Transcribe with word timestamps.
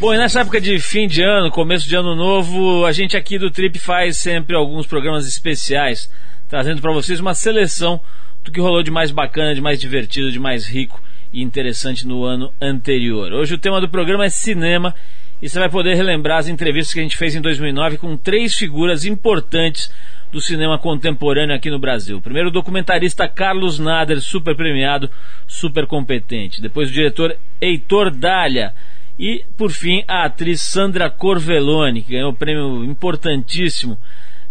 Bom, 0.00 0.14
e 0.14 0.16
nessa 0.16 0.42
época 0.42 0.60
de 0.60 0.78
fim 0.78 1.08
de 1.08 1.24
ano, 1.24 1.50
começo 1.50 1.88
de 1.88 1.96
ano 1.96 2.14
novo, 2.14 2.84
a 2.86 2.92
gente 2.92 3.16
aqui 3.16 3.36
do 3.36 3.50
Trip 3.50 3.80
faz 3.80 4.16
sempre 4.16 4.54
alguns 4.54 4.86
programas 4.86 5.26
especiais, 5.26 6.08
trazendo 6.48 6.80
para 6.80 6.92
vocês 6.92 7.18
uma 7.18 7.34
seleção 7.34 8.00
do 8.44 8.52
que 8.52 8.60
rolou 8.60 8.80
de 8.80 8.92
mais 8.92 9.10
bacana, 9.10 9.56
de 9.56 9.60
mais 9.60 9.80
divertido, 9.80 10.30
de 10.30 10.38
mais 10.38 10.68
rico 10.68 11.02
e 11.32 11.42
interessante 11.42 12.06
no 12.06 12.22
ano 12.22 12.52
anterior. 12.62 13.32
Hoje 13.32 13.54
o 13.54 13.58
tema 13.58 13.80
do 13.80 13.88
programa 13.88 14.24
é 14.24 14.28
cinema 14.28 14.94
e 15.42 15.48
você 15.48 15.58
vai 15.58 15.68
poder 15.68 15.96
relembrar 15.96 16.38
as 16.38 16.48
entrevistas 16.48 16.94
que 16.94 17.00
a 17.00 17.02
gente 17.02 17.16
fez 17.16 17.34
em 17.34 17.40
2009 17.40 17.98
com 17.98 18.16
três 18.16 18.54
figuras 18.54 19.04
importantes 19.04 19.92
do 20.30 20.40
cinema 20.40 20.78
contemporâneo 20.78 21.56
aqui 21.56 21.70
no 21.70 21.78
Brasil. 21.80 22.20
Primeiro 22.20 22.50
o 22.50 22.52
documentarista 22.52 23.26
Carlos 23.26 23.80
Nader, 23.80 24.20
super 24.20 24.54
premiado, 24.54 25.10
super 25.44 25.88
competente. 25.88 26.62
Depois 26.62 26.88
o 26.88 26.92
diretor 26.92 27.36
Heitor 27.60 28.12
Dália. 28.12 28.72
E, 29.18 29.44
por 29.56 29.70
fim, 29.70 30.04
a 30.06 30.24
atriz 30.24 30.60
Sandra 30.60 31.10
Corvelloni, 31.10 32.02
que 32.02 32.12
ganhou 32.12 32.30
um 32.30 32.34
prêmio 32.34 32.84
importantíssimo. 32.84 33.98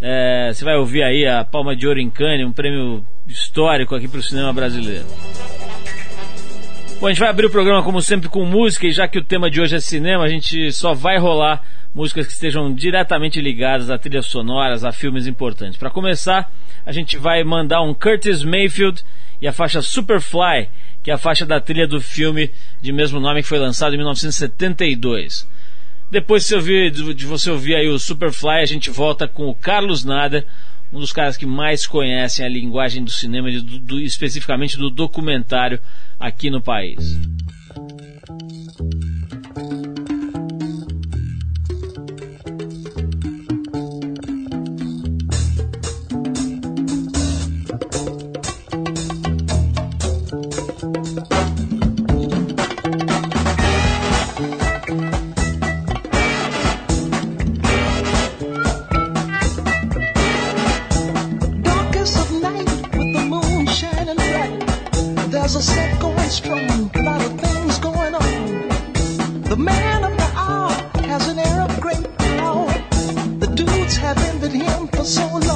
É, 0.02 0.52
você 0.54 0.66
vai 0.66 0.76
ouvir 0.76 1.04
aí 1.04 1.26
a 1.26 1.46
Palma 1.46 1.76
de 1.76 1.88
Ouro 1.88 2.00
em 2.00 2.10
Cannes, 2.10 2.46
um 2.46 2.52
prêmio 2.52 3.04
histórico 3.26 3.96
aqui 3.96 4.08
para 4.08 4.20
o 4.20 4.24
cinema 4.24 4.52
brasileiro. 4.52 5.06
Bom, 7.00 7.08
a 7.08 7.10
gente 7.12 7.20
vai 7.20 7.30
abrir 7.30 7.46
o 7.46 7.52
programa 7.52 7.84
como 7.84 8.02
sempre 8.02 8.28
com 8.28 8.44
música 8.44 8.88
e 8.88 8.92
já 8.92 9.08
que 9.08 9.20
o 9.20 9.24
tema 9.24 9.50
de 9.50 9.62
hoje 9.62 9.76
é 9.76 9.80
cinema, 9.80 10.24
a 10.24 10.28
gente 10.28 10.72
só 10.72 10.94
vai 10.94 11.18
rolar 11.18 11.64
músicas 11.94 12.28
que 12.28 12.34
estejam 12.34 12.74
diretamente 12.74 13.40
ligadas 13.40 13.90
a 13.90 13.98
trilhas 13.98 14.26
sonoras, 14.26 14.84
a 14.84 14.92
filmes 14.92 15.28
importantes. 15.28 15.78
Para 15.78 15.90
começar, 15.90 16.52
a 16.86 16.92
gente 16.92 17.18
vai 17.18 17.44
mandar 17.44 17.82
um 17.82 17.94
Curtis 17.94 18.44
Mayfield 18.44 19.04
e 19.42 19.48
a 19.48 19.54
faixa 19.54 19.82
Superfly, 19.82 20.70
que 21.04 21.12
é 21.12 21.14
a 21.14 21.18
faixa 21.18 21.46
da 21.46 21.60
trilha 21.60 21.88
do 21.88 22.02
filme 22.02 22.52
de 22.82 22.92
mesmo 22.92 23.20
nome 23.20 23.42
que 23.42 23.48
foi 23.48 23.60
lançado 23.60 23.94
em 23.94 23.98
1972. 23.98 25.48
Depois 26.10 26.44
de 26.44 26.50
você 26.50 26.56
ouvir, 26.56 26.92
de 26.92 27.26
você 27.26 27.52
ouvir 27.52 27.76
aí 27.76 27.88
o 27.88 28.00
Superfly, 28.00 28.62
a 28.62 28.66
gente 28.66 28.90
volta 28.90 29.28
com 29.28 29.48
o 29.48 29.56
Carlos 29.56 30.06
Nader, 30.06 30.46
um 30.92 31.00
dos 31.00 31.12
caras 31.12 31.36
que 31.36 31.46
mais 31.46 31.86
conhecem 31.86 32.46
a 32.46 32.50
linguagem 32.50 33.04
do 33.04 33.12
cinema, 33.12 33.52
do, 33.52 33.80
do, 33.80 34.00
especificamente 34.00 34.78
do 34.78 34.90
documentário 34.90 35.80
aqui 36.18 36.50
no 36.50 36.62
país. 36.62 37.20
tiempo 74.78 75.04
solo. 75.04 75.47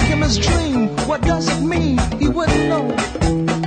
ask 0.00 0.08
him 0.08 0.22
his 0.22 0.38
dream. 0.38 0.88
What 1.06 1.22
does 1.22 1.48
it 1.48 1.62
mean? 1.64 1.98
He 2.18 2.28
wouldn't 2.28 2.68
know. 2.68 2.94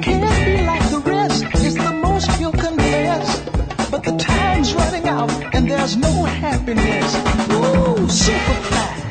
Can't 0.02 0.46
be 0.46 0.66
like 0.66 0.90
the 0.90 1.02
rest. 1.06 1.46
It's 1.56 1.76
the 1.76 1.94
most 2.02 2.32
he'll 2.38 2.52
confess. 2.52 3.50
But 3.92 4.04
the 4.04 4.18
time's 4.18 4.74
running 4.74 5.08
out 5.08 5.32
and 5.54 5.70
there's 5.70 5.96
no 5.96 6.24
happiness. 6.24 7.16
Whoa, 7.50 7.96
superfly. 8.08 9.03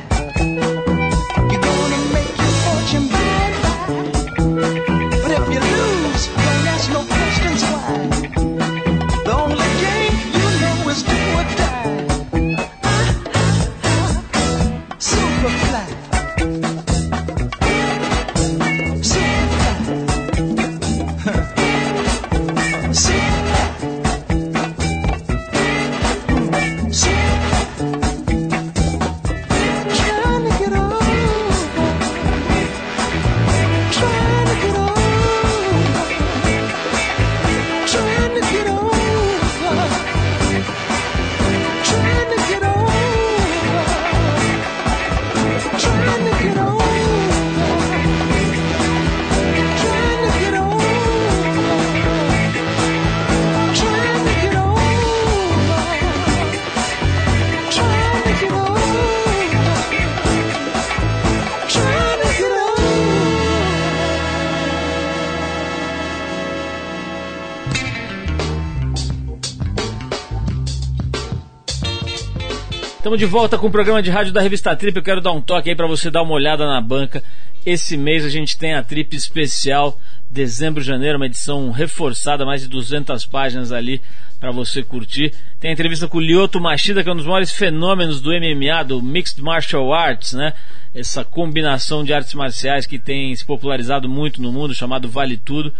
Estamos 73.12 73.28
de 73.28 73.30
volta 73.30 73.58
com 73.58 73.66
o 73.66 73.70
programa 73.70 74.02
de 74.02 74.08
rádio 74.08 74.32
da 74.32 74.40
revista 74.40 74.74
Trip. 74.74 74.96
Eu 74.96 75.02
quero 75.02 75.20
dar 75.20 75.32
um 75.32 75.40
toque 75.42 75.68
aí 75.68 75.76
para 75.76 75.86
você 75.86 76.10
dar 76.10 76.22
uma 76.22 76.32
olhada 76.32 76.64
na 76.66 76.80
banca. 76.80 77.22
Esse 77.66 77.94
mês 77.94 78.24
a 78.24 78.30
gente 78.30 78.56
tem 78.56 78.72
a 78.72 78.82
Trip 78.82 79.14
especial, 79.14 80.00
dezembro, 80.30 80.82
janeiro, 80.82 81.18
uma 81.18 81.26
edição 81.26 81.70
reforçada, 81.70 82.46
mais 82.46 82.62
de 82.62 82.68
200 82.68 83.26
páginas 83.26 83.70
ali 83.70 84.00
para 84.40 84.50
você 84.50 84.82
curtir. 84.82 85.34
Tem 85.60 85.68
a 85.68 85.74
entrevista 85.74 86.08
com 86.08 86.16
o 86.16 86.20
Lyoto 86.22 86.58
Machida, 86.58 87.02
que 87.02 87.10
é 87.10 87.12
um 87.12 87.16
dos 87.16 87.26
maiores 87.26 87.52
fenômenos 87.52 88.18
do 88.18 88.30
MMA, 88.30 88.82
do 88.82 89.02
Mixed 89.02 89.42
Martial 89.42 89.92
Arts, 89.92 90.32
né? 90.32 90.54
Essa 90.94 91.22
combinação 91.22 92.02
de 92.04 92.14
artes 92.14 92.32
marciais 92.32 92.86
que 92.86 92.98
tem 92.98 93.36
se 93.36 93.44
popularizado 93.44 94.08
muito 94.08 94.40
no 94.40 94.50
mundo, 94.50 94.74
chamado 94.74 95.06
Vale 95.06 95.36
Tudo. 95.36 95.70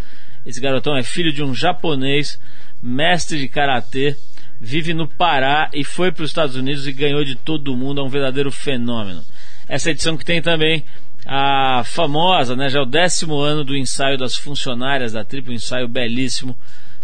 Esse 0.44 0.60
garotão 0.60 0.94
é 0.94 1.02
filho 1.02 1.32
de 1.32 1.42
um 1.42 1.54
japonês, 1.54 2.38
mestre 2.82 3.38
de 3.38 3.48
karatê 3.48 4.18
vive 4.62 4.94
no 4.94 5.08
Pará 5.08 5.68
e 5.74 5.82
foi 5.82 6.12
para 6.12 6.22
os 6.22 6.30
Estados 6.30 6.54
Unidos 6.54 6.86
e 6.86 6.92
ganhou 6.92 7.24
de 7.24 7.34
todo 7.34 7.76
mundo, 7.76 8.00
é 8.00 8.04
um 8.04 8.08
verdadeiro 8.08 8.52
fenômeno. 8.52 9.20
Essa 9.68 9.90
edição 9.90 10.16
que 10.16 10.24
tem 10.24 10.40
também 10.40 10.84
a 11.26 11.82
famosa, 11.84 12.54
né, 12.54 12.68
já 12.68 12.78
é 12.78 12.82
o 12.82 12.86
décimo 12.86 13.40
ano 13.40 13.64
do 13.64 13.76
ensaio 13.76 14.16
das 14.16 14.36
funcionárias 14.36 15.12
da 15.12 15.24
Triple, 15.24 15.52
um 15.52 15.56
ensaio 15.56 15.88
belíssimo, 15.88 16.56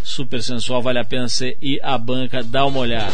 super 0.05 0.41
sensual, 0.41 0.81
vale 0.81 1.01
a 1.01 1.05
pena 1.05 1.29
você 1.29 1.57
ir 1.61 1.81
à 1.83 1.99
banca, 1.99 2.45
dar 2.45 2.65
uma 2.65 2.79
olhada. 2.79 3.13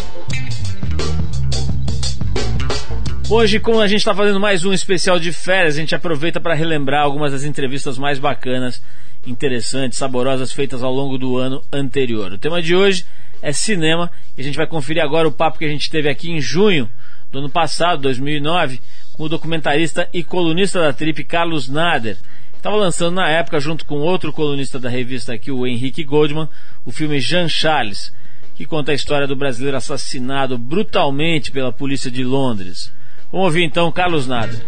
Hoje, 3.30 3.58
como 3.58 3.80
a 3.80 3.88
gente 3.88 4.00
está 4.00 4.14
fazendo 4.14 4.38
mais 4.38 4.66
um 4.66 4.74
especial 4.74 5.18
de 5.18 5.32
férias, 5.32 5.74
a 5.76 5.80
gente 5.80 5.94
aproveita 5.94 6.38
para 6.38 6.52
relembrar 6.52 7.02
algumas 7.02 7.32
das 7.32 7.44
entrevistas 7.44 7.96
mais 7.96 8.18
bacanas, 8.18 8.82
interessantes, 9.26 9.96
saborosas 9.96 10.52
feitas 10.52 10.82
ao 10.82 10.92
longo 10.92 11.16
do 11.16 11.38
ano 11.38 11.62
anterior. 11.72 12.34
O 12.34 12.38
tema 12.38 12.60
de 12.60 12.76
hoje 12.76 13.06
é 13.44 13.52
cinema. 13.52 14.10
E 14.36 14.40
a 14.40 14.44
gente 14.44 14.56
vai 14.56 14.66
conferir 14.66 15.02
agora 15.02 15.28
o 15.28 15.32
papo 15.32 15.58
que 15.58 15.64
a 15.66 15.68
gente 15.68 15.90
teve 15.90 16.08
aqui 16.08 16.30
em 16.30 16.40
junho 16.40 16.88
do 17.30 17.38
ano 17.40 17.50
passado, 17.50 18.00
2009, 18.00 18.80
com 19.12 19.24
o 19.24 19.28
documentarista 19.28 20.08
e 20.12 20.24
colunista 20.24 20.80
da 20.80 20.92
Trip, 20.92 21.22
Carlos 21.24 21.68
Nader. 21.68 22.16
Estava 22.56 22.76
lançando 22.76 23.16
na 23.16 23.28
época, 23.28 23.60
junto 23.60 23.84
com 23.84 23.96
outro 23.96 24.32
colunista 24.32 24.78
da 24.78 24.88
revista 24.88 25.34
aqui, 25.34 25.50
o 25.50 25.66
Henrique 25.66 26.02
Goldman, 26.02 26.48
o 26.86 26.90
filme 26.90 27.20
Jean 27.20 27.46
Charles, 27.46 28.10
que 28.54 28.64
conta 28.64 28.92
a 28.92 28.94
história 28.94 29.26
do 29.26 29.36
brasileiro 29.36 29.76
assassinado 29.76 30.56
brutalmente 30.56 31.50
pela 31.50 31.70
polícia 31.70 32.10
de 32.10 32.24
Londres. 32.24 32.90
Vamos 33.30 33.48
ouvir 33.48 33.64
então 33.64 33.92
Carlos 33.92 34.26
Nader. 34.26 34.64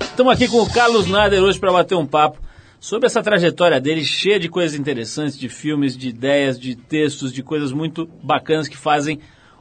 Estamos 0.00 0.32
aqui 0.32 0.48
com 0.48 0.62
o 0.62 0.70
Carlos 0.70 1.06
Nader 1.06 1.40
hoje 1.40 1.60
para 1.60 1.70
bater 1.70 1.94
um 1.94 2.06
papo 2.06 2.45
sobre 2.86 3.06
essa 3.06 3.20
trajetória 3.20 3.80
dele, 3.80 4.04
cheia 4.04 4.38
de 4.38 4.48
coisas 4.48 4.78
interessantes, 4.78 5.36
de 5.36 5.48
filmes, 5.48 5.96
de 5.96 6.10
ideias, 6.10 6.56
de 6.56 6.76
textos, 6.76 7.32
de 7.32 7.42
coisas 7.42 7.72
muito 7.72 8.08
bacanas 8.22 8.68
que 8.68 8.76
fazem 8.76 9.18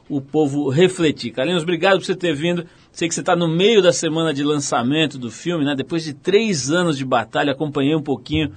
o 0.07 0.21
povo 0.21 0.69
refletir. 0.69 1.31
Carlinhos, 1.31 1.63
obrigado 1.63 1.97
por 1.97 2.05
você 2.05 2.15
ter 2.15 2.35
vindo. 2.35 2.67
Sei 2.91 3.07
que 3.07 3.15
você 3.15 3.21
está 3.21 3.35
no 3.35 3.47
meio 3.47 3.81
da 3.81 3.91
semana 3.91 4.31
de 4.31 4.43
lançamento 4.43 5.17
do 5.17 5.31
filme, 5.31 5.65
né? 5.65 5.73
Depois 5.75 6.03
de 6.03 6.13
três 6.13 6.69
anos 6.69 6.99
de 6.99 7.03
batalha, 7.03 7.53
acompanhei 7.53 7.95
um 7.95 8.01
pouquinho 8.03 8.51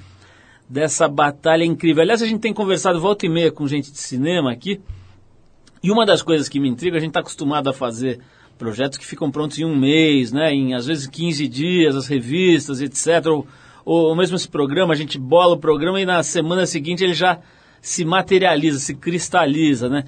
dessa 0.69 1.09
batalha 1.09 1.65
incrível. 1.65 2.03
Aliás, 2.03 2.21
a 2.21 2.27
gente 2.27 2.41
tem 2.41 2.53
conversado 2.53 3.01
volta 3.01 3.25
e 3.25 3.29
meia 3.31 3.51
com 3.51 3.67
gente 3.67 3.91
de 3.91 3.99
cinema 3.99 4.53
aqui. 4.53 4.83
E 5.83 5.91
uma 5.91 6.05
das 6.05 6.21
coisas 6.21 6.47
que 6.47 6.61
me 6.61 6.69
intriga, 6.69 6.99
a 6.99 7.01
gente 7.01 7.09
está 7.09 7.21
acostumado 7.21 7.71
a 7.71 7.73
fazer 7.73 8.21
projetos 8.59 8.99
que 8.99 9.07
ficam 9.07 9.31
prontos 9.31 9.59
em 9.59 9.65
um 9.65 9.75
mês, 9.75 10.31
né? 10.31 10.53
Em 10.53 10.75
às 10.75 10.85
vezes 10.85 11.07
15 11.07 11.49
dias, 11.49 11.97
as 11.97 12.07
revistas, 12.07 12.83
etc. 12.83 13.29
Ou, 13.29 13.47
ou 13.91 14.15
mesmo 14.15 14.37
esse 14.37 14.47
programa, 14.47 14.93
a 14.93 14.97
gente 14.97 15.19
bola 15.19 15.55
o 15.55 15.59
programa 15.59 15.99
e 15.99 16.05
na 16.05 16.23
semana 16.23 16.67
seguinte 16.67 17.03
ele 17.03 17.15
já 17.15 17.39
se 17.81 18.05
materializa, 18.05 18.79
se 18.79 18.95
cristaliza, 18.95 19.89
né? 19.89 20.05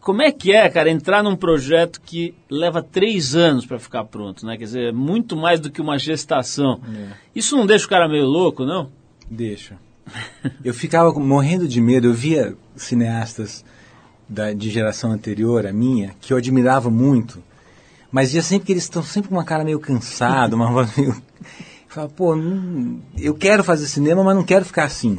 Como 0.00 0.20
é 0.20 0.30
que 0.30 0.52
é, 0.52 0.68
cara, 0.68 0.90
entrar 0.90 1.22
num 1.22 1.34
projeto 1.34 2.00
que 2.04 2.34
leva 2.50 2.82
três 2.82 3.34
anos 3.34 3.64
para 3.64 3.78
ficar 3.78 4.04
pronto, 4.04 4.44
né? 4.44 4.58
Quer 4.58 4.64
dizer, 4.64 4.92
muito 4.92 5.34
mais 5.34 5.58
do 5.58 5.70
que 5.70 5.80
uma 5.80 5.98
gestação. 5.98 6.78
É. 6.94 7.12
Isso 7.34 7.56
não 7.56 7.64
deixa 7.64 7.86
o 7.86 7.88
cara 7.88 8.06
meio 8.06 8.26
louco, 8.26 8.66
não? 8.66 8.90
Deixa. 9.30 9.78
eu 10.62 10.74
ficava 10.74 11.10
morrendo 11.18 11.66
de 11.66 11.80
medo, 11.80 12.08
eu 12.08 12.14
via 12.14 12.54
cineastas 12.76 13.64
da, 14.28 14.52
de 14.52 14.68
geração 14.68 15.10
anterior, 15.10 15.66
a 15.66 15.72
minha, 15.72 16.14
que 16.20 16.34
eu 16.34 16.36
admirava 16.36 16.90
muito, 16.90 17.42
mas 18.12 18.32
via 18.32 18.42
sempre 18.42 18.66
que 18.66 18.72
eles 18.72 18.84
estão 18.84 19.02
sempre 19.02 19.30
com 19.30 19.36
uma 19.36 19.44
cara 19.44 19.64
meio 19.64 19.80
cansada, 19.80 20.54
uma 20.54 20.70
voz 20.70 20.94
meio 20.96 21.16
Fala, 21.96 22.10
pô, 22.10 22.36
não, 22.36 23.00
eu 23.18 23.32
quero 23.32 23.64
fazer 23.64 23.86
cinema, 23.86 24.22
mas 24.22 24.36
não 24.36 24.44
quero 24.44 24.66
ficar 24.66 24.84
assim, 24.84 25.18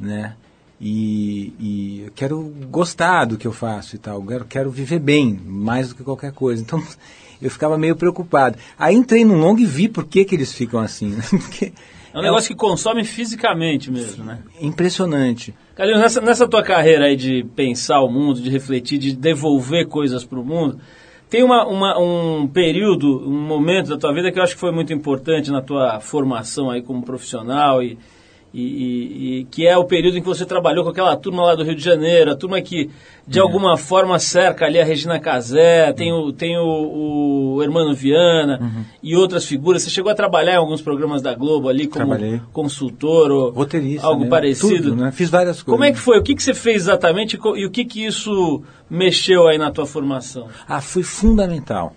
né? 0.00 0.36
E, 0.80 1.52
e 1.60 2.02
eu 2.06 2.12
quero 2.14 2.40
gostar 2.70 3.26
do 3.26 3.36
que 3.36 3.46
eu 3.46 3.52
faço 3.52 3.94
e 3.94 3.98
tal, 3.98 4.14
eu 4.14 4.26
quero, 4.26 4.44
quero 4.46 4.70
viver 4.70 5.00
bem, 5.00 5.38
mais 5.44 5.90
do 5.90 5.94
que 5.94 6.02
qualquer 6.02 6.32
coisa. 6.32 6.62
Então, 6.62 6.82
eu 7.42 7.50
ficava 7.50 7.76
meio 7.76 7.94
preocupado. 7.94 8.56
Aí 8.78 8.96
entrei 8.96 9.22
no 9.22 9.34
longo 9.34 9.60
e 9.60 9.66
vi 9.66 9.86
por 9.86 10.06
que, 10.06 10.24
que 10.24 10.34
eles 10.34 10.50
ficam 10.50 10.80
assim. 10.80 11.10
Né? 11.10 11.22
Porque 11.28 11.74
é 12.14 12.18
um 12.18 12.22
negócio 12.22 12.48
que 12.48 12.56
consome 12.56 13.04
fisicamente 13.04 13.90
mesmo, 13.90 14.24
né? 14.24 14.38
Impressionante. 14.62 15.54
Carlinhos, 15.76 16.00
nessa, 16.00 16.20
nessa 16.22 16.48
tua 16.48 16.62
carreira 16.62 17.04
aí 17.04 17.16
de 17.16 17.44
pensar 17.54 18.00
o 18.00 18.08
mundo, 18.08 18.40
de 18.40 18.48
refletir, 18.48 18.96
de 18.96 19.14
devolver 19.14 19.86
coisas 19.86 20.24
para 20.24 20.40
o 20.40 20.42
mundo, 20.42 20.80
tem 21.28 21.42
uma, 21.42 21.66
uma, 21.66 21.98
um 21.98 22.46
período, 22.46 23.28
um 23.28 23.40
momento 23.40 23.90
da 23.90 23.98
tua 23.98 24.12
vida 24.14 24.32
que 24.32 24.38
eu 24.38 24.42
acho 24.42 24.54
que 24.54 24.60
foi 24.60 24.72
muito 24.72 24.92
importante 24.92 25.50
na 25.50 25.60
tua 25.60 26.00
formação 26.00 26.70
aí 26.70 26.82
como 26.82 27.02
profissional 27.02 27.82
e, 27.82 27.98
e, 28.52 28.62
e, 28.62 29.40
e, 29.40 29.44
que 29.44 29.66
é 29.66 29.76
o 29.76 29.84
período 29.84 30.16
em 30.16 30.20
que 30.20 30.26
você 30.26 30.46
trabalhou 30.46 30.82
com 30.82 30.90
aquela 30.90 31.14
turma 31.16 31.42
lá 31.42 31.54
do 31.54 31.62
Rio 31.62 31.74
de 31.74 31.84
Janeiro, 31.84 32.30
a 32.30 32.34
turma 32.36 32.60
que 32.62 32.90
de 33.26 33.38
é. 33.38 33.42
alguma 33.42 33.76
forma 33.76 34.18
cerca 34.18 34.64
ali 34.64 34.80
a 34.80 34.84
Regina 34.84 35.20
Casé, 35.20 35.92
tem 35.92 36.12
o, 36.12 36.32
tem 36.32 36.56
o, 36.56 37.56
o 37.56 37.62
Hermano 37.62 37.94
Viana 37.94 38.58
uhum. 38.60 38.84
e 39.02 39.14
outras 39.14 39.44
figuras. 39.44 39.82
Você 39.82 39.90
chegou 39.90 40.10
a 40.10 40.14
trabalhar 40.14 40.54
em 40.54 40.56
alguns 40.56 40.80
programas 40.80 41.20
da 41.20 41.34
Globo 41.34 41.68
ali 41.68 41.86
como 41.86 42.06
Trabalhei. 42.06 42.40
consultor 42.52 43.30
ou 43.30 43.50
Roteirista, 43.50 44.06
algo 44.06 44.24
né? 44.24 44.30
parecido? 44.30 44.90
Tudo, 44.90 44.96
né? 44.96 45.12
Fiz 45.12 45.28
várias 45.28 45.62
coisas. 45.62 45.78
Como 45.78 45.84
é 45.84 45.92
que 45.92 45.98
foi? 45.98 46.18
O 46.18 46.22
que, 46.22 46.34
que 46.34 46.42
você 46.42 46.54
fez 46.54 46.82
exatamente 46.82 47.38
e 47.56 47.66
o 47.66 47.70
que, 47.70 47.84
que 47.84 48.06
isso 48.06 48.62
mexeu 48.88 49.46
aí 49.46 49.58
na 49.58 49.70
tua 49.70 49.84
formação? 49.84 50.48
Ah, 50.66 50.80
foi 50.80 51.02
fundamental 51.02 51.94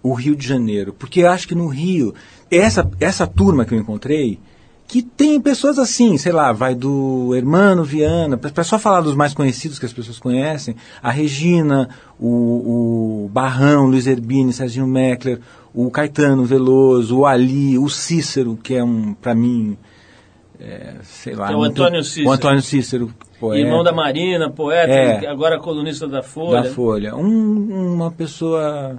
o 0.00 0.14
Rio 0.14 0.36
de 0.36 0.46
Janeiro, 0.46 0.94
porque 0.96 1.20
eu 1.20 1.28
acho 1.28 1.48
que 1.48 1.56
no 1.56 1.66
Rio, 1.66 2.14
essa, 2.48 2.88
essa 3.00 3.26
turma 3.26 3.64
que 3.64 3.74
eu 3.74 3.78
encontrei, 3.78 4.38
que 4.88 5.02
tem 5.02 5.38
pessoas 5.38 5.78
assim, 5.78 6.16
sei 6.16 6.32
lá, 6.32 6.50
vai 6.50 6.74
do 6.74 7.34
Hermano 7.36 7.84
Viana, 7.84 8.38
para 8.38 8.64
só 8.64 8.78
falar 8.78 9.02
dos 9.02 9.14
mais 9.14 9.34
conhecidos 9.34 9.78
que 9.78 9.84
as 9.84 9.92
pessoas 9.92 10.18
conhecem, 10.18 10.74
a 11.02 11.10
Regina, 11.10 11.90
o, 12.18 13.26
o 13.26 13.28
Barrão, 13.28 13.84
Luiz 13.84 14.06
Herbini, 14.06 14.50
Serginho 14.50 14.86
Meckler, 14.86 15.40
o 15.74 15.90
Caetano 15.90 16.42
Veloso, 16.42 17.18
o 17.18 17.26
Ali, 17.26 17.78
o 17.78 17.90
Cícero, 17.90 18.58
que 18.62 18.76
é 18.76 18.82
um, 18.82 19.12
para 19.12 19.34
mim, 19.34 19.76
é, 20.58 20.94
sei 21.02 21.34
lá. 21.34 21.52
É 21.52 21.54
o 21.54 21.62
Antônio 21.62 22.02
Cícero. 22.02 22.28
O 22.28 22.32
Antônio 22.32 22.62
Cícero, 22.62 23.14
poeta. 23.38 23.62
Irmão 23.62 23.84
da 23.84 23.92
Marina, 23.92 24.48
poeta, 24.48 24.90
é, 24.90 25.26
agora 25.26 25.58
colunista 25.58 26.08
da 26.08 26.22
Folha. 26.22 26.62
Da 26.62 26.70
Folha. 26.70 27.14
Um, 27.14 27.94
uma 27.94 28.10
pessoa 28.10 28.98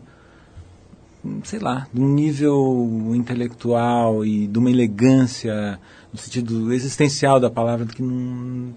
sei 1.44 1.60
lá, 1.60 1.88
de 1.94 2.02
um 2.02 2.08
nível 2.08 3.12
intelectual 3.14 4.26
e 4.26 4.48
de 4.48 4.58
uma 4.58 4.70
elegância 4.70 5.80
no 6.12 6.20
sentido 6.20 6.74
existencial 6.74 7.40
da 7.40 7.50
palavra 7.50 7.86
que 7.86 8.02
não, 8.02 8.74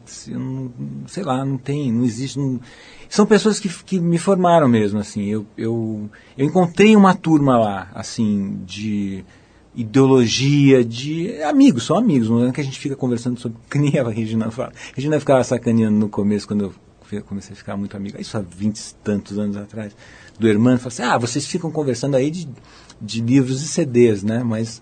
sei 1.06 1.24
lá, 1.24 1.44
não 1.44 1.56
tem, 1.56 1.90
não 1.90 2.04
existe. 2.04 2.38
Não, 2.38 2.60
são 3.08 3.26
pessoas 3.26 3.58
que, 3.58 3.68
que 3.68 3.98
me 3.98 4.18
formaram 4.18 4.68
mesmo, 4.68 4.98
assim. 4.98 5.24
Eu, 5.24 5.46
eu, 5.56 6.10
eu 6.36 6.46
encontrei 6.46 6.94
uma 6.94 7.14
turma 7.14 7.58
lá, 7.58 7.90
assim, 7.94 8.60
de 8.66 9.24
ideologia, 9.74 10.84
de 10.84 11.42
amigos, 11.42 11.84
são 11.84 11.96
amigos, 11.96 12.28
não 12.28 12.46
é 12.46 12.52
que 12.52 12.60
a 12.60 12.64
gente 12.64 12.78
fica 12.78 12.94
conversando 12.94 13.40
sobre, 13.40 13.58
que 13.70 13.78
nem 13.78 13.98
a 13.98 14.08
Regina 14.08 14.50
fala. 14.50 14.72
A 14.92 14.96
Regina 14.96 15.18
ficava 15.18 15.42
sacaneando 15.42 15.98
no 15.98 16.08
começo, 16.08 16.46
quando 16.46 16.64
eu 16.64 16.74
comecei 17.20 17.52
a 17.52 17.56
ficar 17.56 17.76
muito 17.76 17.96
amigo, 17.96 18.20
isso 18.20 18.36
há 18.36 18.40
vinte 18.40 18.78
e 18.78 18.94
tantos 18.96 19.38
anos 19.38 19.56
atrás 19.56 19.94
do 20.38 20.48
Hermano, 20.48 20.78
fala 20.78 20.88
assim, 20.88 21.02
ah, 21.02 21.18
vocês 21.18 21.46
ficam 21.46 21.70
conversando 21.70 22.16
aí 22.16 22.30
de, 22.30 22.48
de 23.00 23.20
livros 23.20 23.62
e 23.62 23.68
CDs, 23.68 24.22
né? 24.22 24.42
Mas 24.42 24.80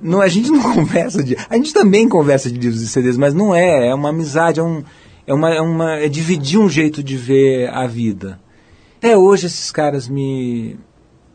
não, 0.00 0.20
a 0.20 0.28
gente 0.28 0.50
não 0.50 0.62
conversa 0.74 1.22
de. 1.22 1.36
A 1.48 1.56
gente 1.56 1.72
também 1.72 2.08
conversa 2.08 2.50
de 2.50 2.58
livros 2.58 2.82
e 2.82 2.88
CDs, 2.88 3.16
mas 3.16 3.34
não 3.34 3.54
é. 3.54 3.88
É 3.88 3.94
uma 3.94 4.10
amizade, 4.10 4.60
é, 4.60 4.62
um, 4.62 4.82
é, 5.26 5.34
uma, 5.34 5.54
é, 5.54 5.60
uma, 5.60 5.96
é 5.96 6.08
dividir 6.08 6.58
um 6.58 6.68
jeito 6.68 7.02
de 7.02 7.16
ver 7.16 7.68
a 7.70 7.86
vida. 7.86 8.40
Até 8.98 9.16
hoje 9.16 9.46
esses 9.46 9.70
caras 9.70 10.08
me, 10.08 10.76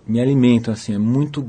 me 0.06 0.20
alimentam, 0.20 0.74
assim, 0.74 0.94
é 0.94 0.98
muito, 0.98 1.48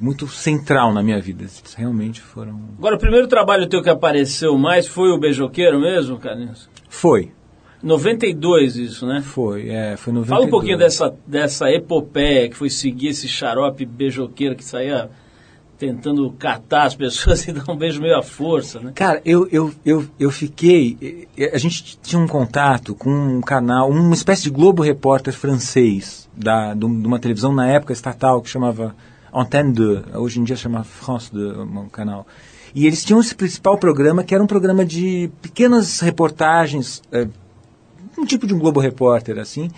muito 0.00 0.26
central 0.28 0.94
na 0.94 1.02
minha 1.02 1.20
vida. 1.20 1.42
Eles 1.42 1.62
realmente 1.76 2.20
foram. 2.20 2.60
Agora, 2.78 2.96
o 2.96 2.98
primeiro 2.98 3.28
trabalho 3.28 3.68
teu 3.68 3.82
que 3.82 3.90
apareceu 3.90 4.56
mais 4.56 4.86
foi 4.86 5.10
o 5.10 5.18
Beijoqueiro 5.18 5.80
mesmo, 5.80 6.18
Carlinhos? 6.18 6.68
Foi. 6.88 7.32
92 7.82 8.76
isso, 8.76 9.06
né? 9.06 9.22
Foi, 9.22 9.68
é, 9.68 9.96
foi 9.96 10.12
92. 10.12 10.28
Fala 10.28 10.46
um 10.46 10.50
pouquinho 10.50 10.78
dessa, 10.78 11.14
dessa 11.26 11.70
epopeia 11.70 12.48
que 12.48 12.56
foi 12.56 12.68
seguir 12.68 13.08
esse 13.08 13.26
xarope 13.26 13.84
beijoqueiro 13.86 14.54
que 14.54 14.64
saía 14.64 15.10
tentando 15.78 16.30
catar 16.32 16.84
as 16.84 16.94
pessoas 16.94 17.42
e 17.48 17.52
dar 17.52 17.64
um 17.70 17.76
beijo 17.76 18.02
meio 18.02 18.18
à 18.18 18.22
força, 18.22 18.78
né? 18.80 18.92
Cara, 18.94 19.22
eu, 19.24 19.48
eu, 19.50 19.72
eu, 19.84 20.06
eu 20.18 20.30
fiquei. 20.30 21.26
A 21.52 21.58
gente 21.58 21.98
tinha 22.02 22.20
um 22.20 22.28
contato 22.28 22.94
com 22.94 23.10
um 23.10 23.40
canal, 23.40 23.90
uma 23.90 24.14
espécie 24.14 24.42
de 24.42 24.50
Globo 24.50 24.82
Repórter 24.82 25.32
francês, 25.32 26.28
da, 26.36 26.74
de 26.74 26.84
uma 26.84 27.18
televisão 27.18 27.52
na 27.52 27.66
época 27.66 27.94
estatal 27.94 28.42
que 28.42 28.50
chamava 28.50 28.94
Antenne 29.32 29.72
2, 29.72 30.14
hoje 30.16 30.40
em 30.40 30.44
dia 30.44 30.56
chama 30.56 30.84
France 30.84 31.32
2, 31.32 31.58
um 31.58 31.88
canal. 31.88 32.26
E 32.74 32.86
eles 32.86 33.04
tinham 33.04 33.20
esse 33.20 33.34
principal 33.34 33.78
programa, 33.78 34.22
que 34.22 34.34
era 34.34 34.42
um 34.42 34.46
programa 34.46 34.84
de 34.84 35.30
pequenas 35.42 36.00
reportagens, 36.00 37.02
é, 37.10 37.26
um 38.20 38.24
tipo 38.24 38.46
de 38.46 38.54
um 38.54 38.58
Globo 38.58 38.80
Repórter, 38.80 39.38
assim. 39.38 39.70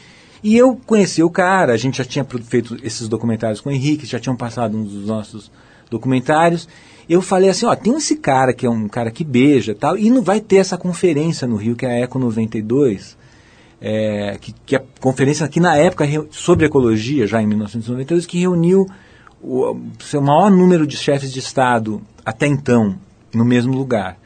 E 0.43 0.57
eu 0.57 0.77
conheci 0.87 1.23
o 1.23 1.31
cara, 1.31 1.73
a 1.73 1.77
gente 1.77 1.99
já 1.99 2.05
tinha 2.05 2.27
feito 2.43 2.77
esses 2.83 3.09
documentários 3.09 3.61
com 3.61 3.71
o 3.71 3.73
Henrique, 3.73 4.05
já 4.05 4.19
tinham 4.19 4.37
passado 4.37 4.77
um 4.77 4.83
dos 4.83 5.07
nossos 5.07 5.51
documentários. 5.89 6.69
Eu 7.09 7.23
falei 7.23 7.49
assim, 7.49 7.65
ó, 7.67 7.77
tem 7.77 7.95
esse 7.97 8.17
cara 8.17 8.53
que 8.53 8.67
é 8.67 8.71
um 8.71 8.89
cara 8.89 9.11
que 9.11 9.23
beija 9.25 9.75
tal, 9.75 9.97
e 9.97 10.11
não 10.11 10.23
vai 10.23 10.41
ter 10.41 10.57
essa 10.57 10.77
conferência 10.77 11.47
no 11.47 11.57
Rio, 11.57 11.77
que 11.77 11.87
é 11.87 11.91
a 11.91 11.99
Eco 12.01 12.19
92, 12.19 13.17
é, 13.81 14.37
que, 14.41 14.53
que 14.67 14.77
é 14.77 14.79
a 14.79 14.85
conferência 15.01 15.47
que 15.49 15.61
na 15.61 15.77
época 15.77 16.05
sobre 16.31 16.67
ecologia, 16.67 17.27
já 17.27 17.41
em 17.41 17.47
1992, 17.47 18.27
que 18.27 18.41
reuniu 18.41 18.87
o 19.43 19.77
seu 20.01 20.23
maior 20.23 20.51
número 20.51 20.87
de 20.87 20.97
chefes 20.97 21.33
de 21.33 21.41
Estado 21.41 22.01
até 22.25 22.47
então 22.47 22.97
no 23.35 23.45
mesmo 23.45 23.77
lugar. 23.77 24.17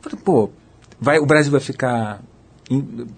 Falei, 0.00 0.18
pô, 0.22 0.50
vai, 1.00 1.18
o 1.18 1.26
Brasil 1.26 1.50
vai 1.50 1.60
ficar 1.60 2.22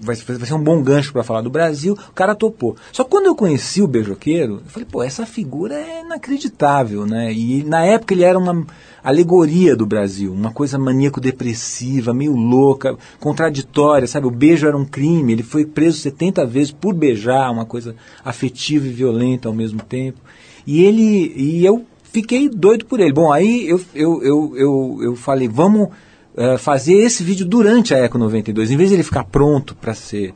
vai, 0.01 0.15
vai 0.15 0.47
ser 0.47 0.55
um 0.55 0.63
bom 0.63 0.83
gancho 0.83 1.13
para 1.13 1.25
falar 1.25 1.41
do 1.41 1.51
Brasil, 1.51 1.95
o 1.95 2.13
cara 2.13 2.35
topou. 2.35 2.77
Só 2.93 3.05
que 3.05 3.11
quando 3.11 3.27
eu 3.27 3.35
conheci 3.35 3.81
o 3.81 3.87
Beijoqueiro, 3.87 4.63
eu 4.65 4.71
falei, 4.71 4.87
pô, 4.91 5.03
essa 5.03 5.25
figura 5.25 5.75
é 5.75 6.03
inacreditável, 6.03 7.07
né? 7.07 7.33
E 7.33 7.65
na 7.65 7.85
época 7.85 8.13
ele 8.13 8.25
era 8.25 8.39
uma 8.39 8.67
alegoria 9.03 9.75
do 9.75 9.87
Brasil, 9.87 10.33
uma 10.33 10.53
coisa 10.53 10.79
maníaco-depressiva, 10.79 12.13
meio 12.13 12.37
louca, 12.37 12.97
contraditória, 13.19 14.07
sabe? 14.07 14.27
O 14.27 14.31
beijo 14.31 14.67
era 14.67 14.77
um 14.77 14.85
crime, 14.85 15.33
ele 15.33 15.43
foi 15.43 15.65
preso 15.65 15.99
70 15.99 16.45
vezes 16.45 16.73
por 16.73 16.93
beijar, 16.93 17.51
uma 17.51 17.65
coisa 17.65 17.95
afetiva 18.25 18.87
e 18.87 18.91
violenta 18.91 19.49
ao 19.49 19.55
mesmo 19.55 19.81
tempo. 19.81 20.21
E 20.67 20.83
ele, 20.83 21.33
e 21.35 21.65
eu 21.65 21.87
fiquei 22.13 22.49
doido 22.49 22.85
por 22.85 23.01
ele. 23.01 23.13
Bom, 23.13 23.33
aí 23.33 23.67
eu, 23.67 23.81
eu, 23.95 24.23
eu, 24.23 24.53
eu, 24.57 24.99
eu 25.03 25.17
falei, 25.17 25.49
vamos 25.49 25.89
uh, 26.39 26.57
fazer 26.57 26.95
esse 26.95 27.25
vídeo 27.25 27.45
durante 27.45 27.93
a 27.93 27.99
Eco 27.99 28.17
92. 28.17 28.71
Em 28.71 28.77
vez 28.77 28.89
de 28.89 28.97
ele 28.97 29.03
ficar 29.03 29.25
pronto 29.25 29.75
para 29.75 29.93
ser 29.95 30.33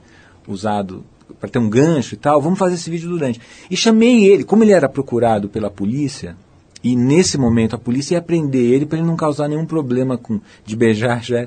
usado, 0.46 1.04
para 1.40 1.48
ter 1.48 1.58
um 1.58 1.70
gancho 1.70 2.14
e 2.14 2.18
tal, 2.18 2.42
vamos 2.42 2.58
fazer 2.58 2.74
esse 2.74 2.90
vídeo 2.90 3.08
durante. 3.08 3.40
E 3.70 3.76
chamei 3.76 4.26
ele, 4.26 4.44
como 4.44 4.64
ele 4.64 4.72
era 4.72 4.88
procurado 4.88 5.48
pela 5.48 5.70
polícia, 5.70 6.36
e 6.84 6.96
nesse 6.96 7.38
momento 7.38 7.76
a 7.76 7.78
polícia 7.78 8.16
ia 8.16 8.22
prender 8.22 8.72
ele 8.72 8.84
para 8.84 8.98
ele 8.98 9.06
não 9.06 9.14
causar 9.14 9.46
nenhum 9.48 9.64
problema 9.64 10.18
com 10.18 10.40
de 10.66 10.74
beijar 10.74 11.22
já. 11.22 11.46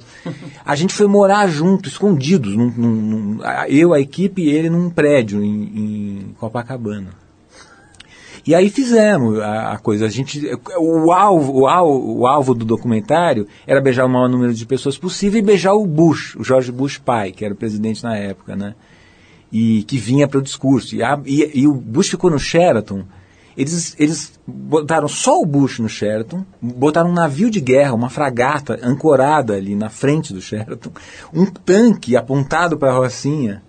A 0.65 0.75
gente 0.75 0.93
foi 0.93 1.07
morar 1.07 1.47
junto, 1.47 1.89
escondidos, 1.89 2.55
num, 2.55 2.71
num, 2.71 3.39
eu, 3.67 3.93
a 3.93 3.99
equipe 3.99 4.41
e 4.41 4.49
ele 4.49 4.69
num 4.69 4.89
prédio 4.89 5.43
em, 5.43 5.63
em 5.75 6.35
Copacabana. 6.39 7.24
E 8.45 8.53
aí 8.53 8.69
fizemos 8.69 9.39
a, 9.39 9.71
a, 9.71 9.77
coisa. 9.79 10.05
A 10.05 10.09
gente, 10.09 10.39
o, 10.77 11.11
alvo, 11.11 11.61
o, 11.61 11.67
alvo, 11.67 12.19
o 12.19 12.27
alvo 12.27 12.53
do 12.53 12.63
documentário 12.63 13.47
era 13.65 13.81
beijar 13.81 14.05
o 14.05 14.09
maior 14.09 14.29
número 14.29 14.53
de 14.53 14.65
pessoas 14.67 14.97
possível 14.97 15.39
e 15.39 15.43
beijar 15.43 15.73
o 15.73 15.85
Bush, 15.85 16.35
o 16.35 16.43
George 16.43 16.71
Bush 16.71 16.99
pai, 16.99 17.31
que 17.31 17.43
era 17.43 17.53
o 17.53 17.57
presidente 17.57 18.03
na 18.03 18.15
época, 18.15 18.55
né? 18.55 18.75
E 19.51 19.83
que 19.83 19.97
vinha 19.97 20.27
para 20.27 20.37
o 20.37 20.43
discurso. 20.43 20.95
E, 20.95 21.01
a, 21.01 21.19
e, 21.25 21.61
e, 21.61 21.67
o 21.67 21.73
Bush 21.73 22.09
ficou 22.09 22.29
no 22.29 22.37
Sheraton. 22.37 23.03
Eles, 23.57 23.95
eles 23.97 24.39
botaram 24.45 25.07
só 25.07 25.39
o 25.39 25.45
Bush 25.45 25.79
no 25.79 25.89
Sheraton, 25.89 26.45
botaram 26.61 27.09
um 27.09 27.13
navio 27.13 27.49
de 27.49 27.61
guerra, 27.61 27.93
uma 27.93 28.09
fragata 28.09 28.77
ancorada 28.83 29.55
ali 29.55 29.75
na 29.75 29.89
frente 29.89 30.33
do 30.33 30.41
Sheraton, 30.41 30.91
um 31.33 31.45
tanque 31.45 32.17
apontado 32.17 32.77
para 32.77 32.91
a 32.91 32.95
Rocinha 32.95 33.63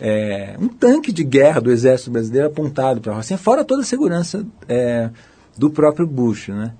é, 0.00 0.56
um 0.58 0.68
tanque 0.68 1.12
de 1.12 1.24
guerra 1.24 1.60
do 1.60 1.70
exército 1.70 2.10
brasileiro 2.10 2.48
apontado 2.48 3.00
para 3.00 3.12
a 3.12 3.16
Rocinha, 3.16 3.38
fora 3.38 3.64
toda 3.64 3.82
a 3.82 3.84
segurança 3.84 4.46
é, 4.68 5.10
do 5.56 5.70
próprio 5.70 6.06
Bush, 6.06 6.48
né? 6.48 6.72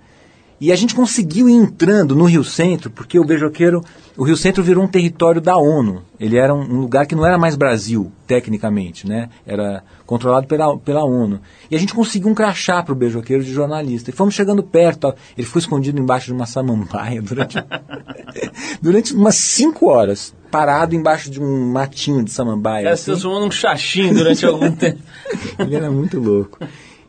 E 0.60 0.72
a 0.72 0.76
gente 0.76 0.94
conseguiu 0.94 1.48
ir 1.48 1.54
entrando 1.54 2.16
no 2.16 2.24
Rio 2.24 2.42
Centro, 2.42 2.90
porque 2.90 3.18
o 3.18 3.24
Beijoqueiro, 3.24 3.84
o 4.16 4.24
Rio 4.24 4.36
Centro 4.36 4.62
virou 4.62 4.82
um 4.82 4.88
território 4.88 5.40
da 5.40 5.56
ONU. 5.56 6.02
Ele 6.18 6.36
era 6.36 6.52
um, 6.52 6.80
lugar 6.80 7.06
que 7.06 7.14
não 7.14 7.24
era 7.24 7.38
mais 7.38 7.54
Brasil, 7.54 8.10
tecnicamente, 8.26 9.06
né? 9.06 9.28
Era 9.46 9.84
controlado 10.04 10.48
pela, 10.48 10.76
pela 10.78 11.04
ONU. 11.04 11.40
E 11.70 11.76
a 11.76 11.78
gente 11.78 11.94
conseguiu 11.94 12.28
um 12.28 12.34
crachá 12.34 12.82
para 12.82 12.92
o 12.92 12.96
Beijoqueiro 12.96 13.44
de 13.44 13.52
jornalista. 13.52 14.10
E 14.10 14.12
fomos 14.12 14.34
chegando 14.34 14.62
perto. 14.62 15.14
Ele 15.36 15.46
foi 15.46 15.60
escondido 15.60 16.00
embaixo 16.00 16.26
de 16.26 16.32
uma 16.32 16.46
samambaia 16.46 17.22
durante, 17.22 17.56
durante 18.82 19.14
umas 19.14 19.36
cinco 19.36 19.88
horas 19.88 20.34
parado 20.50 20.94
embaixo 20.94 21.30
de 21.30 21.40
um 21.40 21.70
matinho 21.70 22.24
de 22.24 22.32
samambaia. 22.32 22.84
Cara, 22.84 22.94
assim. 22.94 23.04
se 23.04 23.10
transformou 23.10 23.40
num 23.40 23.50
xaxim 23.50 24.12
durante 24.12 24.44
algum 24.44 24.72
tempo. 24.74 24.98
Ele 25.58 25.76
era 25.76 25.90
muito 25.90 26.18
louco. 26.18 26.58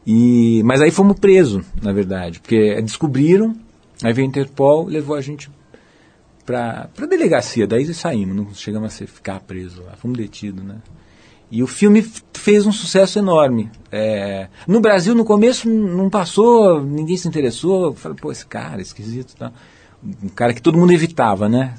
E, 0.05 0.61
mas 0.63 0.81
aí 0.81 0.91
fomos 0.91 1.19
presos, 1.19 1.63
na 1.81 1.91
verdade, 1.91 2.39
porque 2.39 2.81
descobriram, 2.81 3.55
aí 4.03 4.13
veio 4.13 4.27
a 4.27 4.29
Interpol, 4.29 4.85
levou 4.85 5.15
a 5.15 5.21
gente 5.21 5.49
para 6.45 6.89
a 6.97 7.05
delegacia, 7.05 7.67
daí 7.67 7.85
saímos, 7.93 8.35
não 8.35 8.53
chegamos 8.53 9.01
a 9.01 9.05
ficar 9.05 9.39
presos 9.41 9.85
lá, 9.85 9.93
fomos 9.97 10.17
detidos, 10.17 10.63
né? 10.63 10.77
E 11.51 11.63
o 11.63 11.67
filme 11.67 12.05
fez 12.33 12.65
um 12.65 12.71
sucesso 12.71 13.17
enorme. 13.17 13.71
É, 13.91 14.47
no 14.67 14.79
Brasil, 14.79 15.15
no 15.15 15.25
começo, 15.25 15.67
não 15.67 16.09
passou, 16.09 16.83
ninguém 16.83 17.17
se 17.17 17.27
interessou. 17.27 17.93
Falei, 17.93 18.17
pô, 18.19 18.31
esse 18.31 18.45
cara, 18.45 18.81
esquisito. 18.81 19.35
Tá? 19.35 19.51
Um 20.03 20.29
cara 20.29 20.53
que 20.53 20.61
todo 20.61 20.77
mundo 20.77 20.93
evitava, 20.93 21.49
né? 21.49 21.73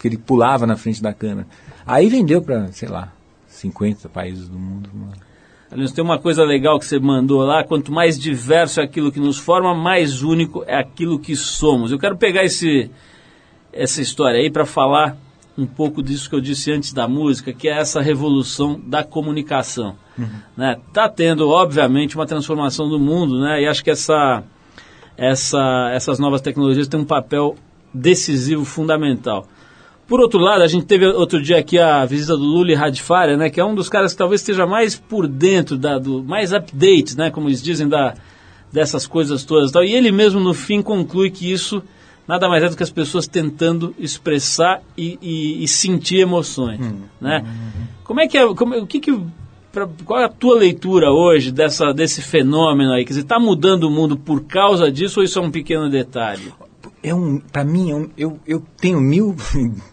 Que 0.00 0.08
ele 0.08 0.18
pulava 0.18 0.66
na 0.66 0.76
frente 0.76 1.00
da 1.00 1.14
câmera. 1.14 1.46
Aí 1.86 2.08
vendeu 2.08 2.42
para, 2.42 2.72
sei 2.72 2.88
lá, 2.88 3.12
50 3.46 4.08
países 4.08 4.48
do 4.48 4.58
mundo. 4.58 4.90
Aliás, 5.74 5.90
tem 5.90 6.04
uma 6.04 6.20
coisa 6.20 6.44
legal 6.44 6.78
que 6.78 6.86
você 6.86 7.00
mandou 7.00 7.42
lá: 7.42 7.64
quanto 7.64 7.90
mais 7.90 8.16
diverso 8.16 8.80
é 8.80 8.84
aquilo 8.84 9.10
que 9.10 9.18
nos 9.18 9.38
forma, 9.38 9.74
mais 9.74 10.22
único 10.22 10.62
é 10.68 10.76
aquilo 10.76 11.18
que 11.18 11.34
somos. 11.34 11.90
Eu 11.90 11.98
quero 11.98 12.16
pegar 12.16 12.44
esse, 12.44 12.88
essa 13.72 14.00
história 14.00 14.38
aí 14.38 14.48
para 14.48 14.64
falar 14.64 15.16
um 15.58 15.66
pouco 15.66 16.00
disso 16.00 16.30
que 16.30 16.36
eu 16.36 16.40
disse 16.40 16.70
antes 16.70 16.92
da 16.92 17.08
música, 17.08 17.52
que 17.52 17.68
é 17.68 17.76
essa 17.76 18.00
revolução 18.00 18.80
da 18.86 19.02
comunicação. 19.02 19.96
Uhum. 20.16 20.28
Né? 20.56 20.76
Tá 20.92 21.08
tendo, 21.08 21.48
obviamente, 21.48 22.14
uma 22.14 22.26
transformação 22.26 22.88
do 22.88 22.98
mundo, 22.98 23.40
né? 23.40 23.62
E 23.62 23.66
acho 23.66 23.82
que 23.82 23.90
essa, 23.90 24.44
essa, 25.16 25.90
essas 25.92 26.20
novas 26.20 26.40
tecnologias 26.40 26.86
têm 26.86 27.00
um 27.00 27.04
papel 27.04 27.56
decisivo, 27.92 28.64
fundamental. 28.64 29.48
Por 30.06 30.20
outro 30.20 30.38
lado, 30.38 30.62
a 30.62 30.66
gente 30.66 30.84
teve 30.84 31.06
outro 31.06 31.40
dia 31.40 31.58
aqui 31.58 31.78
a 31.78 32.04
visita 32.04 32.36
do 32.36 32.42
Luli 32.42 32.74
Radfaria, 32.74 33.36
né, 33.36 33.48
que 33.48 33.58
é 33.58 33.64
um 33.64 33.74
dos 33.74 33.88
caras 33.88 34.12
que 34.12 34.18
talvez 34.18 34.42
esteja 34.42 34.66
mais 34.66 34.94
por 34.94 35.26
dentro, 35.26 35.78
da, 35.78 35.98
do, 35.98 36.22
mais 36.22 36.52
update, 36.52 37.16
né, 37.16 37.30
como 37.30 37.48
eles 37.48 37.62
dizem, 37.62 37.88
da, 37.88 38.14
dessas 38.70 39.06
coisas 39.06 39.44
todas. 39.44 39.72
Tal. 39.72 39.82
E 39.82 39.94
ele 39.94 40.12
mesmo, 40.12 40.40
no 40.40 40.52
fim, 40.52 40.82
conclui 40.82 41.30
que 41.30 41.50
isso 41.50 41.82
nada 42.26 42.48
mais 42.48 42.62
é 42.62 42.68
do 42.68 42.76
que 42.76 42.82
as 42.82 42.90
pessoas 42.90 43.26
tentando 43.26 43.94
expressar 43.98 44.82
e, 44.96 45.18
e, 45.22 45.64
e 45.64 45.68
sentir 45.68 46.18
emoções. 46.18 46.80
Hum, 46.80 47.02
né? 47.20 47.42
Hum, 47.44 47.84
como 48.02 48.20
é 48.20 48.28
que 48.28 48.36
é, 48.36 48.54
como, 48.54 48.76
o 48.76 48.86
que 48.86 49.00
que, 49.00 49.20
pra, 49.72 49.88
qual 50.04 50.20
é 50.20 50.24
a 50.24 50.28
tua 50.28 50.58
leitura 50.58 51.10
hoje 51.10 51.50
dessa, 51.50 51.92
desse 51.92 52.20
fenômeno 52.20 52.92
aí? 52.92 53.04
Quer 53.04 53.10
dizer, 53.10 53.22
está 53.22 53.38
mudando 53.38 53.84
o 53.84 53.90
mundo 53.90 54.16
por 54.16 54.44
causa 54.44 54.90
disso 54.90 55.20
ou 55.20 55.24
isso 55.24 55.38
é 55.38 55.42
um 55.42 55.50
pequeno 55.50 55.88
detalhe? 55.88 56.52
É 57.04 57.14
um, 57.14 57.38
para 57.38 57.62
mim, 57.62 57.90
é 57.90 57.94
um, 57.94 58.08
eu, 58.16 58.40
eu 58.46 58.62
tenho 58.78 58.98
mil 58.98 59.36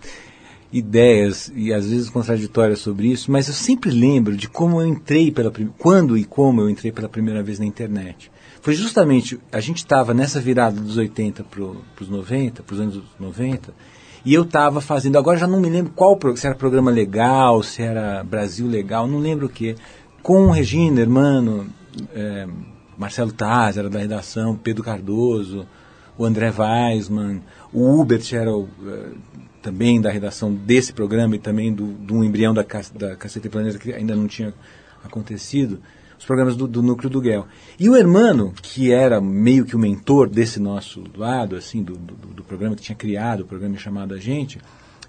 ideias 0.72 1.52
e 1.54 1.74
às 1.74 1.90
vezes 1.90 2.10
contraditórias 2.10 2.80
sobre 2.80 3.12
isso, 3.12 3.30
mas 3.30 3.50
eu 3.50 3.54
sempre 3.54 3.92
lembro 3.92 4.38
de 4.38 4.48
como 4.48 4.82
eu 4.82 4.88
entrei 4.88 5.30
pela 5.30 5.52
quando 5.78 6.18
e 6.18 6.24
como 6.24 6.62
eu 6.62 6.70
entrei 6.70 6.90
pela 6.90 7.10
primeira 7.10 7.44
vez 7.44 7.60
na 7.60 7.66
internet. 7.66 8.32
Foi 8.62 8.74
justamente, 8.74 9.38
a 9.52 9.60
gente 9.60 9.80
estava 9.80 10.14
nessa 10.14 10.40
virada 10.40 10.80
dos 10.80 10.96
80 10.96 11.44
para 11.44 11.62
os 12.00 12.10
90, 12.10 12.64
para 12.64 12.74
os 12.74 12.80
anos 12.80 13.04
90, 13.20 13.74
e 14.24 14.34
eu 14.34 14.44
estava 14.44 14.80
fazendo, 14.80 15.18
agora 15.18 15.38
já 15.38 15.48
não 15.48 15.60
me 15.60 15.70
lembro 15.70 15.92
qual, 15.94 16.18
se 16.38 16.46
era 16.46 16.56
programa 16.56 16.92
legal, 16.92 17.62
se 17.62 17.82
era 17.82 18.24
Brasil 18.24 18.68
Legal, 18.68 19.08
não 19.08 19.18
lembro 19.18 19.48
o 19.48 19.50
que, 19.50 19.76
com 20.22 20.50
Regina, 20.52 21.02
Hermano, 21.02 21.68
é, 22.14 22.48
Marcelo 22.98 23.34
Taz, 23.34 23.78
era 23.78 23.90
da 23.90 24.00
redação, 24.00 24.56
Pedro 24.56 24.84
Cardoso, 24.84 25.68
o 26.22 26.26
André 26.26 26.54
Weisman, 26.56 27.42
o 27.74 28.00
Hubert 28.00 28.24
era 28.32 28.56
uh, 28.56 28.68
também 29.60 30.00
da 30.00 30.12
redação 30.12 30.54
desse 30.54 30.94
programa 30.94 31.36
e 31.36 31.40
também 31.40 31.74
do, 31.74 31.88
do 31.88 32.24
embrião 32.24 32.54
da, 32.54 32.64
da 32.94 33.16
Caceta 33.16 33.48
e 33.48 33.50
Planeta 33.50 33.80
que 33.80 33.92
ainda 33.92 34.16
não 34.16 34.28
tinha 34.28 34.54
acontecido, 35.04 35.80
os 36.20 36.26
programas 36.26 36.56
do, 36.56 36.68
do 36.68 36.84
núcleo 36.84 37.10
do 37.10 37.20
Guel. 37.20 37.48
E 37.80 37.90
o 37.90 37.96
Hermano, 37.96 38.54
que 38.62 38.92
era 38.92 39.20
meio 39.20 39.66
que 39.66 39.76
o 39.76 39.80
mentor 39.80 40.30
desse 40.30 40.60
nosso 40.60 41.04
lado, 41.18 41.56
assim, 41.56 41.82
do, 41.82 41.94
do, 41.94 42.14
do 42.14 42.44
programa 42.44 42.76
que 42.76 42.84
tinha 42.84 42.96
criado, 42.96 43.42
o 43.42 43.46
programa 43.46 43.76
chamado 43.78 44.14
A 44.14 44.20
Gente, 44.20 44.60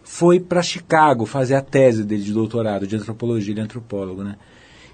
foi 0.03 0.41
para 0.41 0.63
Chicago 0.63 1.27
fazer 1.27 1.57
a 1.57 1.61
tese 1.61 2.05
dele 2.05 2.23
de 2.23 2.33
doutorado 2.33 2.87
de 2.87 2.97
antropologia, 2.97 3.53
ele 3.53 3.61
é 3.61 3.65
antropólogo, 3.65 4.25
né? 4.25 4.37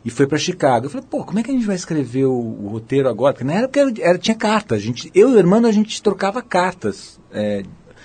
E 0.05 0.11
foi 0.11 0.27
para 0.27 0.39
Chicago. 0.39 0.87
Eu 0.87 0.91
falei, 0.91 1.07
pô, 1.09 1.25
como 1.25 1.39
é 1.39 1.43
que 1.43 1.51
a 1.51 1.55
gente 1.55 1.67
vai 1.67 1.77
escrever 1.77 2.25
o, 2.25 2.33
o 2.33 2.69
roteiro 2.69 3.09
agora? 3.09 3.33
Porque 3.33 3.45
na 3.45 3.55
época 3.55 3.81
era, 3.81 3.93
era, 4.01 4.19
tinha 4.19 4.37
carta. 4.37 4.75
A 4.75 4.79
gente, 4.79 5.11
eu 5.15 5.31
e 5.31 5.35
o 5.35 5.39
irmão, 5.39 5.65
a 5.65 5.73
gente 5.73 6.03
trocava 6.03 6.41
cartas 6.41 7.21
é, 7.33 7.63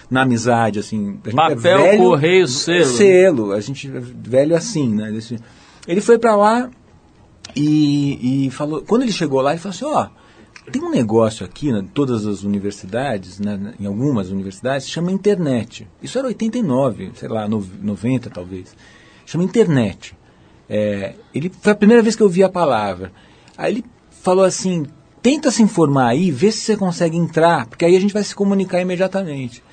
na 0.10 0.24
amizade, 0.24 0.80
assim. 0.80 1.20
Gente 1.24 1.36
Papel, 1.36 1.58
velho, 1.60 1.98
correio, 1.98 2.48
selo. 2.48 2.86
Selo, 2.86 3.52
a 3.52 3.60
gente 3.60 3.88
velho 3.88 4.56
assim, 4.56 4.94
né? 4.94 5.18
Ele 5.88 6.02
foi 6.02 6.18
para 6.18 6.36
lá 6.36 6.70
e, 7.56 8.46
e, 8.46 8.52
falou. 8.52 8.82
Quando 8.82 9.04
ele 9.04 9.12
chegou 9.12 9.42
lá, 9.42 9.52
ele 9.52 9.60
falou 9.60 9.76
assim, 9.76 9.86
ó. 9.86 10.08
Oh, 10.08 10.24
tem 10.72 10.82
um 10.82 10.90
negócio 10.90 11.46
aqui, 11.46 11.70
em 11.70 11.74
né, 11.74 11.86
todas 11.94 12.26
as 12.26 12.44
universidades, 12.44 13.38
né, 13.38 13.74
em 13.78 13.86
algumas 13.86 14.30
universidades, 14.30 14.88
chama 14.88 15.12
internet. 15.12 15.86
Isso 16.02 16.18
era 16.18 16.28
89, 16.28 17.12
sei 17.16 17.28
lá, 17.28 17.48
90 17.50 18.30
talvez. 18.30 18.74
Chama 19.26 19.44
internet. 19.44 20.16
É, 20.70 21.14
ele 21.34 21.52
foi 21.62 21.72
a 21.72 21.76
primeira 21.76 22.02
vez 22.02 22.16
que 22.16 22.24
eu 22.24 22.30
vi 22.30 22.44
a 22.44 22.50
palavra. 22.50 23.12
Aí 23.58 23.74
ele 23.74 23.86
falou 24.22 24.46
assim: 24.46 24.86
tenta 25.22 25.52
se 25.52 25.64
informar 25.64 26.08
aí, 26.08 26.32
vê 26.32 26.52
se 26.52 26.60
você 26.60 26.78
consegue 26.78 27.18
entrar, 27.18 27.66
porque 27.68 27.86
aí 27.86 27.96
a 27.96 28.00
gente 28.00 28.14
vai 28.14 28.24
se 28.24 28.36
comunicar 28.36 28.82
imediatamente. 28.82 29.64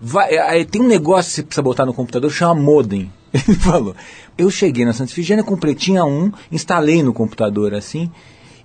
Vai, 0.00 0.36
aí 0.38 0.64
tem 0.64 0.80
um 0.80 0.86
negócio 0.86 1.30
que 1.30 1.34
você 1.34 1.42
precisa 1.42 1.62
botar 1.62 1.84
no 1.84 1.92
computador, 1.92 2.30
chama 2.30 2.54
modem. 2.54 3.12
Ele 3.32 3.56
falou. 3.56 3.94
Eu 4.38 4.50
cheguei 4.50 4.84
na 4.84 4.92
Santa 4.92 5.12
Efigênia, 5.12 5.44
comprei, 5.44 5.74
tinha 5.74 6.04
um, 6.04 6.32
instalei 6.50 7.02
no 7.02 7.12
computador 7.12 7.74
assim, 7.74 8.10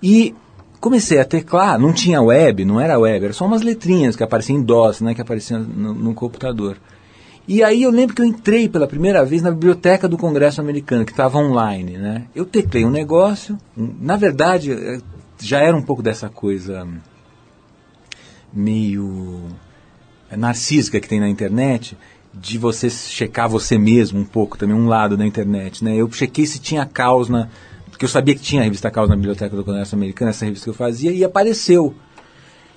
e 0.01 0.33
comecei 0.79 1.19
a 1.19 1.25
teclar, 1.25 1.79
não 1.79 1.91
tinha 1.91 2.21
web, 2.21 2.63
não 2.63 2.79
era 2.79 2.97
web, 2.97 3.25
era 3.25 3.33
só 3.33 3.45
umas 3.45 3.61
letrinhas 3.61 4.15
que 4.15 4.23
apareciam 4.23 4.59
em 4.59 4.63
DOS, 4.63 5.01
né, 5.01 5.13
que 5.13 5.21
apareciam 5.21 5.59
no, 5.59 5.93
no 5.93 6.13
computador. 6.13 6.77
E 7.47 7.63
aí 7.63 7.83
eu 7.83 7.91
lembro 7.91 8.15
que 8.15 8.21
eu 8.21 8.25
entrei 8.25 8.67
pela 8.67 8.87
primeira 8.87 9.23
vez 9.23 9.41
na 9.41 9.51
biblioteca 9.51 10.07
do 10.07 10.17
Congresso 10.17 10.59
Americano, 10.59 11.05
que 11.05 11.11
estava 11.11 11.37
online, 11.37 11.97
né? 11.97 12.23
Eu 12.33 12.45
teclei 12.45 12.83
um 12.83 12.89
negócio, 12.89 13.57
na 13.75 14.15
verdade 14.15 14.71
é, 14.71 14.99
já 15.39 15.59
era 15.59 15.77
um 15.77 15.81
pouco 15.81 16.01
dessa 16.01 16.27
coisa 16.27 16.87
meio 18.51 19.43
é, 20.29 20.35
narcísica 20.35 20.99
que 20.99 21.07
tem 21.07 21.19
na 21.19 21.29
internet, 21.29 21.95
de 22.33 22.57
você 22.57 22.89
checar 22.89 23.47
você 23.47 23.77
mesmo 23.77 24.19
um 24.19 24.25
pouco, 24.25 24.57
também 24.57 24.75
um 24.75 24.87
lado 24.87 25.15
da 25.15 25.25
internet, 25.25 25.83
né? 25.83 25.95
Eu 25.95 26.11
chequei 26.11 26.45
se 26.45 26.59
tinha 26.59 26.85
caos 26.85 27.29
na... 27.29 27.47
Porque 27.89 28.03
eu 28.03 28.09
sabia 28.09 28.35
que 28.35 28.41
tinha 28.41 28.61
a 28.61 28.65
revista 28.65 28.91
Caos 28.91 29.07
na 29.07 29.15
Biblioteca 29.15 29.55
do 29.55 29.63
Congresso 29.63 29.95
Americano, 29.95 30.29
essa 30.29 30.43
revista 30.43 30.65
que 30.65 30.69
eu 30.69 30.73
fazia, 30.73 31.13
e 31.13 31.23
apareceu 31.23 31.95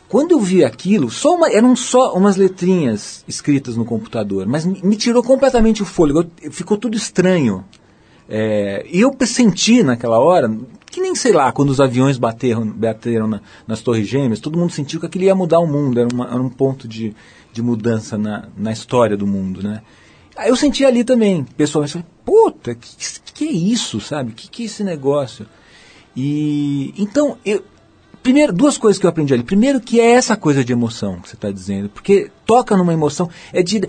quando 0.09 0.33
eu 0.33 0.41
vi 0.41 0.65
aquilo, 0.65 1.11
só 1.11 1.35
uma, 1.35 1.51
eram 1.53 1.77
só 1.77 2.15
umas 2.15 2.37
letrinhas 2.37 3.23
escritas 3.29 3.77
no 3.77 3.85
computador, 3.85 4.47
mas 4.47 4.65
me 4.65 4.97
tirou 4.97 5.23
completamente 5.23 5.83
o 5.83 5.87
fôlego, 5.87 6.25
ficou 6.51 6.79
tudo 6.79 6.97
estranho. 6.97 7.65
É, 8.27 8.87
e 8.91 9.01
eu 9.01 9.15
senti 9.27 9.83
naquela 9.83 10.19
hora, 10.19 10.51
que 10.87 11.01
nem 11.01 11.15
sei 11.15 11.33
lá, 11.33 11.53
quando 11.53 11.71
os 11.71 11.81
aviões 11.81 12.17
bateram, 12.17 12.67
bateram 12.67 13.27
na, 13.27 13.41
nas 13.67 13.83
torres 13.83 14.07
gêmeas, 14.07 14.41
todo 14.41 14.59
mundo 14.59 14.73
sentiu 14.73 14.99
que 14.99 15.07
aquilo 15.07 15.25
ia 15.25 15.35
mudar 15.35 15.59
o 15.61 15.67
mundo, 15.67 16.01
era, 16.01 16.09
uma, 16.13 16.27
era 16.27 16.43
um 16.43 16.49
ponto 16.49 16.89
de, 16.89 17.15
de 17.53 17.61
mudança 17.61 18.17
na, 18.17 18.49
na 18.57 18.73
história 18.73 19.17
do 19.17 19.27
mundo, 19.27 19.63
né? 19.63 19.83
Eu 20.47 20.57
senti 20.57 20.85
ali 20.85 21.03
também, 21.05 21.45
pessoalmente, 21.45 22.05
puta, 22.25 22.75
que, 22.75 22.89
que 23.35 23.45
é 23.49 23.51
isso, 23.51 24.01
sabe? 24.01 24.33
Que 24.33 24.49
que 24.49 24.63
é 24.63 24.67
esse 24.67 24.85
negócio? 24.85 25.47
E 26.17 26.95
então 26.97 27.37
eu, 27.45 27.63
Primeiro, 28.29 28.53
duas 28.53 28.77
coisas 28.77 29.01
que 29.01 29.07
eu 29.07 29.09
aprendi 29.09 29.33
ali. 29.33 29.43
Primeiro, 29.43 29.81
que 29.81 29.99
é 29.99 30.11
essa 30.11 30.37
coisa 30.37 30.63
de 30.63 30.71
emoção 30.71 31.19
que 31.19 31.31
você 31.31 31.35
está 31.35 31.51
dizendo, 31.51 31.89
porque 31.89 32.31
toca 32.45 32.77
numa 32.77 32.93
emoção. 32.93 33.31
É 33.55 33.63
de, 33.63 33.81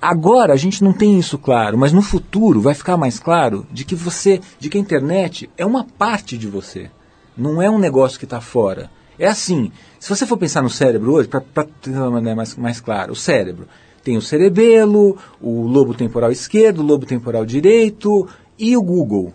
agora 0.00 0.52
a 0.52 0.56
gente 0.56 0.84
não 0.84 0.92
tem 0.92 1.18
isso 1.18 1.36
claro, 1.36 1.76
mas 1.76 1.92
no 1.92 2.00
futuro 2.00 2.60
vai 2.60 2.72
ficar 2.72 2.96
mais 2.96 3.18
claro 3.18 3.66
de 3.72 3.84
que 3.84 3.96
você, 3.96 4.40
de 4.60 4.70
que 4.70 4.78
a 4.78 4.80
internet 4.80 5.50
é 5.58 5.66
uma 5.66 5.82
parte 5.82 6.38
de 6.38 6.46
você, 6.46 6.88
não 7.36 7.60
é 7.60 7.68
um 7.68 7.80
negócio 7.80 8.16
que 8.16 8.24
está 8.24 8.40
fora. 8.40 8.88
É 9.18 9.26
assim. 9.26 9.72
Se 9.98 10.08
você 10.08 10.24
for 10.24 10.36
pensar 10.36 10.62
no 10.62 10.70
cérebro 10.70 11.12
hoje, 11.12 11.26
para 11.28 11.64
ter 11.82 11.90
uma 11.90 12.12
maneira 12.12 12.36
mais, 12.36 12.54
mais 12.54 12.80
clara, 12.80 13.10
o 13.10 13.16
cérebro 13.16 13.66
tem 14.04 14.16
o 14.16 14.22
cerebelo, 14.22 15.18
o 15.40 15.66
lobo 15.66 15.94
temporal 15.94 16.30
esquerdo, 16.30 16.78
o 16.78 16.86
lobo 16.86 17.06
temporal 17.06 17.44
direito 17.44 18.24
e 18.56 18.76
o 18.76 18.82
Google 18.82 19.32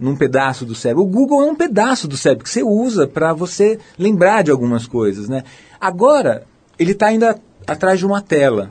num 0.00 0.16
pedaço 0.16 0.64
do 0.64 0.74
cérebro. 0.74 1.04
O 1.04 1.06
Google 1.06 1.42
é 1.42 1.46
um 1.46 1.54
pedaço 1.54 2.08
do 2.08 2.16
cérebro 2.16 2.44
que 2.44 2.50
você 2.50 2.62
usa 2.62 3.06
para 3.06 3.32
você 3.34 3.78
lembrar 3.98 4.42
de 4.42 4.50
algumas 4.50 4.86
coisas, 4.86 5.28
né? 5.28 5.44
Agora, 5.78 6.46
ele 6.78 6.92
está 6.92 7.08
ainda 7.08 7.38
atrás 7.66 7.98
de 7.98 8.06
uma 8.06 8.22
tela. 8.22 8.70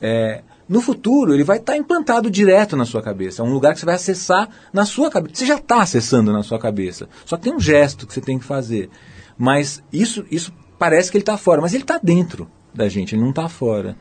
É, 0.00 0.42
no 0.68 0.80
futuro, 0.80 1.34
ele 1.34 1.42
vai 1.42 1.56
estar 1.56 1.72
tá 1.72 1.78
implantado 1.78 2.30
direto 2.30 2.76
na 2.76 2.84
sua 2.84 3.02
cabeça. 3.02 3.42
É 3.42 3.44
um 3.44 3.52
lugar 3.52 3.74
que 3.74 3.80
você 3.80 3.86
vai 3.86 3.94
acessar 3.94 4.48
na 4.72 4.84
sua 4.84 5.10
cabeça. 5.10 5.34
Você 5.34 5.46
já 5.46 5.56
está 5.56 5.82
acessando 5.82 6.32
na 6.32 6.42
sua 6.42 6.58
cabeça. 6.58 7.08
Só 7.24 7.36
tem 7.36 7.52
um 7.52 7.58
gesto 7.58 8.06
que 8.06 8.14
você 8.14 8.20
tem 8.20 8.38
que 8.38 8.44
fazer. 8.44 8.88
Mas 9.36 9.82
isso, 9.92 10.24
isso 10.30 10.52
parece 10.78 11.10
que 11.10 11.16
ele 11.16 11.22
está 11.22 11.36
fora. 11.36 11.60
Mas 11.60 11.72
ele 11.72 11.82
está 11.82 11.98
dentro 12.00 12.48
da 12.72 12.88
gente, 12.88 13.14
ele 13.14 13.22
não 13.22 13.30
está 13.30 13.48
fora. 13.48 13.96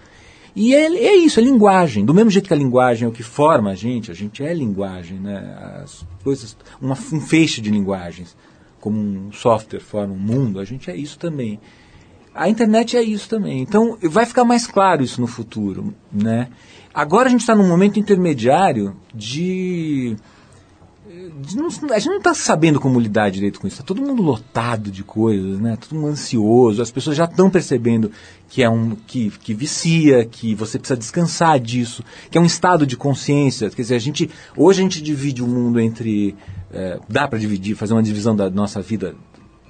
E 0.55 0.73
é, 0.73 0.85
é, 0.85 1.15
isso, 1.15 1.39
é 1.39 1.43
linguagem. 1.43 2.05
Do 2.05 2.13
mesmo 2.13 2.29
jeito 2.29 2.47
que 2.47 2.53
a 2.53 2.57
linguagem 2.57 3.05
é 3.05 3.07
o 3.07 3.11
que 3.11 3.23
forma 3.23 3.71
a 3.71 3.75
gente, 3.75 4.11
a 4.11 4.13
gente 4.13 4.43
é 4.43 4.53
linguagem, 4.53 5.19
né? 5.19 5.81
As 5.83 6.05
coisas, 6.23 6.57
uma, 6.81 6.97
um 7.13 7.21
feixe 7.21 7.61
de 7.61 7.69
linguagens, 7.69 8.35
como 8.79 8.99
um 8.99 9.31
software 9.31 9.79
forma 9.79 10.13
um 10.13 10.17
mundo, 10.17 10.59
a 10.59 10.65
gente 10.65 10.89
é 10.89 10.95
isso 10.95 11.17
também. 11.19 11.59
A 12.33 12.47
internet 12.47 12.95
é 12.95 13.01
isso 13.01 13.27
também. 13.27 13.61
Então, 13.61 13.97
vai 14.03 14.25
ficar 14.25 14.43
mais 14.43 14.65
claro 14.65 15.03
isso 15.03 15.19
no 15.19 15.27
futuro, 15.27 15.93
né? 16.11 16.49
Agora 16.93 17.27
a 17.27 17.31
gente 17.31 17.41
está 17.41 17.55
num 17.55 17.67
momento 17.67 17.99
intermediário 17.99 18.95
de 19.13 20.15
a 21.91 21.99
gente 21.99 22.09
não 22.09 22.17
está 22.17 22.33
sabendo 22.33 22.79
como 22.79 22.99
lidar 22.99 23.29
direito 23.29 23.59
com 23.59 23.67
isso. 23.67 23.75
Está 23.75 23.83
todo 23.83 24.01
mundo 24.01 24.21
lotado 24.21 24.91
de 24.91 25.03
coisas, 25.03 25.59
né? 25.59 25.77
Todo 25.77 25.97
mundo 25.99 26.11
ansioso. 26.11 26.81
As 26.81 26.91
pessoas 26.91 27.15
já 27.15 27.25
estão 27.25 27.49
percebendo 27.49 28.11
que 28.47 28.63
é 28.63 28.69
um 28.69 28.95
que, 28.95 29.29
que 29.29 29.53
vicia, 29.53 30.25
que 30.25 30.55
você 30.55 30.79
precisa 30.79 30.97
descansar 30.97 31.59
disso, 31.59 32.03
que 32.29 32.37
é 32.37 32.41
um 32.41 32.45
estado 32.45 32.85
de 32.85 32.97
consciência. 32.97 33.69
Quer 33.69 33.81
dizer, 33.81 33.95
a 33.95 33.99
gente 33.99 34.29
hoje 34.55 34.79
a 34.79 34.83
gente 34.83 35.01
divide 35.01 35.43
o 35.43 35.47
mundo 35.47 35.79
entre 35.79 36.35
é, 36.71 36.99
dá 37.07 37.27
para 37.27 37.39
dividir, 37.39 37.75
fazer 37.75 37.93
uma 37.93 38.03
divisão 38.03 38.35
da 38.35 38.49
nossa 38.49 38.81
vida 38.81 39.15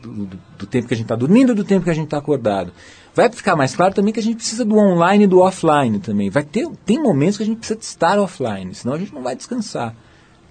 do, 0.01 0.25
do, 0.25 0.39
do 0.59 0.65
tempo 0.65 0.87
que 0.87 0.93
a 0.93 0.97
gente 0.97 1.05
está 1.05 1.15
dormindo 1.15 1.51
e 1.51 1.55
do 1.55 1.63
tempo 1.63 1.83
que 1.83 1.89
a 1.89 1.95
gente 1.95 2.05
está 2.05 2.17
acordado. 2.17 2.71
Vai 3.13 3.29
ficar 3.31 3.55
mais 3.55 3.75
claro 3.75 3.93
também 3.93 4.13
que 4.13 4.19
a 4.19 4.23
gente 4.23 4.37
precisa 4.37 4.63
do 4.63 4.77
online 4.77 5.25
e 5.25 5.27
do 5.27 5.39
offline 5.39 5.99
também. 5.99 6.29
Vai 6.29 6.43
ter 6.43 6.67
tem 6.85 7.01
momentos 7.01 7.37
que 7.37 7.43
a 7.43 7.45
gente 7.45 7.57
precisa 7.57 7.79
estar 7.79 8.19
offline, 8.19 8.73
senão 8.73 8.93
a 8.93 8.99
gente 8.99 9.13
não 9.13 9.21
vai 9.21 9.35
descansar 9.35 9.95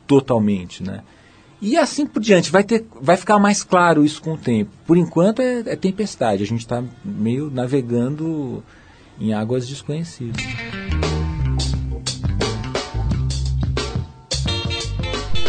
totalmente, 0.08 0.82
né? 0.82 1.02
E 1.60 1.76
assim 1.76 2.06
por 2.06 2.20
diante, 2.20 2.50
vai, 2.50 2.64
ter, 2.64 2.86
vai 3.00 3.16
ficar 3.16 3.38
mais 3.38 3.62
claro 3.62 4.04
isso 4.04 4.22
com 4.22 4.32
o 4.32 4.38
tempo. 4.38 4.70
Por 4.86 4.96
enquanto 4.96 5.40
é, 5.42 5.60
é 5.66 5.76
tempestade, 5.76 6.42
a 6.42 6.46
gente 6.46 6.60
está 6.60 6.82
meio 7.04 7.50
navegando 7.50 8.62
em 9.20 9.32
águas 9.34 9.68
desconhecidas. 9.68 10.42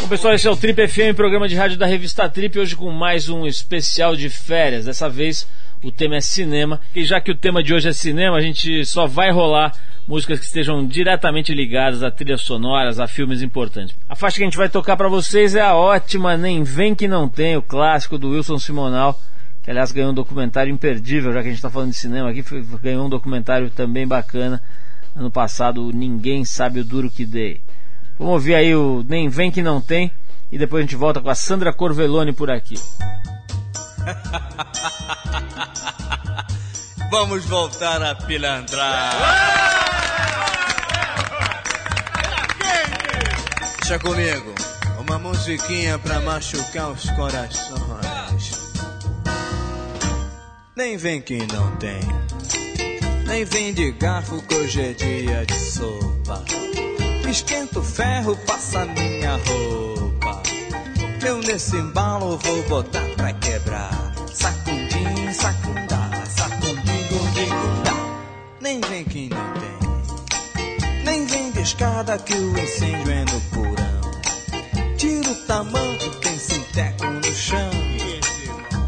Pessoal, 0.09 0.33
esse 0.33 0.47
é 0.47 0.49
o 0.49 0.55
Trip 0.55 0.87
FM, 0.87 1.15
programa 1.15 1.47
de 1.47 1.55
rádio 1.55 1.77
da 1.77 1.85
revista 1.85 2.27
Trip, 2.27 2.57
hoje 2.57 2.75
com 2.75 2.89
mais 2.89 3.29
um 3.29 3.45
especial 3.45 4.15
de 4.15 4.27
férias. 4.27 4.85
Dessa 4.85 5.07
vez 5.07 5.47
o 5.83 5.91
tema 5.91 6.15
é 6.15 6.19
cinema, 6.19 6.81
e 6.95 7.05
já 7.05 7.21
que 7.21 7.29
o 7.29 7.37
tema 7.37 7.61
de 7.61 7.75
hoje 7.75 7.89
é 7.89 7.93
cinema, 7.93 8.35
a 8.35 8.41
gente 8.41 8.83
só 8.85 9.05
vai 9.05 9.29
rolar 9.29 9.71
músicas 10.07 10.39
que 10.39 10.45
estejam 10.45 10.83
diretamente 10.87 11.53
ligadas 11.53 12.01
a 12.01 12.09
trilhas 12.09 12.41
sonoras, 12.41 12.99
a 12.99 13.07
filmes 13.07 13.43
importantes. 13.43 13.95
A 14.09 14.15
faixa 14.15 14.37
que 14.37 14.43
a 14.43 14.47
gente 14.47 14.57
vai 14.57 14.67
tocar 14.67 14.97
para 14.97 15.07
vocês 15.07 15.53
é 15.53 15.61
a 15.61 15.75
ótima 15.75 16.35
Nem 16.35 16.63
Vem 16.63 16.95
Que 16.95 17.07
Não 17.07 17.29
Tem, 17.29 17.55
o 17.55 17.61
clássico 17.61 18.17
do 18.17 18.31
Wilson 18.31 18.57
Simonal, 18.57 19.21
que 19.61 19.69
aliás 19.69 19.91
ganhou 19.91 20.09
um 20.09 20.15
documentário 20.15 20.73
imperdível, 20.73 21.31
já 21.31 21.41
que 21.41 21.49
a 21.49 21.51
gente 21.51 21.59
está 21.59 21.69
falando 21.69 21.91
de 21.91 21.97
cinema 21.97 22.31
aqui, 22.31 22.43
ganhou 22.81 23.05
um 23.05 23.09
documentário 23.09 23.69
também 23.69 24.07
bacana 24.07 24.59
ano 25.15 25.29
passado, 25.29 25.91
Ninguém 25.93 26.43
Sabe 26.43 26.79
o 26.79 26.83
Duro 26.83 27.11
Que 27.11 27.27
Dei. 27.27 27.61
Vamos 28.19 28.33
ouvir 28.33 28.53
aí 28.53 28.75
o 28.75 29.03
Nem 29.07 29.29
Vem 29.29 29.49
Que 29.49 29.63
Não 29.63 29.79
Tem 29.79 30.11
e 30.51 30.57
depois 30.57 30.81
a 30.81 30.85
gente 30.85 30.97
volta 30.97 31.21
com 31.21 31.29
a 31.29 31.35
Sandra 31.35 31.71
Corvelone 31.71 32.33
por 32.33 32.51
aqui. 32.51 32.75
Vamos 37.09 37.45
voltar 37.45 38.03
a 38.03 38.15
pilantrar. 38.15 39.13
Deixa 43.79 43.97
comigo, 43.99 44.53
uma 44.99 45.17
musiquinha 45.17 45.97
pra 45.97 46.19
machucar 46.19 46.91
os 46.91 47.09
corações. 47.11 48.73
Nem 50.75 50.97
vem 50.97 51.21
que 51.21 51.37
não 51.53 51.73
tem, 51.77 52.01
nem 53.25 53.45
vem 53.45 53.73
de 53.73 53.93
garfo 53.93 54.41
que 54.43 54.55
hoje 54.55 54.81
é 54.81 54.91
dia 54.93 55.45
de 55.45 55.55
sopa. 55.55 56.43
Esquenta 57.29 57.79
o 57.79 57.83
ferro, 57.83 58.35
passa 58.47 58.85
minha 58.85 59.33
roupa. 59.33 60.41
Eu 61.23 61.37
nesse 61.37 61.75
embalo 61.75 62.37
vou 62.37 62.63
botar 62.63 63.05
pra 63.15 63.31
quebrar. 63.33 63.91
Sacundim, 64.33 65.31
sacundá, 65.31 66.09
sacundim, 66.25 67.07
gundim, 67.07 67.49
gundá. 67.49 67.93
Nem 68.59 68.81
vem 68.81 69.03
que 69.03 69.29
não 69.29 69.53
tem, 69.53 71.03
nem 71.05 71.25
vem 71.27 71.51
de 71.51 71.61
escada 71.61 72.17
que 72.17 72.33
o 72.33 72.57
incêndio 72.57 73.11
é 73.11 73.25
no 73.25 73.41
porão. 73.51 74.97
Tira 74.97 75.29
o 75.29 75.35
tamanho, 75.45 76.15
tem 76.21 76.39
centésimo 76.39 76.65
teco 76.73 77.05
no 77.05 77.35
chão. 77.35 77.69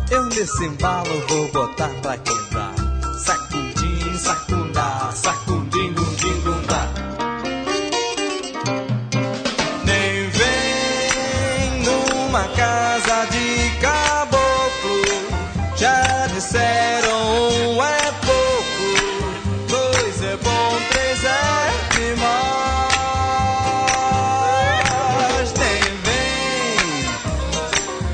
Eu 0.09 0.25
nesse 0.25 0.65
embalo 0.65 1.27
vou 1.27 1.51
botar 1.51 1.89
pra 2.01 2.17
quebrar. 2.17 2.73
Sacudim, 3.19 4.17
sacundá, 4.17 5.11
sacundim, 5.13 5.40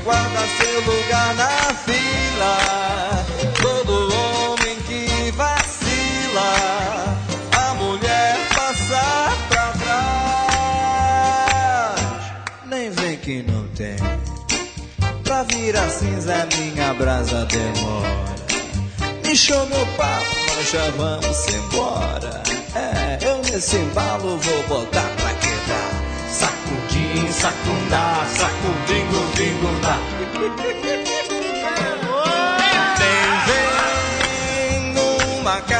guarda 0.08 0.40
seu 0.56 0.80
lugar 0.80 1.34
na 1.34 1.50
fila. 1.84 2.56
Todo 3.60 3.92
homem 4.14 4.76
que 4.86 5.30
vacila, 5.32 6.50
a 7.52 7.74
mulher 7.74 8.38
passa 8.56 9.36
pra 9.50 9.72
trás. 9.82 10.80
Nem 12.64 12.90
vem 12.90 13.18
que 13.18 13.42
não 13.42 13.68
tem. 13.68 13.98
Pra 15.24 15.42
virar 15.42 15.90
cinza, 15.90 16.48
minha 16.56 16.94
brasa 16.94 17.44
demora. 17.44 18.38
Encheu 19.30 19.66
meu 19.66 19.86
papo, 19.88 20.36
nós 20.56 20.70
já 20.70 20.90
vamos 20.96 21.48
embora. 21.48 22.42
É, 22.74 23.18
eu 23.20 23.42
nesse 23.42 23.76
embalo 23.76 24.38
vou 24.38 24.62
botar 24.68 25.06
pra. 25.18 25.27
Sacudim, 27.08 27.32
sacundá, 27.32 28.26
sacudim, 28.26 29.06
gundim, 29.08 29.58
gundá. 29.60 29.96
Nem 32.98 33.30
vem 34.92 34.92
numa 34.92 35.60
casa 35.62 35.77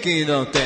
que 0.00 0.24
não 0.24 0.46
tem. 0.46 0.62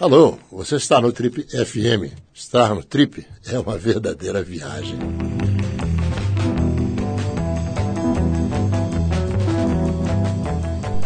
Alô, 0.00 0.38
você 0.50 0.76
está 0.76 1.00
no 1.00 1.12
Trip 1.12 1.42
FM. 1.42 2.12
Estar 2.34 2.74
no 2.74 2.82
Trip 2.82 3.26
é 3.46 3.58
uma 3.58 3.76
verdadeira 3.76 4.42
viagem. 4.42 4.98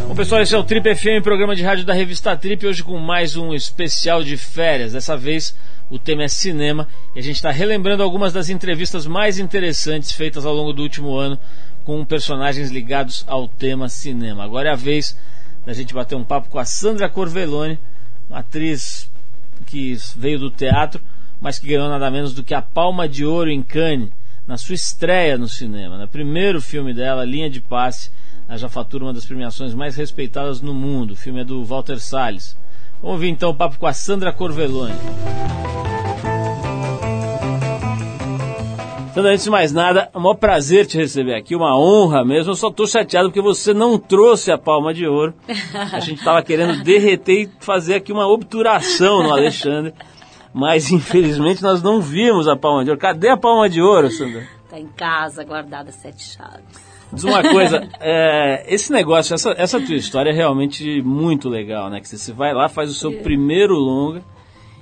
Bom, 0.08 0.14
pessoal, 0.14 0.42
esse 0.42 0.54
é 0.54 0.58
o 0.58 0.64
Trip 0.64 0.94
FM, 0.94 1.22
programa 1.22 1.56
de 1.56 1.62
rádio 1.62 1.84
da 1.84 1.94
revista 1.94 2.36
Trip, 2.36 2.64
hoje 2.66 2.82
com 2.82 2.98
mais 2.98 3.36
um 3.36 3.54
especial 3.54 4.22
de 4.22 4.36
férias. 4.36 4.92
Dessa 4.92 5.16
vez 5.16 5.54
o 5.90 5.98
tema 5.98 6.22
é 6.22 6.28
cinema 6.28 6.86
e 7.14 7.18
a 7.18 7.22
gente 7.22 7.36
está 7.36 7.50
relembrando 7.50 8.02
algumas 8.02 8.32
das 8.32 8.48
entrevistas 8.48 9.06
mais 9.06 9.38
interessantes 9.38 10.12
feitas 10.12 10.46
ao 10.46 10.54
longo 10.54 10.72
do 10.72 10.82
último 10.82 11.16
ano 11.16 11.38
com 11.84 12.04
personagens 12.04 12.70
ligados 12.70 13.24
ao 13.26 13.48
tema 13.48 13.88
cinema. 13.88 14.44
Agora 14.44 14.68
é 14.68 14.72
a 14.72 14.76
vez 14.76 15.18
da 15.66 15.72
gente 15.72 15.92
bater 15.92 16.14
um 16.14 16.24
papo 16.24 16.48
com 16.48 16.58
a 16.58 16.64
Sandra 16.64 17.08
Corvelone, 17.08 17.78
uma 18.28 18.38
atriz 18.38 19.10
que 19.66 19.96
veio 20.16 20.38
do 20.38 20.50
teatro, 20.50 21.02
mas 21.40 21.58
que 21.58 21.66
ganhou 21.66 21.88
nada 21.88 22.10
menos 22.10 22.32
do 22.32 22.44
que 22.44 22.54
a 22.54 22.62
Palma 22.62 23.08
de 23.08 23.24
Ouro 23.24 23.50
em 23.50 23.62
Cannes, 23.62 24.10
na 24.46 24.56
sua 24.56 24.74
estreia 24.74 25.36
no 25.36 25.48
cinema. 25.48 25.98
No 25.98 26.08
primeiro 26.08 26.60
filme 26.60 26.94
dela, 26.94 27.24
Linha 27.24 27.50
de 27.50 27.60
Passe, 27.60 28.10
ela 28.48 28.58
já 28.58 28.68
fatura 28.68 29.04
uma 29.04 29.12
das 29.12 29.24
premiações 29.24 29.74
mais 29.74 29.96
respeitadas 29.96 30.60
no 30.60 30.74
mundo. 30.74 31.12
O 31.12 31.16
filme 31.16 31.40
é 31.40 31.44
do 31.44 31.64
Walter 31.64 31.98
Salles. 31.98 32.56
Vamos 33.02 33.14
ouvir 33.14 33.30
então 33.30 33.50
o 33.50 33.54
papo 33.54 33.78
com 33.78 33.86
a 33.86 33.94
Sandra 33.94 34.30
Corvelone. 34.30 34.94
Sandra, 39.14 39.32
antes 39.32 39.44
de 39.44 39.50
mais 39.50 39.72
nada, 39.72 40.10
é 40.12 40.18
um 40.18 40.20
maior 40.20 40.34
prazer 40.34 40.86
te 40.86 40.98
receber 40.98 41.34
aqui, 41.34 41.56
uma 41.56 41.76
honra 41.76 42.24
mesmo. 42.24 42.52
Eu 42.52 42.54
só 42.54 42.68
estou 42.68 42.86
chateado 42.86 43.28
porque 43.28 43.40
você 43.40 43.72
não 43.72 43.98
trouxe 43.98 44.52
a 44.52 44.58
palma 44.58 44.92
de 44.92 45.06
ouro. 45.06 45.34
A 45.92 45.98
gente 46.00 46.18
estava 46.18 46.42
querendo 46.42 46.82
derreter 46.84 47.42
e 47.42 47.50
fazer 47.58 47.94
aqui 47.94 48.12
uma 48.12 48.28
obturação 48.28 49.22
no 49.22 49.32
Alexandre. 49.32 49.94
Mas 50.52 50.90
infelizmente 50.90 51.62
nós 51.62 51.82
não 51.82 52.00
vimos 52.02 52.46
a 52.48 52.56
palma 52.56 52.84
de 52.84 52.90
ouro. 52.90 53.00
Cadê 53.00 53.30
a 53.30 53.36
palma 53.36 53.68
de 53.68 53.80
ouro, 53.80 54.10
Sandra? 54.10 54.46
Tá 54.68 54.78
em 54.78 54.88
casa, 54.88 55.42
guardada 55.42 55.90
sete 55.90 56.22
chaves. 56.22 56.89
Diz 57.12 57.24
uma 57.24 57.42
coisa, 57.42 57.88
é, 58.00 58.64
esse 58.72 58.92
negócio, 58.92 59.34
essa, 59.34 59.54
essa 59.56 59.80
tua 59.80 59.96
história 59.96 60.30
é 60.30 60.32
realmente 60.32 61.02
muito 61.02 61.48
legal, 61.48 61.90
né? 61.90 62.00
Que 62.00 62.08
você 62.08 62.32
vai 62.32 62.54
lá, 62.54 62.68
faz 62.68 62.90
o 62.90 62.94
seu 62.94 63.12
primeiro 63.12 63.74
longa 63.74 64.22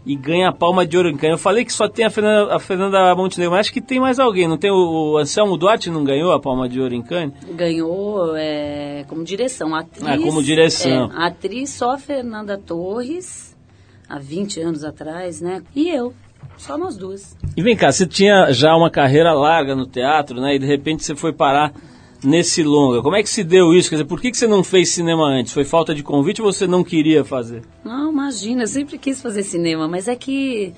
e 0.05 0.15
ganha 0.17 0.49
a 0.49 0.53
palma 0.53 0.87
de 0.87 0.97
ouro 0.97 1.11
em. 1.11 1.19
Eu 1.23 1.39
falei 1.39 1.65
que 1.65 1.73
só 1.73 1.89
tem 1.89 2.05
a 2.05 2.11
Fernanda, 2.11 2.55
a 2.55 2.59
Fernanda 2.59 3.15
Montenegro, 3.15 3.53
mas 3.53 3.61
acho 3.61 3.73
que 3.73 3.81
tem 3.81 4.01
mais 4.01 4.19
alguém. 4.19 4.49
Não 4.49 4.57
tem 4.57 4.71
o, 4.71 5.13
o 5.13 5.19
Anselmo 5.19 5.57
Duarte 5.57 5.91
não 5.91 6.05
ganhou 6.05 6.33
a 6.33 6.41
palma 6.41 6.69
de 6.69 6.81
ouro 6.81 6.95
em 6.95 7.03
Cannes? 7.03 7.35
Ganhou 7.55 8.35
é, 8.37 9.05
como 9.09 9.23
direção. 9.25 9.75
Atriz, 9.75 10.07
Ah, 10.07 10.19
como 10.19 10.43
direção. 10.43 11.11
É, 11.13 11.27
atriz 11.27 11.71
só 11.71 11.93
a 11.93 11.99
Fernanda 11.99 12.57
Torres, 12.57 13.57
há 14.09 14.19
20 14.19 14.61
anos 14.61 14.85
atrás, 14.85 15.41
né? 15.41 15.63
E 15.75 15.89
eu. 15.89 16.15
Só 16.57 16.77
nós 16.77 16.97
duas. 16.97 17.37
E 17.57 17.63
vem 17.63 17.77
cá, 17.77 17.93
você 17.93 18.07
tinha 18.07 18.51
já 18.51 18.75
uma 18.75 18.91
carreira 18.91 19.33
larga 19.33 19.77
no 19.77 19.87
teatro, 19.87 20.41
né? 20.41 20.57
E 20.57 20.59
de 20.59 20.67
repente 20.67 21.05
você 21.05 21.15
foi 21.15 21.33
parar 21.33 21.73
nesse 22.23 22.63
longa. 22.63 23.03
Como 23.03 23.17
é 23.17 23.23
que 23.23 23.31
se 23.31 23.45
deu 23.45 23.73
isso? 23.73 23.89
Quer 23.89 23.97
dizer, 23.97 24.09
por 24.09 24.21
que, 24.21 24.31
que 24.31 24.37
você 24.37 24.47
não 24.47 24.65
fez 24.65 24.91
cinema 24.91 25.25
antes? 25.25 25.53
Foi 25.53 25.65
falta 25.65 25.95
de 25.95 26.03
convite 26.03 26.43
ou 26.43 26.53
você 26.53 26.67
não 26.67 26.83
queria 26.83 27.25
fazer? 27.25 27.63
Não, 27.85 28.11
imagina, 28.11 28.63
eu 28.63 28.67
sempre 28.67 28.99
quis 28.99 29.23
fazer 29.23 29.43
cinema, 29.43 29.87
mas 29.87 30.09
é 30.09 30.17
que 30.17 30.75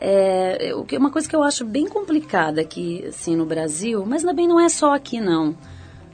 é, 0.00 0.72
uma 0.96 1.10
coisa 1.10 1.28
que 1.28 1.34
eu 1.34 1.42
acho 1.42 1.64
bem 1.64 1.86
complicada 1.86 2.60
aqui, 2.60 3.04
assim, 3.06 3.34
no 3.34 3.44
Brasil, 3.44 4.04
mas 4.06 4.22
também 4.22 4.46
não 4.46 4.60
é 4.60 4.68
só 4.68 4.94
aqui, 4.94 5.20
não. 5.20 5.56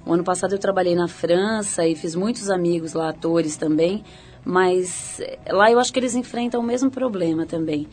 O 0.06 0.12
ano 0.12 0.24
passado 0.24 0.54
eu 0.54 0.58
trabalhei 0.58 0.94
na 0.94 1.08
França 1.08 1.86
e 1.86 1.94
fiz 1.94 2.14
muitos 2.14 2.50
amigos 2.50 2.94
lá, 2.94 3.10
atores 3.10 3.56
também, 3.56 4.04
mas 4.44 5.20
eh, 5.20 5.38
lá 5.50 5.70
eu 5.70 5.78
acho 5.78 5.92
que 5.92 5.98
eles 5.98 6.14
enfrentam 6.14 6.60
o 6.60 6.62
mesmo 6.62 6.90
problema 6.90 7.46
também. 7.46 7.86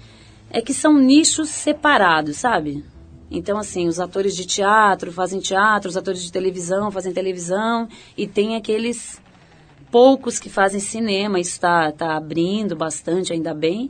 É 0.49 0.61
que 0.61 0.73
são 0.73 0.97
nichos 0.97 1.49
separados, 1.49 2.37
sabe? 2.37 2.83
Então, 3.31 3.57
assim, 3.57 3.87
os 3.87 3.97
atores 3.97 4.35
de 4.35 4.45
teatro 4.45 5.09
fazem 5.09 5.39
teatro, 5.39 5.89
os 5.89 5.95
atores 5.95 6.21
de 6.21 6.31
televisão 6.31 6.91
fazem 6.91 7.13
televisão, 7.13 7.87
e 8.17 8.27
tem 8.27 8.57
aqueles 8.57 9.21
poucos 9.89 10.37
que 10.37 10.49
fazem 10.49 10.81
cinema, 10.81 11.39
está 11.39 11.93
tá 11.93 12.17
abrindo 12.17 12.75
bastante, 12.75 13.31
ainda 13.31 13.53
bem. 13.53 13.89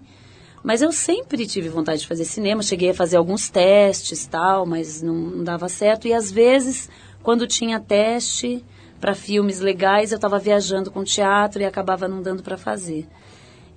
Mas 0.63 0.83
eu 0.83 0.91
sempre 0.91 1.47
tive 1.47 1.69
vontade 1.69 2.01
de 2.01 2.07
fazer 2.07 2.23
cinema, 2.23 2.61
cheguei 2.61 2.91
a 2.91 2.93
fazer 2.93 3.17
alguns 3.17 3.49
testes 3.49 4.27
tal, 4.27 4.63
mas 4.63 5.01
não, 5.01 5.15
não 5.15 5.43
dava 5.43 5.67
certo. 5.67 6.07
E 6.07 6.13
às 6.13 6.31
vezes, 6.31 6.87
quando 7.23 7.47
tinha 7.47 7.79
teste 7.79 8.63
para 8.99 9.15
filmes 9.15 9.59
legais, 9.59 10.11
eu 10.11 10.17
estava 10.17 10.37
viajando 10.37 10.91
com 10.91 11.03
teatro 11.03 11.63
e 11.63 11.65
acabava 11.65 12.07
não 12.07 12.21
dando 12.21 12.43
para 12.43 12.57
fazer. 12.57 13.07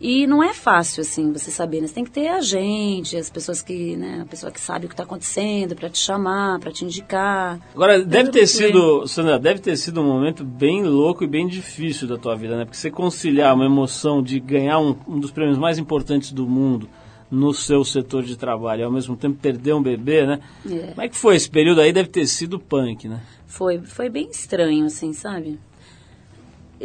E 0.00 0.26
não 0.26 0.42
é 0.42 0.52
fácil, 0.52 1.00
assim, 1.02 1.32
você 1.32 1.50
saber, 1.50 1.80
né? 1.80 1.86
Você 1.86 1.94
tem 1.94 2.04
que 2.04 2.10
ter 2.10 2.28
agente, 2.28 3.16
as 3.16 3.30
pessoas 3.30 3.62
que, 3.62 3.96
né, 3.96 4.20
a 4.22 4.26
pessoa 4.26 4.50
que 4.52 4.60
sabe 4.60 4.86
o 4.86 4.88
que 4.88 4.94
está 4.94 5.04
acontecendo 5.04 5.74
para 5.74 5.88
te 5.88 5.98
chamar, 5.98 6.58
para 6.58 6.72
te 6.72 6.84
indicar. 6.84 7.60
Agora, 7.74 8.04
deve 8.04 8.30
ter 8.30 8.46
sido, 8.46 9.06
Sandra, 9.06 9.38
deve 9.38 9.60
ter 9.60 9.76
sido 9.76 10.00
um 10.00 10.06
momento 10.06 10.44
bem 10.44 10.82
louco 10.82 11.24
e 11.24 11.26
bem 11.26 11.46
difícil 11.46 12.08
da 12.08 12.18
tua 12.18 12.36
vida, 12.36 12.56
né? 12.56 12.64
Porque 12.64 12.76
você 12.76 12.90
conciliar 12.90 13.54
uma 13.54 13.64
emoção 13.64 14.22
de 14.22 14.38
ganhar 14.40 14.78
um, 14.78 14.96
um 15.08 15.18
dos 15.18 15.30
prêmios 15.30 15.58
mais 15.58 15.78
importantes 15.78 16.32
do 16.32 16.46
mundo 16.46 16.88
no 17.30 17.52
seu 17.52 17.84
setor 17.84 18.22
de 18.22 18.36
trabalho 18.36 18.82
e 18.82 18.84
ao 18.84 18.92
mesmo 18.92 19.16
tempo 19.16 19.38
perder 19.40 19.74
um 19.74 19.82
bebê, 19.82 20.26
né? 20.26 20.40
É. 20.66 20.88
Como 20.88 21.02
é 21.02 21.08
que 21.08 21.16
foi 21.16 21.36
esse 21.36 21.48
período 21.50 21.80
aí? 21.80 21.92
Deve 21.92 22.08
ter 22.08 22.26
sido 22.26 22.58
punk, 22.58 23.08
né? 23.08 23.20
Foi, 23.46 23.78
foi 23.78 24.08
bem 24.08 24.28
estranho, 24.30 24.86
assim, 24.86 25.12
sabe? 25.12 25.58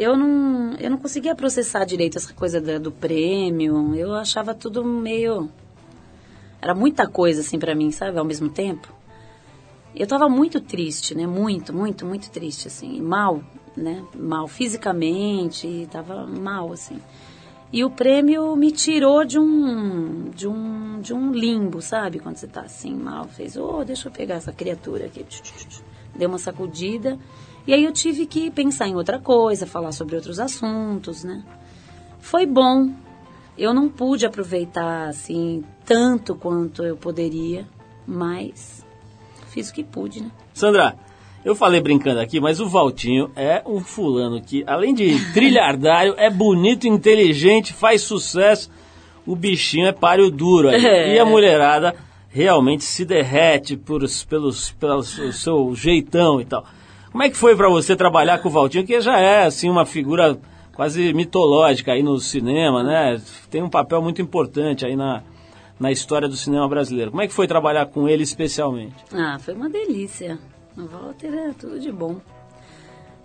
Eu 0.00 0.16
não, 0.16 0.72
eu 0.80 0.88
não 0.90 0.96
conseguia 0.96 1.34
processar 1.34 1.84
direito 1.84 2.16
essa 2.16 2.32
coisa 2.32 2.58
da- 2.58 2.78
do 2.78 2.90
prêmio. 2.90 3.94
Eu 3.94 4.14
achava 4.14 4.54
tudo 4.54 4.82
meio. 4.82 5.50
Era 6.58 6.74
muita 6.74 7.06
coisa, 7.06 7.42
assim, 7.42 7.58
pra 7.58 7.74
mim, 7.74 7.90
sabe? 7.90 8.18
Ao 8.18 8.24
mesmo 8.24 8.48
tempo. 8.48 8.88
Eu 9.94 10.06
tava 10.06 10.26
muito 10.26 10.58
triste, 10.58 11.14
né? 11.14 11.26
Muito, 11.26 11.74
muito, 11.74 12.06
muito 12.06 12.30
triste, 12.30 12.66
assim. 12.66 12.98
Mal, 12.98 13.42
né? 13.76 14.02
Mal 14.14 14.48
fisicamente, 14.48 15.86
tava 15.92 16.26
mal, 16.26 16.72
assim. 16.72 16.98
E 17.70 17.84
o 17.84 17.90
prêmio 17.90 18.56
me 18.56 18.72
tirou 18.72 19.22
de 19.22 19.38
um, 19.38 20.30
de 20.30 20.48
um, 20.48 20.98
de 21.02 21.12
um 21.12 21.30
limbo, 21.30 21.82
sabe? 21.82 22.20
Quando 22.20 22.36
você 22.36 22.46
tá 22.46 22.62
assim 22.62 22.94
mal, 22.94 23.26
fez, 23.28 23.54
oh, 23.54 23.84
deixa 23.84 24.08
eu 24.08 24.12
pegar 24.12 24.36
essa 24.36 24.50
criatura 24.50 25.04
aqui. 25.04 25.26
Deu 26.16 26.30
uma 26.30 26.38
sacudida. 26.38 27.18
E 27.66 27.74
aí 27.74 27.84
eu 27.84 27.92
tive 27.92 28.26
que 28.26 28.50
pensar 28.50 28.88
em 28.88 28.94
outra 28.94 29.18
coisa, 29.18 29.66
falar 29.66 29.92
sobre 29.92 30.16
outros 30.16 30.38
assuntos, 30.38 31.24
né? 31.24 31.42
Foi 32.20 32.46
bom. 32.46 32.90
Eu 33.56 33.74
não 33.74 33.88
pude 33.88 34.24
aproveitar, 34.24 35.08
assim, 35.08 35.64
tanto 35.84 36.34
quanto 36.34 36.82
eu 36.82 36.96
poderia, 36.96 37.66
mas 38.06 38.84
fiz 39.48 39.68
o 39.68 39.74
que 39.74 39.84
pude, 39.84 40.22
né? 40.22 40.30
Sandra, 40.54 40.96
eu 41.44 41.54
falei 41.54 41.80
brincando 41.80 42.20
aqui, 42.20 42.40
mas 42.40 42.60
o 42.60 42.68
Valtinho 42.68 43.30
é 43.34 43.62
um 43.66 43.80
fulano 43.80 44.40
que, 44.40 44.62
além 44.66 44.94
de 44.94 45.18
trilhardário, 45.32 46.14
é 46.16 46.30
bonito, 46.30 46.86
inteligente, 46.86 47.72
faz 47.72 48.02
sucesso. 48.02 48.70
O 49.26 49.36
bichinho 49.36 49.86
é 49.86 49.92
páreo 49.92 50.30
duro 50.30 50.68
aí. 50.68 50.84
É. 50.84 51.14
E 51.14 51.18
a 51.18 51.24
mulherada 51.24 51.94
realmente 52.30 52.84
se 52.84 53.04
derrete 53.04 53.76
por, 53.76 54.02
pelos, 54.28 54.72
pelo 54.72 55.02
seu 55.02 55.74
jeitão 55.74 56.40
e 56.40 56.44
tal. 56.44 56.64
Como 57.10 57.24
é 57.24 57.28
que 57.28 57.36
foi 57.36 57.56
para 57.56 57.68
você 57.68 57.96
trabalhar 57.96 58.38
com 58.38 58.48
o 58.48 58.52
Valtinho, 58.52 58.86
que 58.86 59.00
já 59.00 59.18
é 59.18 59.44
assim 59.44 59.68
uma 59.68 59.84
figura 59.84 60.38
quase 60.74 61.12
mitológica 61.12 61.92
aí 61.92 62.02
no 62.02 62.18
cinema, 62.18 62.82
né? 62.82 63.20
Tem 63.50 63.62
um 63.62 63.68
papel 63.68 64.00
muito 64.00 64.22
importante 64.22 64.86
aí 64.86 64.94
na, 64.94 65.22
na 65.78 65.90
história 65.90 66.28
do 66.28 66.36
cinema 66.36 66.68
brasileiro. 66.68 67.10
Como 67.10 67.22
é 67.22 67.26
que 67.26 67.34
foi 67.34 67.48
trabalhar 67.48 67.86
com 67.86 68.08
ele 68.08 68.22
especialmente? 68.22 68.94
Ah, 69.12 69.38
foi 69.40 69.54
uma 69.54 69.68
delícia. 69.68 70.38
O 70.76 70.86
Walter 70.86 71.34
é 71.34 71.52
tudo 71.52 71.80
de 71.80 71.90
bom. 71.90 72.20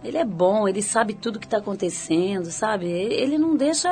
Ele 0.03 0.17
é 0.17 0.25
bom, 0.25 0.67
ele 0.67 0.81
sabe 0.81 1.13
tudo 1.13 1.39
que 1.39 1.45
está 1.45 1.57
acontecendo, 1.57 2.45
sabe? 2.45 2.87
Ele 2.87 3.37
não 3.37 3.55
deixa 3.55 3.89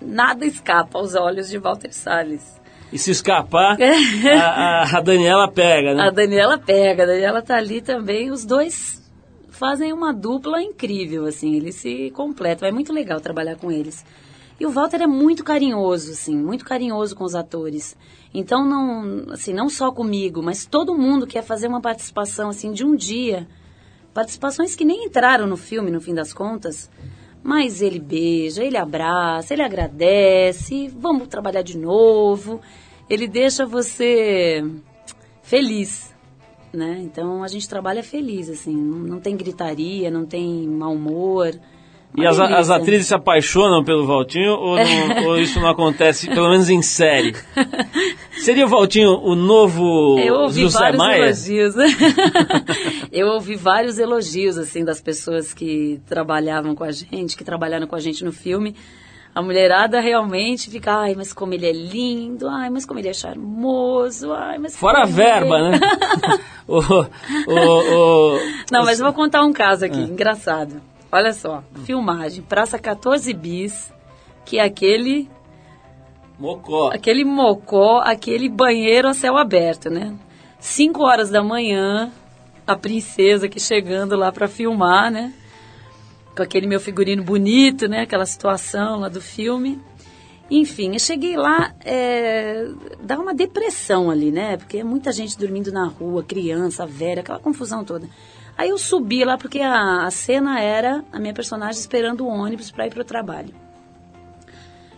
nada 0.00 0.44
escapa 0.46 0.98
aos 0.98 1.14
olhos 1.14 1.48
de 1.48 1.58
Walter 1.58 1.92
Salles. 1.92 2.60
E 2.92 2.98
se 2.98 3.10
escapar, 3.10 3.76
a, 3.80 4.84
a, 4.84 4.98
a 4.98 5.00
Daniela 5.00 5.50
pega, 5.50 5.94
né? 5.94 6.02
A 6.02 6.10
Daniela 6.10 6.58
pega, 6.58 7.02
a 7.02 7.06
Daniela 7.06 7.42
tá 7.42 7.56
ali 7.56 7.82
também, 7.82 8.30
os 8.30 8.44
dois 8.44 9.03
fazem 9.54 9.92
uma 9.92 10.12
dupla 10.12 10.62
incrível, 10.62 11.26
assim, 11.26 11.54
eles 11.54 11.76
se 11.76 12.10
completam. 12.10 12.68
É 12.68 12.72
muito 12.72 12.92
legal 12.92 13.20
trabalhar 13.20 13.56
com 13.56 13.70
eles. 13.70 14.04
E 14.58 14.64
o 14.64 14.70
Walter 14.70 15.02
é 15.02 15.06
muito 15.06 15.42
carinhoso, 15.42 16.12
assim, 16.12 16.36
muito 16.36 16.64
carinhoso 16.64 17.16
com 17.16 17.24
os 17.24 17.34
atores. 17.34 17.96
Então, 18.32 18.64
não, 18.64 19.32
assim, 19.32 19.52
não 19.52 19.68
só 19.68 19.90
comigo, 19.90 20.42
mas 20.42 20.64
todo 20.64 20.96
mundo 20.96 21.26
quer 21.26 21.42
fazer 21.42 21.66
uma 21.66 21.80
participação, 21.80 22.50
assim, 22.50 22.72
de 22.72 22.84
um 22.84 22.94
dia. 22.94 23.48
Participações 24.12 24.76
que 24.76 24.84
nem 24.84 25.06
entraram 25.06 25.46
no 25.46 25.56
filme, 25.56 25.90
no 25.90 26.00
fim 26.00 26.14
das 26.14 26.32
contas. 26.32 26.88
Mas 27.42 27.82
ele 27.82 27.98
beija, 27.98 28.62
ele 28.62 28.76
abraça, 28.76 29.52
ele 29.52 29.62
agradece, 29.62 30.88
vamos 30.88 31.26
trabalhar 31.26 31.62
de 31.62 31.76
novo. 31.76 32.60
Ele 33.10 33.26
deixa 33.26 33.66
você 33.66 34.64
feliz, 35.42 36.13
né? 36.74 37.00
Então 37.02 37.42
a 37.42 37.48
gente 37.48 37.68
trabalha 37.68 38.02
feliz, 38.02 38.48
assim, 38.48 38.74
não, 38.74 39.20
tem 39.20 39.36
gritaria, 39.36 40.10
não 40.10 40.26
tem 40.26 40.68
mau 40.68 40.92
humor. 40.92 41.54
E 42.16 42.24
as, 42.24 42.38
as, 42.38 42.70
atrizes 42.70 43.08
se 43.08 43.14
apaixonam 43.14 43.82
pelo 43.82 44.06
Valtinho 44.06 44.52
ou, 44.52 44.76
não, 44.76 45.26
ou, 45.26 45.38
isso 45.38 45.58
não 45.58 45.68
acontece, 45.68 46.28
pelo 46.28 46.48
menos 46.48 46.70
em 46.70 46.80
série? 46.80 47.34
Seria 48.38 48.66
o 48.66 48.68
Valtinho 48.68 49.10
o 49.10 49.34
novo 49.34 50.16
Eu 50.20 50.34
ouvi 50.42 50.62
José 50.62 50.78
vários 50.78 50.98
Maia? 50.98 51.22
elogios. 51.24 51.74
Eu 53.10 53.26
ouvi 53.28 53.56
vários 53.56 53.98
elogios, 53.98 54.56
assim, 54.56 54.84
das 54.84 55.00
pessoas 55.00 55.52
que 55.52 56.00
trabalhavam 56.06 56.76
com 56.76 56.84
a 56.84 56.92
gente, 56.92 57.36
que 57.36 57.42
trabalharam 57.42 57.86
com 57.88 57.96
a 57.96 58.00
gente 58.00 58.24
no 58.24 58.32
filme. 58.32 58.76
A 59.34 59.42
mulherada 59.42 60.00
realmente 60.00 60.70
fica, 60.70 60.94
ai, 60.94 61.14
mas 61.16 61.32
como 61.32 61.52
ele 61.54 61.66
é 61.66 61.72
lindo, 61.72 62.48
ai, 62.48 62.70
mas 62.70 62.86
como 62.86 63.00
ele 63.00 63.08
é 63.08 63.12
charmoso, 63.12 64.32
ai, 64.32 64.58
mas... 64.58 64.76
Fora 64.76 65.02
a 65.02 65.06
verba, 65.06 65.58
ele- 65.58 65.70
né? 65.70 65.80
o, 66.68 66.78
o, 66.78 68.34
o, 68.36 68.38
Não, 68.70 68.84
mas 68.84 69.00
eu 69.00 69.04
vou 69.06 69.12
contar 69.12 69.42
um 69.42 69.52
caso 69.52 69.84
aqui, 69.84 69.98
engraçado. 69.98 70.80
Olha 71.10 71.32
só, 71.32 71.64
filmagem, 71.84 72.42
Praça 72.42 72.78
14 72.78 73.32
Bis, 73.34 73.92
que 74.44 74.58
é 74.58 74.62
aquele, 74.64 75.28
Mocó. 76.38 76.90
aquele 76.92 77.24
mocó, 77.24 78.02
aquele 78.04 78.48
banheiro 78.48 79.08
a 79.08 79.14
céu 79.14 79.36
aberto, 79.36 79.90
né? 79.90 80.14
Cinco 80.60 81.02
horas 81.02 81.28
da 81.30 81.42
manhã, 81.42 82.12
a 82.66 82.76
princesa 82.76 83.46
aqui 83.46 83.60
chegando 83.60 84.16
lá 84.16 84.30
pra 84.32 84.48
filmar, 84.48 85.10
né? 85.10 85.32
Com 86.36 86.42
aquele 86.42 86.66
meu 86.66 86.80
figurino 86.80 87.22
bonito, 87.22 87.86
né? 87.88 88.00
Aquela 88.02 88.26
situação 88.26 89.00
lá 89.00 89.08
do 89.08 89.20
filme. 89.20 89.80
Enfim, 90.50 90.92
eu 90.92 90.98
cheguei 90.98 91.36
lá, 91.36 91.74
é, 91.84 92.68
dá 93.02 93.18
uma 93.18 93.34
depressão 93.34 94.10
ali, 94.10 94.30
né? 94.30 94.56
Porque 94.56 94.78
é 94.78 94.84
muita 94.84 95.10
gente 95.10 95.38
dormindo 95.38 95.72
na 95.72 95.86
rua, 95.86 96.22
criança, 96.22 96.84
velha, 96.86 97.20
aquela 97.20 97.38
confusão 97.38 97.82
toda. 97.82 98.08
Aí 98.56 98.68
eu 98.68 98.78
subi 98.78 99.24
lá 99.24 99.38
porque 99.38 99.60
a, 99.60 100.04
a 100.04 100.10
cena 100.10 100.60
era 100.60 101.04
a 101.10 101.18
minha 101.18 101.32
personagem 101.32 101.80
esperando 101.80 102.24
o 102.24 102.28
ônibus 102.28 102.70
para 102.70 102.86
ir 102.86 102.90
pro 102.90 103.04
trabalho. 103.04 103.54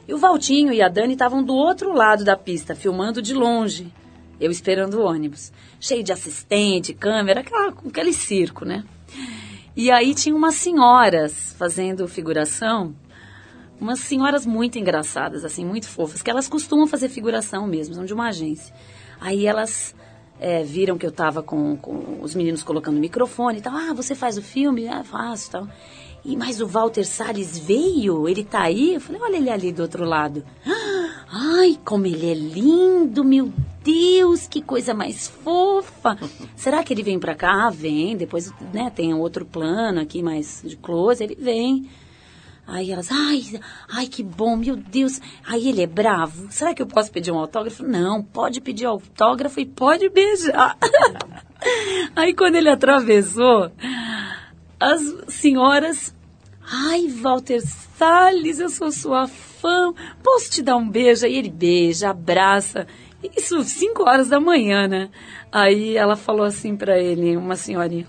E 0.06 0.12
o 0.12 0.18
Valtinho 0.18 0.72
e 0.72 0.82
a 0.82 0.88
Dani 0.88 1.14
estavam 1.14 1.42
do 1.42 1.54
outro 1.54 1.92
lado 1.92 2.24
da 2.24 2.36
pista, 2.36 2.74
filmando 2.74 3.22
de 3.22 3.32
longe. 3.32 3.92
Eu 4.40 4.50
esperando 4.50 4.94
o 4.94 5.04
ônibus. 5.04 5.52
Cheio 5.80 6.04
de 6.04 6.12
assistente, 6.12 6.92
câmera, 6.92 7.40
aquela, 7.40 7.68
aquele 7.68 8.12
circo, 8.12 8.64
né? 8.64 8.84
E 9.76 9.90
aí 9.90 10.14
tinha 10.14 10.34
umas 10.34 10.54
senhoras 10.54 11.54
fazendo 11.58 12.08
figuração, 12.08 12.96
umas 13.78 14.00
senhoras 14.00 14.46
muito 14.46 14.78
engraçadas, 14.78 15.44
assim, 15.44 15.66
muito 15.66 15.86
fofas, 15.86 16.22
que 16.22 16.30
elas 16.30 16.48
costumam 16.48 16.86
fazer 16.86 17.10
figuração 17.10 17.66
mesmo, 17.66 17.94
são 17.94 18.06
de 18.06 18.14
uma 18.14 18.28
agência. 18.28 18.74
Aí 19.20 19.46
elas 19.46 19.94
é, 20.40 20.62
viram 20.62 20.96
que 20.96 21.04
eu 21.04 21.12
tava 21.12 21.42
com, 21.42 21.76
com 21.76 22.20
os 22.22 22.34
meninos 22.34 22.62
colocando 22.62 22.96
o 22.96 23.00
microfone 23.00 23.58
e 23.58 23.60
tal. 23.60 23.74
Ah, 23.76 23.92
você 23.92 24.14
faz 24.14 24.38
o 24.38 24.42
filme? 24.42 24.88
Ah, 24.88 25.04
faço 25.04 25.48
e 25.48 25.50
tal. 25.50 25.68
E, 26.24 26.36
mas 26.36 26.60
o 26.60 26.66
Walter 26.66 27.04
Salles 27.04 27.58
veio? 27.58 28.26
Ele 28.28 28.44
tá 28.44 28.62
aí? 28.62 28.94
Eu 28.94 29.00
falei, 29.00 29.20
olha 29.20 29.36
ele 29.36 29.50
ali 29.50 29.72
do 29.72 29.82
outro 29.82 30.04
lado. 30.04 30.42
Ah, 30.66 30.85
Ai, 31.30 31.78
como 31.84 32.06
ele 32.06 32.30
é 32.30 32.34
lindo, 32.34 33.24
meu 33.24 33.52
Deus, 33.82 34.46
que 34.46 34.62
coisa 34.62 34.94
mais 34.94 35.28
fofa. 35.28 36.16
Será 36.56 36.82
que 36.82 36.92
ele 36.92 37.02
vem 37.02 37.18
pra 37.18 37.34
cá? 37.34 37.66
Ah, 37.66 37.70
vem. 37.70 38.16
Depois, 38.16 38.52
né, 38.72 38.90
tem 38.94 39.12
outro 39.14 39.44
plano 39.44 40.00
aqui 40.00 40.22
mais 40.22 40.62
de 40.64 40.76
close, 40.76 41.22
ele 41.22 41.36
vem. 41.36 41.88
Aí 42.66 42.90
elas, 42.90 43.12
ai, 43.12 43.44
ai, 43.88 44.06
que 44.08 44.24
bom, 44.24 44.56
meu 44.56 44.76
Deus. 44.76 45.20
Aí 45.46 45.68
ele 45.68 45.82
é 45.82 45.86
bravo. 45.86 46.48
Será 46.50 46.74
que 46.74 46.82
eu 46.82 46.86
posso 46.86 47.12
pedir 47.12 47.30
um 47.30 47.38
autógrafo? 47.38 47.84
Não, 47.84 48.22
pode 48.22 48.60
pedir 48.60 48.86
autógrafo 48.86 49.60
e 49.60 49.66
pode 49.66 50.08
beijar. 50.08 50.76
Aí 52.16 52.34
quando 52.34 52.56
ele 52.56 52.68
atravessou, 52.68 53.70
as 54.80 55.00
senhoras, 55.28 56.12
ai, 56.60 57.06
Walter 57.06 57.62
Salles, 57.96 58.58
eu 58.58 58.68
sou 58.68 58.90
sua 58.90 59.28
fã, 59.28 59.55
posso 60.22 60.50
te 60.50 60.62
dar 60.62 60.76
um 60.76 60.88
beijo? 60.88 61.24
Aí 61.26 61.36
ele 61.36 61.50
beija, 61.50 62.10
abraça. 62.10 62.86
Isso, 63.36 63.62
cinco 63.64 64.02
horas 64.02 64.28
da 64.28 64.40
manhã, 64.40 64.86
né? 64.86 65.08
Aí 65.50 65.96
ela 65.96 66.16
falou 66.16 66.44
assim 66.44 66.76
pra 66.76 66.98
ele, 66.98 67.36
uma 67.36 67.56
senhorinha. 67.56 68.06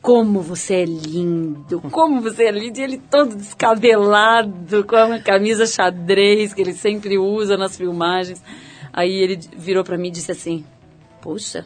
Como 0.00 0.40
você 0.40 0.74
é 0.74 0.84
lindo, 0.84 1.80
como 1.90 2.20
você 2.20 2.44
é 2.44 2.50
lindo. 2.50 2.78
E 2.78 2.82
ele 2.82 2.98
todo 2.98 3.34
descabelado, 3.34 4.84
com 4.84 4.96
uma 4.96 5.18
camisa 5.18 5.66
xadrez 5.66 6.52
que 6.52 6.60
ele 6.60 6.74
sempre 6.74 7.18
usa 7.18 7.56
nas 7.56 7.76
filmagens. 7.76 8.42
Aí 8.92 9.12
ele 9.12 9.38
virou 9.56 9.82
pra 9.82 9.98
mim 9.98 10.08
e 10.08 10.12
disse 10.12 10.30
assim: 10.30 10.64
Poxa, 11.20 11.64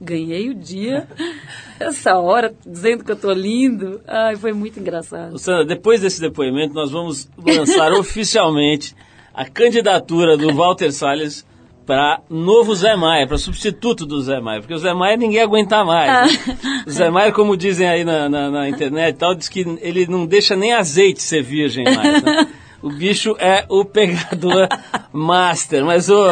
ganhei 0.00 0.50
o 0.50 0.54
dia, 0.54 1.06
essa 1.80 2.18
hora, 2.18 2.54
dizendo 2.66 3.04
que 3.04 3.12
eu 3.12 3.16
tô 3.16 3.32
lindo. 3.32 4.00
Ai, 4.06 4.36
foi 4.36 4.52
muito 4.52 4.78
engraçado. 4.80 5.38
Sandra, 5.38 5.64
depois 5.64 6.00
desse 6.00 6.20
depoimento, 6.20 6.74
nós 6.74 6.90
vamos 6.90 7.28
lançar 7.44 7.92
oficialmente 7.98 8.94
a 9.34 9.44
candidatura 9.44 10.36
do 10.36 10.54
Walter 10.54 10.90
Salles 10.92 11.46
para 11.86 12.20
novo 12.28 12.74
Zé 12.74 12.96
Maia, 12.96 13.28
para 13.28 13.38
substituto 13.38 14.04
do 14.04 14.20
Zé 14.20 14.40
Maia, 14.40 14.60
porque 14.60 14.74
o 14.74 14.78
Zé 14.78 14.92
Maia 14.92 15.16
ninguém 15.16 15.40
aguenta 15.40 15.84
mais. 15.84 16.32
né? 16.32 16.58
O 16.84 16.90
Zé 16.90 17.08
Maia, 17.10 17.30
como 17.30 17.56
dizem 17.56 17.88
aí 17.88 18.04
na, 18.04 18.28
na, 18.28 18.50
na 18.50 18.68
internet 18.68 19.14
e 19.14 19.18
tal, 19.18 19.34
diz 19.36 19.48
que 19.48 19.60
ele 19.80 20.06
não 20.06 20.26
deixa 20.26 20.56
nem 20.56 20.72
azeite 20.72 21.22
ser 21.22 21.42
virgem 21.42 21.84
mais. 21.84 22.22
né? 22.22 22.48
O 22.86 22.90
bicho 22.90 23.34
é 23.40 23.64
o 23.68 23.84
pegador 23.84 24.68
master. 25.12 25.84
Mas, 25.84 26.08
ô, 26.08 26.24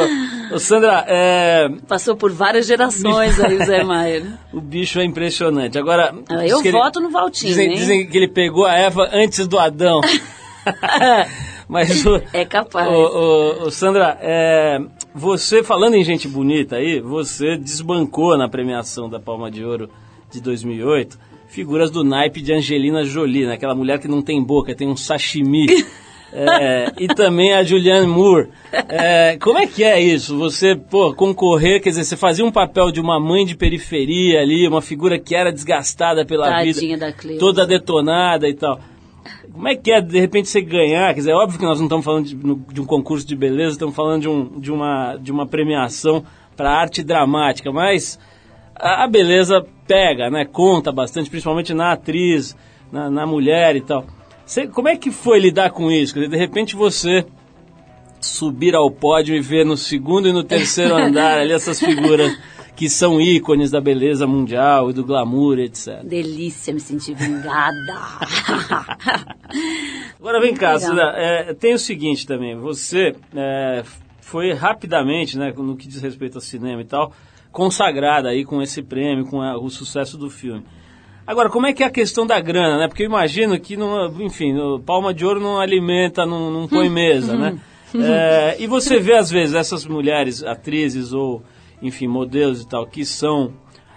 ô 0.53 0.59
Sandra, 0.59 1.05
é, 1.09 1.69
Passou 1.89 2.15
por 2.17 2.31
várias 2.31 2.67
gerações 2.67 3.41
aí 3.41 3.57
o 3.57 3.65
Zé 3.65 3.83
Maia. 3.83 4.21
né? 4.21 4.39
o 4.53 4.61
bicho 4.61 5.01
é 5.01 5.05
impressionante. 5.05 5.77
Agora, 5.79 6.15
Ah, 6.29 6.47
Eu 6.47 6.63
que 6.63 6.69
ele- 6.69 6.79
voto 6.79 7.01
no 7.01 7.11
Valtinho, 7.11 7.51
Dizem, 7.51 7.71
hein? 7.71 7.75
dizem 7.75 8.07
que 8.07 8.17
ele 8.17 8.29
pegou 8.29 8.65
a 8.67 8.75
Eva 8.77 9.09
antes 9.13 9.47
do 9.49 9.59
Adão. 9.59 10.01
Mas 11.69 12.05
o, 12.05 12.21
É 12.33 12.45
capaz. 12.45 12.87
o, 12.89 12.93
o- 12.93 13.63
o 13.67 13.71
Sandra, 13.71 14.17
é, 14.21 14.79
você 15.15 15.63
falando 15.63 15.95
em 15.95 16.05
gente 16.05 16.29
bonita 16.29 16.77
aí, 16.77 17.01
você 17.01 17.57
desbancou 17.57 18.37
na 18.37 18.49
premiação 18.49 19.09
da 19.09 19.19
Palma 19.19 19.51
de 19.51 19.65
Ouro 19.65 19.89
de 20.31 20.41
2008 20.41 21.19
figuras 21.49 21.91
do 21.91 22.03
naipe 22.03 22.41
de 22.43 22.53
Angelina 22.53 23.05
Jolie, 23.05 23.47
né? 23.47 23.55
aquela 23.55 23.75
mulher 23.77 23.99
que 24.01 24.09
não 24.09 24.21
tem 24.21 24.43
boca, 24.43 24.75
tem 24.75 24.89
um 24.89 24.97
sashimi. 24.97 25.67
É, 26.37 26.93
e 26.99 27.07
também 27.07 27.55
a 27.55 27.63
Julianne 27.63 28.09
Moore. 28.09 28.49
É, 28.89 29.39
como 29.41 29.57
é 29.57 29.69
que 29.69 29.85
é 29.85 30.01
isso? 30.01 30.37
Você, 30.37 30.75
pô, 30.75 31.15
concorrer, 31.15 31.81
quer 31.81 31.91
dizer, 31.91 32.03
você 32.03 32.17
fazia 32.17 32.45
um 32.45 32.51
papel 32.51 32.91
de 32.91 33.01
uma 33.01 33.21
mãe 33.21 33.47
de 33.47 33.55
periferia 33.55 34.41
ali, 34.41 34.67
uma 34.67 34.83
figura 34.83 35.17
que 35.17 35.35
era 35.35 35.53
desgastada 35.53 36.27
pela 36.27 36.49
Tadinha 36.49 36.97
vida, 36.97 37.15
toda 37.39 37.65
detonada 37.65 38.49
e 38.49 38.55
tal. 38.55 38.81
Como 39.53 39.69
é 39.69 39.77
que 39.77 39.93
é, 39.93 40.01
de 40.01 40.19
repente, 40.19 40.49
você 40.49 40.61
ganhar? 40.61 41.15
Quer 41.15 41.21
dizer, 41.21 41.31
é 41.31 41.37
óbvio 41.37 41.61
que 41.61 41.65
nós 41.65 41.79
não 41.79 41.87
estamos 41.87 42.05
falando 42.05 42.27
de, 42.27 42.35
de 42.75 42.81
um 42.81 42.85
concurso 42.85 43.25
de 43.25 43.37
beleza, 43.37 43.75
estamos 43.75 43.95
falando 43.95 44.23
de, 44.23 44.29
um, 44.29 44.59
de, 44.59 44.73
uma, 44.73 45.17
de 45.17 45.31
uma 45.31 45.47
premiação 45.47 46.25
para 46.57 46.73
arte 46.73 47.05
dramática, 47.05 47.71
mas 47.71 48.19
a, 48.75 49.05
a 49.05 49.07
beleza 49.07 49.65
pega, 49.87 50.29
né? 50.29 50.45
Conta 50.45 50.91
bastante, 50.91 51.31
principalmente 51.31 51.73
na 51.73 51.93
atriz, 51.93 52.57
na, 52.91 53.09
na 53.09 53.25
mulher 53.25 53.77
e 53.77 53.81
tal. 53.81 54.05
Você- 54.47 54.67
como 54.67 54.89
é 54.89 54.97
que 54.97 55.11
foi 55.11 55.39
lidar 55.39 55.71
com 55.71 55.91
isso? 55.91 56.15
Dizer, 56.15 56.29
de 56.29 56.37
repente 56.37 56.77
você 56.77 57.25
subir 58.21 58.75
ao 58.75 58.91
pódio 58.91 59.35
e 59.35 59.41
ver 59.41 59.65
no 59.67 59.77
segundo 59.77 60.29
e 60.29 60.33
no 60.33 60.43
terceiro 60.45 60.95
andar 60.97 61.39
ali 61.39 61.53
essas 61.53 61.79
figuras 61.79 62.37
que 62.77 62.89
são 62.91 63.21
ícones 63.21 63.71
da 63.71 63.81
beleza 63.81 64.27
mundial 64.27 64.91
e 64.91 64.93
do 64.93 65.05
glamour, 65.05 65.59
etc. 65.61 66.03
Delícia 66.05 66.75
me 66.75 66.81
sentir 66.81 67.15
vingada. 67.15 67.95
Agora 70.19 70.41
vem 70.41 70.55
cá. 70.55 70.79
Cida, 70.79 71.03
é, 71.17 71.55
tem 71.55 71.75
o 71.75 71.79
seguinte 71.79 72.27
também, 72.27 72.57
você 72.57 73.15
é, 73.35 73.83
foi 74.21 74.53
rapidamente, 74.53 75.39
né, 75.39 75.53
no 75.57 75.77
que 75.77 75.87
diz 75.87 76.01
respeito 76.03 76.37
ao 76.37 76.41
cinema 76.41 76.81
e 76.81 76.85
tal, 76.85 77.13
consagrada 77.53 78.31
aí 78.31 78.45
com 78.45 78.61
esse 78.61 78.83
prêmio, 78.83 79.27
com 79.27 79.41
a- 79.41 79.57
o 79.57 79.69
sucesso 79.71 80.17
do 80.19 80.29
filme. 80.29 80.65
Agora, 81.27 81.49
como 81.49 81.67
é 81.67 81.73
que 81.73 81.83
é 81.83 81.87
a 81.87 81.91
questão 81.91 82.27
da 82.27 82.39
grana, 82.39 82.79
né? 82.79 82.89
Porque 82.89 83.03
eu 83.03 83.07
imagino 83.07 83.59
que, 83.59 83.77
não, 83.77 84.07
enfim, 84.21 84.53
no 84.53 84.81
Palma 84.81 85.15
de 85.15 85.25
Ouro 85.25 85.41
não 85.41 85.59
alimenta, 85.59 86.27
não, 86.27 86.51
não 86.51 86.69
põe 86.69 86.89
mesa, 86.89 87.37
né? 87.37 87.59
É, 87.97 88.57
e 88.59 88.67
você 88.67 88.99
vê, 88.99 89.15
às 89.15 89.31
vezes, 89.31 89.55
essas 89.55 89.87
mulheres, 89.87 90.43
atrizes 90.43 91.13
ou, 91.13 91.43
enfim, 91.81 92.09
modelos 92.09 92.63
e 92.63 92.69
tal, 92.69 92.87
que 92.87 93.05
são 93.05 93.53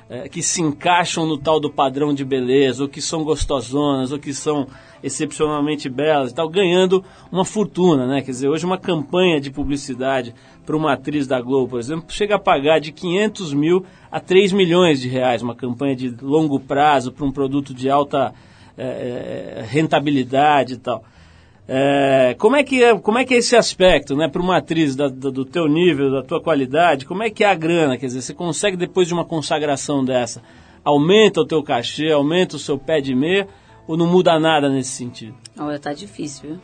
é, 0.10 0.30
que 0.30 0.42
se 0.42 0.62
encaixam 0.62 1.26
no 1.26 1.38
tal 1.38 1.60
do 1.60 1.70
padrão 1.70 2.14
de 2.14 2.24
beleza, 2.24 2.84
ou 2.84 2.90
que 2.90 3.02
são 3.02 3.24
gostosonas, 3.24 4.12
ou 4.12 4.20
que 4.20 4.34
são 4.34 4.68
excepcionalmente 5.04 5.90
belas 5.90 6.32
e 6.32 6.36
tal, 6.36 6.50
ganhando 6.50 7.04
uma 7.32 7.46
fortuna, 7.46 8.06
né? 8.08 8.22
Quer 8.22 8.32
dizer, 8.32 8.48
hoje 8.50 8.66
uma 8.66 8.78
campanha 8.78 9.40
de 9.40 9.50
publicidade 9.52 10.34
para 10.66 10.76
uma 10.76 10.94
atriz 10.94 11.28
da 11.28 11.40
Globo, 11.42 11.70
por 11.70 11.80
exemplo, 11.80 12.06
chega 12.10 12.36
a 12.36 12.40
pagar 12.40 12.80
de 12.80 12.92
500 12.92 13.54
mil 13.54 13.86
a 14.12 14.20
3 14.20 14.52
milhões 14.52 15.00
de 15.02 15.08
reais, 15.08 15.42
uma 15.42 15.56
campanha 15.56 15.96
de 15.96 16.10
longo 16.22 16.60
prazo 16.60 17.12
para 17.12 17.26
um 17.26 17.32
produto 17.32 17.74
de 17.74 17.90
alta 17.90 18.34
é, 18.78 19.64
rentabilidade 19.68 20.74
e 20.74 20.78
tal. 20.78 21.04
É, 21.70 22.34
como, 22.40 22.56
é 22.56 22.64
que 22.64 22.82
é, 22.82 22.98
como 22.98 23.18
é 23.18 23.26
que 23.26 23.34
é 23.34 23.38
esse 23.38 23.56
aspecto, 23.56 24.16
né, 24.16 24.30
para 24.30 24.42
uma 24.42 24.58
atriz 24.58 24.96
da- 24.96 25.10
da- 25.10 25.30
do 25.30 25.44
teu 25.44 25.68
nível, 25.68 26.10
da 26.12 26.24
tua 26.24 26.42
qualidade, 26.42 27.06
como 27.06 27.24
é 27.24 27.30
que 27.30 27.44
é 27.44 27.48
a 27.48 27.56
grana? 27.56 27.98
Quer 27.98 28.06
dizer, 28.06 28.22
você 28.22 28.34
consegue 28.34 28.78
depois 28.78 29.08
de 29.08 29.14
uma 29.14 29.26
consagração 29.26 30.04
dessa, 30.06 30.42
aumenta 30.84 31.42
o 31.42 31.46
teu 31.46 31.62
cachê, 31.62 32.10
aumenta 32.12 32.56
o 32.56 32.60
seu 32.60 32.78
pé 32.78 33.02
de 33.02 33.14
meia, 33.14 33.48
ou 33.88 33.96
não 33.96 34.06
muda 34.06 34.40
nada 34.40 34.70
nesse 34.70 34.92
sentido? 34.92 35.36
Olha, 35.58 35.80
tá 35.80 35.94
difícil, 35.94 36.50
viu? 36.50 36.60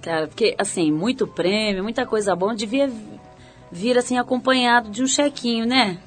Cara, 0.00 0.26
porque, 0.26 0.54
assim, 0.58 0.90
muito 0.90 1.26
prêmio, 1.26 1.82
muita 1.82 2.06
coisa 2.06 2.34
boa, 2.34 2.54
devia 2.54 2.90
vir, 3.70 3.98
assim, 3.98 4.16
acompanhado 4.16 4.90
de 4.90 5.02
um 5.02 5.06
chequinho, 5.06 5.66
né? 5.66 5.98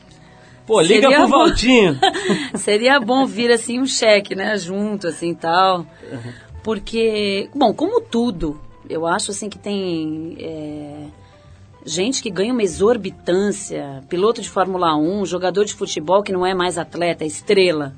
Pô, 0.65 0.81
liga 0.81 1.01
Seria 1.01 1.17
pro 1.17 1.27
bom. 1.27 1.37
Valtinho. 1.37 1.99
Seria 2.55 2.99
bom 2.99 3.25
vir, 3.25 3.51
assim, 3.51 3.79
um 3.79 3.85
cheque, 3.85 4.35
né? 4.35 4.57
Junto, 4.57 5.07
assim, 5.07 5.33
tal. 5.33 5.85
Porque, 6.63 7.49
bom, 7.53 7.73
como 7.73 8.01
tudo, 8.01 8.59
eu 8.89 9.05
acho, 9.05 9.31
assim, 9.31 9.49
que 9.49 9.59
tem... 9.59 10.37
é, 10.39 11.07
gente 11.85 12.21
que 12.21 12.29
ganha 12.29 12.53
uma 12.53 12.63
exorbitância, 12.63 14.03
piloto 14.07 14.41
de 14.41 14.49
Fórmula 14.49 14.95
1, 14.95 15.25
jogador 15.25 15.65
de 15.65 15.73
futebol 15.73 16.23
que 16.23 16.31
não 16.31 16.45
é 16.45 16.53
mais 16.53 16.77
atleta, 16.77 17.23
é 17.23 17.27
estrela, 17.27 17.93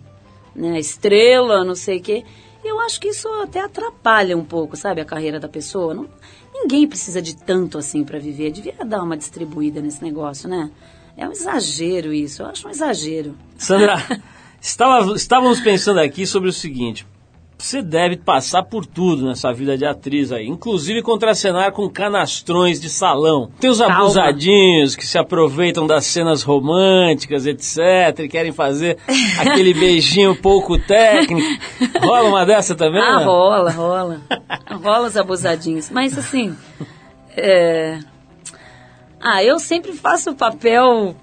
né? 0.56 0.80
Estrela, 0.80 1.64
não 1.64 1.76
sei 1.76 1.98
o 2.00 2.02
quê. 2.02 2.24
Eu 2.64 2.80
acho 2.82 3.00
que 3.00 3.08
isso 3.08 3.28
até 3.42 3.60
atrapalha 3.62 4.38
um 4.38 4.46
pouco, 4.46 4.76
sabe, 4.78 5.02
a 5.02 5.06
carreira 5.06 5.40
da 5.40 5.48
pessoa. 5.50 5.94
Não- 5.94 6.08
ninguém 6.54 6.88
precisa 6.88 7.22
de 7.22 7.36
tanto 7.36 7.78
assim 7.78 8.04
para 8.04 8.20
viver. 8.20 8.52
Devia 8.52 8.76
dar 8.86 9.02
uma 9.04 9.18
distribuída 9.18 9.82
nesse 9.82 10.04
negócio, 10.04 10.48
né? 10.48 10.70
É 11.18 11.28
um 11.28 11.32
exagero 11.32 12.14
isso, 12.14 12.42
eu 12.44 12.48
acho 12.48 12.68
um 12.68 12.72
exagero. 12.72 13.36
Sandra, 13.58 13.96
estava- 14.62 15.14
estávamos 15.16 15.60
pensando 15.60 16.00
aqui 16.00 16.26
sobre 16.26 16.50
o 16.50 16.54
seguinte. 16.54 17.06
Você 17.62 17.84
deve 17.84 18.18
passar 18.18 18.64
por 18.64 18.88
tudo 18.88 19.24
nessa 19.28 19.54
vida 19.54 19.78
de 19.78 19.86
atriz 19.86 20.32
aí, 20.32 20.48
inclusive 20.48 21.04
contracenar 21.04 21.72
com 21.72 21.88
canastrões 21.88 22.82
de 22.82 22.90
salão. 22.90 23.52
Tem 23.60 23.70
os 23.70 23.78
Calma. 23.78 23.98
abusadinhos 23.98 24.96
que 24.96 25.06
se 25.06 25.16
aproveitam 25.16 25.86
das 25.86 26.08
cenas 26.08 26.42
românticas, 26.42 27.46
etc, 27.46 28.18
e 28.20 28.28
querem 28.28 28.52
fazer 28.52 28.98
aquele 29.40 29.76
beijinho 29.76 30.36
pouco 30.36 30.80
técnico. 30.80 31.48
Rola 32.02 32.30
uma 32.30 32.46
dessa 32.48 32.74
também? 32.74 33.00
Ah, 33.00 33.20
né? 33.20 33.26
rola, 33.26 33.72
rola. 33.72 34.22
rola 34.82 35.08
os 35.08 35.16
abusadinhos. 35.16 35.92
Mas 35.92 36.18
assim. 36.18 36.58
é, 37.38 38.00
Ah, 39.20 39.44
eu 39.44 39.60
sempre 39.60 39.94
faço 39.94 40.32
o 40.32 40.36
papel 40.36 41.16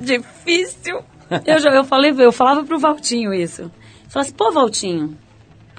difícil. 0.00 1.02
Eu, 1.44 1.58
já, 1.58 1.70
eu, 1.70 1.84
falei, 1.84 2.14
eu 2.16 2.32
falava 2.32 2.64
pro 2.64 2.78
Valtinho 2.78 3.34
isso. 3.34 3.62
Eu 3.62 3.70
falava 4.08 4.26
assim, 4.28 4.34
pô, 4.34 4.50
Valtinho, 4.50 5.14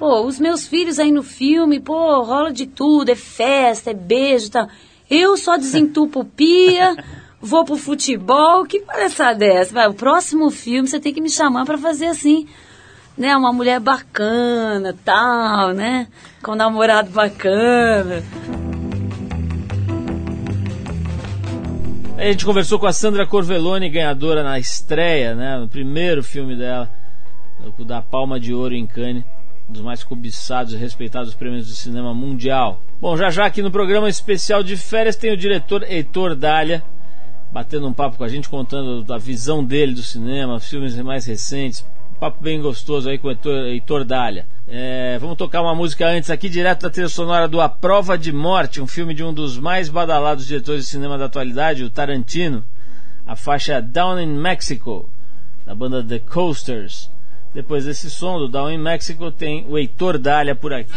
pô, 0.00 0.22
os 0.22 0.40
meus 0.40 0.66
filhos 0.66 0.98
aí 0.98 1.12
no 1.12 1.22
filme, 1.22 1.78
pô, 1.78 2.22
rola 2.22 2.50
de 2.50 2.66
tudo, 2.66 3.10
é 3.10 3.14
festa, 3.14 3.90
é 3.90 3.94
beijo 3.94 4.46
e 4.46 4.50
tal. 4.50 4.66
Eu 5.10 5.36
só 5.36 5.58
desentupo 5.58 6.24
pia, 6.24 6.96
vou 7.38 7.66
pro 7.66 7.76
futebol, 7.76 8.64
que 8.64 8.80
palhaçada 8.80 9.44
é 9.44 9.56
essa? 9.56 9.74
Vai, 9.74 9.88
o 9.88 9.92
próximo 9.92 10.50
filme 10.50 10.88
você 10.88 10.98
tem 10.98 11.12
que 11.12 11.20
me 11.20 11.28
chamar 11.28 11.66
pra 11.66 11.76
fazer 11.76 12.06
assim 12.06 12.48
né, 13.14 13.36
uma 13.36 13.52
mulher 13.52 13.78
bacana, 13.78 14.96
tal, 15.04 15.74
né, 15.74 16.08
com 16.42 16.52
um 16.52 16.54
namorado 16.54 17.10
bacana. 17.10 18.22
A 22.16 22.24
gente 22.24 22.46
conversou 22.46 22.78
com 22.78 22.86
a 22.86 22.92
Sandra 22.94 23.26
Corvelone, 23.26 23.90
ganhadora 23.90 24.42
na 24.42 24.58
estreia, 24.58 25.34
né, 25.34 25.58
no 25.58 25.68
primeiro 25.68 26.22
filme 26.22 26.56
dela, 26.56 26.90
o 27.78 27.84
da 27.84 28.00
Palma 28.00 28.40
de 28.40 28.54
Ouro 28.54 28.74
em 28.74 28.86
Cannes, 28.86 29.24
dos 29.70 29.82
mais 29.82 30.02
cobiçados 30.02 30.72
e 30.72 30.76
respeitados 30.76 31.34
prêmios 31.34 31.68
do 31.68 31.74
cinema 31.74 32.12
mundial. 32.12 32.82
Bom, 33.00 33.16
já 33.16 33.30
já 33.30 33.46
aqui 33.46 33.62
no 33.62 33.70
programa 33.70 34.08
especial 34.08 34.62
de 34.62 34.76
férias 34.76 35.16
tem 35.16 35.32
o 35.32 35.36
diretor 35.36 35.82
Heitor 35.84 36.34
Dália, 36.34 36.82
batendo 37.52 37.86
um 37.86 37.92
papo 37.92 38.16
com 38.16 38.24
a 38.24 38.28
gente, 38.28 38.48
contando 38.48 39.02
da 39.02 39.16
visão 39.16 39.64
dele 39.64 39.94
do 39.94 40.02
cinema, 40.02 40.60
filmes 40.60 40.94
mais 40.96 41.24
recentes. 41.24 41.84
Um 42.14 42.18
papo 42.18 42.42
bem 42.42 42.60
gostoso 42.60 43.08
aí 43.08 43.18
com 43.18 43.28
o 43.28 43.30
Heitor, 43.30 43.64
Heitor 43.66 44.04
Dália. 44.04 44.46
É, 44.68 45.18
vamos 45.18 45.36
tocar 45.36 45.62
uma 45.62 45.74
música 45.74 46.06
antes 46.06 46.30
aqui, 46.30 46.48
direto 46.48 46.82
da 46.82 46.90
trilha 46.90 47.08
sonora 47.08 47.48
do 47.48 47.60
A 47.60 47.68
Prova 47.68 48.18
de 48.18 48.32
Morte, 48.32 48.80
um 48.80 48.86
filme 48.86 49.14
de 49.14 49.24
um 49.24 49.32
dos 49.32 49.58
mais 49.58 49.88
badalados 49.88 50.46
diretores 50.46 50.84
de 50.84 50.90
cinema 50.90 51.16
da 51.16 51.24
atualidade, 51.24 51.82
o 51.82 51.90
Tarantino. 51.90 52.64
A 53.26 53.36
faixa 53.36 53.80
Down 53.80 54.20
in 54.20 54.26
Mexico, 54.26 55.08
da 55.64 55.74
banda 55.74 56.02
The 56.02 56.18
Coasters. 56.18 57.10
Depois 57.52 57.84
desse 57.84 58.08
som 58.10 58.38
do 58.38 58.48
Down 58.48 58.70
in 58.70 58.78
Mexico, 58.78 59.30
tem 59.30 59.66
o 59.68 59.76
Heitor 59.76 60.18
Dália 60.18 60.54
por 60.54 60.72
aqui. 60.72 60.92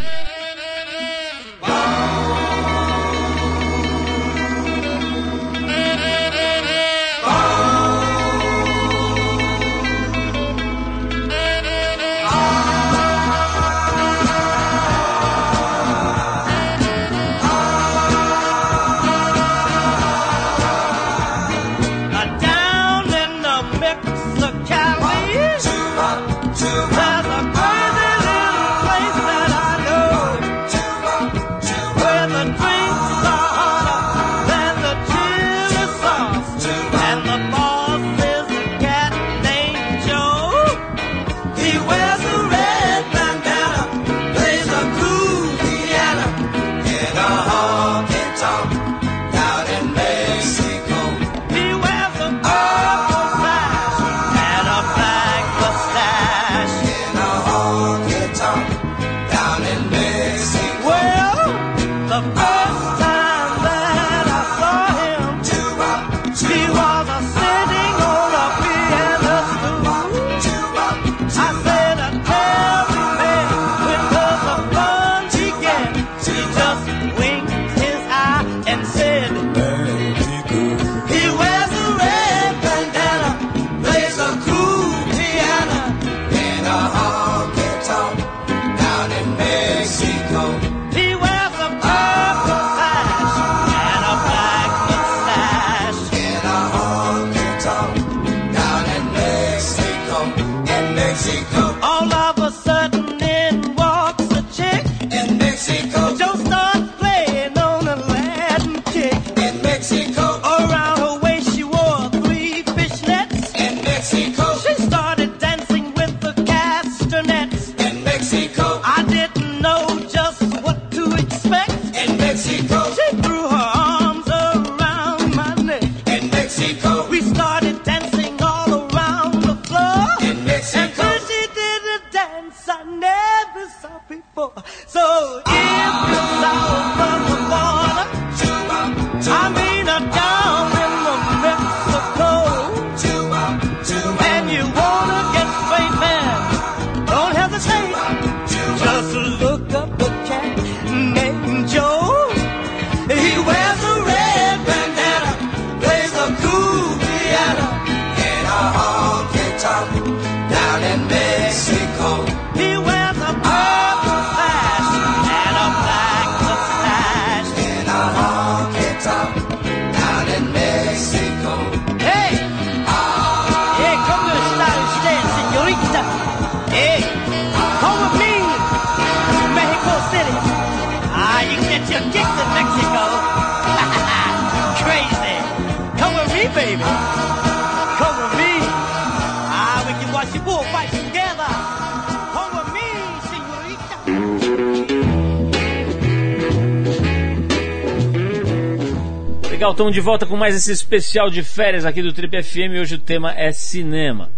Legal, 199.64 199.72
estamos 199.72 199.94
de 199.94 200.00
volta 200.02 200.26
com 200.26 200.36
mais 200.36 200.54
esse 200.54 200.70
especial 200.70 201.30
de 201.30 201.42
férias 201.42 201.86
aqui 201.86 202.02
do 202.02 202.12
Trip 202.12 202.42
FM 202.42 202.78
hoje 202.78 202.96
o 202.96 202.98
tema 202.98 203.32
é 203.32 203.50
cinema. 203.50 204.30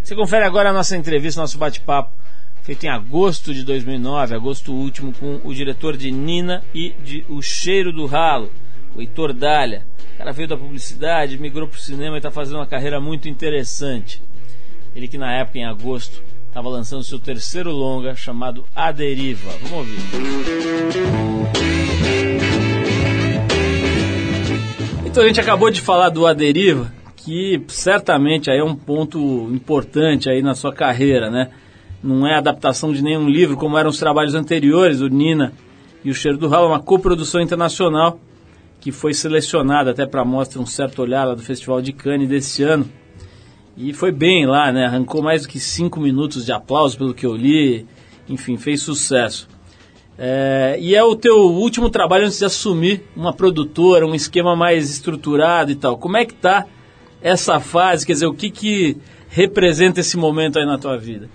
Você 0.00 0.14
confere 0.14 0.44
agora 0.44 0.70
a 0.70 0.72
nossa 0.72 0.96
entrevista, 0.96 1.40
nosso 1.40 1.58
bate-papo, 1.58 2.12
feito 2.62 2.84
em 2.84 2.88
agosto 2.88 3.52
de 3.52 3.64
2009, 3.64 4.32
agosto 4.32 4.72
último, 4.72 5.12
com 5.12 5.40
o 5.42 5.52
diretor 5.52 5.96
de 5.96 6.12
Nina 6.12 6.62
e 6.72 6.90
de 7.02 7.24
O 7.28 7.42
Cheiro 7.42 7.92
do 7.92 8.06
Ralo, 8.06 8.48
o 8.94 9.00
Heitor 9.00 9.32
Dália. 9.32 9.84
O 10.14 10.18
cara 10.18 10.30
veio 10.30 10.46
da 10.46 10.56
publicidade, 10.56 11.36
migrou 11.36 11.66
para 11.66 11.76
o 11.76 11.80
cinema 11.80 12.14
e 12.14 12.18
está 12.18 12.30
fazendo 12.30 12.58
uma 12.58 12.66
carreira 12.66 13.00
muito 13.00 13.28
interessante. 13.28 14.22
Ele 14.94 15.08
que 15.08 15.18
na 15.18 15.32
época, 15.32 15.58
em 15.58 15.64
agosto, 15.64 16.22
estava 16.46 16.68
lançando 16.68 17.02
seu 17.02 17.18
terceiro 17.18 17.72
longa 17.72 18.14
chamado 18.14 18.64
A 18.72 18.92
Deriva. 18.92 19.50
Vamos 19.62 19.72
ouvir. 19.72 19.98
Então 25.10 25.24
a 25.24 25.26
gente 25.26 25.40
acabou 25.40 25.72
de 25.72 25.80
falar 25.80 26.08
do 26.08 26.24
A 26.24 26.32
Deriva, 26.32 26.92
que 27.16 27.60
certamente 27.66 28.48
aí 28.48 28.58
é 28.58 28.64
um 28.64 28.76
ponto 28.76 29.18
importante 29.52 30.30
aí 30.30 30.40
na 30.40 30.54
sua 30.54 30.72
carreira, 30.72 31.28
né? 31.28 31.50
Não 32.00 32.24
é 32.24 32.36
adaptação 32.36 32.92
de 32.92 33.02
nenhum 33.02 33.28
livro, 33.28 33.56
como 33.56 33.76
eram 33.76 33.90
os 33.90 33.98
trabalhos 33.98 34.36
anteriores, 34.36 35.00
o 35.00 35.08
Nina 35.08 35.52
e 36.04 36.10
o 36.10 36.14
Cheiro 36.14 36.38
do 36.38 36.46
Ralo, 36.46 36.66
é 36.66 36.68
uma 36.68 36.80
coprodução 36.80 37.40
internacional 37.40 38.20
que 38.80 38.92
foi 38.92 39.12
selecionada 39.12 39.90
até 39.90 40.06
para 40.06 40.24
mostra 40.24 40.60
um 40.60 40.66
certo 40.66 41.02
olhar 41.02 41.24
lá 41.24 41.34
do 41.34 41.42
Festival 41.42 41.82
de 41.82 41.92
Cannes 41.92 42.28
desse 42.28 42.62
ano. 42.62 42.88
E 43.76 43.92
foi 43.92 44.12
bem 44.12 44.46
lá, 44.46 44.70
né? 44.70 44.86
Arrancou 44.86 45.20
mais 45.20 45.42
do 45.42 45.48
que 45.48 45.58
cinco 45.58 45.98
minutos 45.98 46.46
de 46.46 46.52
aplauso 46.52 46.96
pelo 46.96 47.12
que 47.12 47.26
eu 47.26 47.34
li. 47.34 47.84
Enfim, 48.28 48.56
fez 48.56 48.80
sucesso. 48.80 49.48
É, 50.22 50.76
e 50.78 50.94
é 50.94 51.02
o 51.02 51.16
teu 51.16 51.38
último 51.38 51.88
trabalho 51.88 52.26
antes 52.26 52.38
de 52.38 52.44
assumir 52.44 53.02
uma 53.16 53.32
produtora, 53.32 54.06
um 54.06 54.14
esquema 54.14 54.54
mais 54.54 54.90
estruturado 54.90 55.72
e 55.72 55.74
tal. 55.74 55.96
Como 55.96 56.18
é 56.18 56.26
que 56.26 56.34
tá 56.34 56.66
essa 57.22 57.58
fase? 57.58 58.04
Quer 58.04 58.12
dizer, 58.12 58.26
o 58.26 58.34
que 58.34 58.50
que 58.50 58.98
representa 59.30 60.00
esse 60.00 60.18
momento 60.18 60.58
aí 60.58 60.66
na 60.66 60.76
tua 60.76 60.98
vida? 60.98 61.26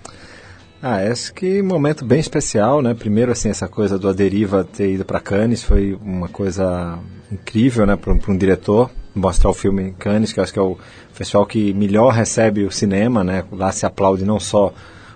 Ah, 0.80 1.04
esse 1.04 1.34
que 1.34 1.64
momento 1.64 2.06
bem 2.06 2.20
especial, 2.20 2.80
né? 2.80 2.94
Primeiro, 2.94 3.32
assim, 3.32 3.50
essa 3.50 3.68
coisa 3.68 3.98
do 3.98 4.08
A 4.08 4.14
Deriva 4.14 4.64
ter 4.64 4.94
ido 4.94 5.04
para 5.04 5.20
Cannes 5.20 5.64
foi 5.64 5.98
uma 6.00 6.28
coisa 6.28 7.00
incrível, 7.32 7.88
né? 7.88 7.96
Para 7.96 8.14
um, 8.14 8.20
um 8.28 8.38
diretor 8.38 8.92
mostrar 9.16 9.50
o 9.50 9.54
filme 9.56 9.82
em 9.82 9.94
Cannes, 9.94 10.32
que 10.32 10.40
eu 10.40 10.44
acho 10.44 10.54
que 10.54 10.60
é 10.60 10.62
o 10.62 10.78
festival 11.12 11.48
que 11.48 11.74
melhor 11.74 12.14
recebe 12.14 12.64
o 12.66 12.72
cinema, 12.72 13.24
né? 13.24 13.46
Lá 13.52 13.72
se 13.72 13.84
aplaude 13.84 14.26
não 14.26 14.40
só 14.40 14.72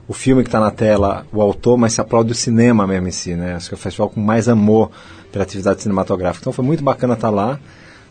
o 0.10 0.14
filme 0.14 0.41
que 0.41 0.47
está 0.47 0.60
na 0.60 0.72
tela, 0.72 1.24
o 1.32 1.39
autor, 1.39 1.78
mas 1.78 1.93
se 1.93 2.01
aplaude 2.01 2.32
o 2.32 2.36
cinema 2.36 2.88
mesmo 2.88 3.07
em 3.07 3.12
si, 3.12 3.36
né? 3.36 3.53
Acho 3.53 3.70
que 3.70 3.76
é 3.76 3.78
o 3.78 3.80
festival 3.80 4.10
com 4.10 4.20
mais 4.20 4.49
amor 4.49 4.89
pela 5.32 5.43
atividade 5.43 5.84
cinematográfica. 5.84 6.41
Então 6.41 6.51
foi 6.51 6.66
muito 6.66 6.84
bacana 6.84 7.14
estar 7.14 7.30
lá. 7.30 7.60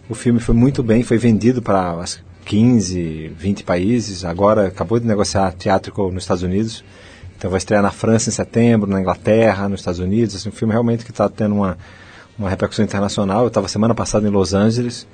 O 0.08 0.14
filme 0.14 0.38
foi 0.38 0.54
muito 0.54 0.80
bem, 0.80 1.02
foi 1.02 1.18
vendido 1.18 1.60
para 1.60 2.04
15, 2.44 3.32
20 3.36 3.64
países. 3.64 4.24
Agora 4.24 4.68
acabou 4.68 5.00
de 5.00 5.08
negociar 5.08 5.50
teátrico 5.50 6.08
nos 6.12 6.22
Estados 6.22 6.44
Unidos. 6.44 6.84
Então 7.36 7.50
vai 7.50 7.58
estrear 7.58 7.82
na 7.82 7.90
França 7.90 8.30
em 8.30 8.32
setembro, 8.32 8.88
na 8.88 9.00
Inglaterra, 9.00 9.68
nos 9.68 9.80
Estados 9.80 9.98
Unidos. 9.98 10.36
Assim, 10.36 10.50
um 10.50 10.52
filme 10.52 10.70
realmente 10.72 11.04
que 11.04 11.10
está 11.10 11.28
tendo 11.28 11.56
uma, 11.56 11.76
uma 12.38 12.48
repercussão 12.48 12.84
internacional. 12.84 13.42
Eu 13.42 13.48
estava 13.48 13.66
semana 13.66 13.92
passada 13.92 14.24
em 14.24 14.30
Los 14.30 14.54
Angeles, 14.54 15.04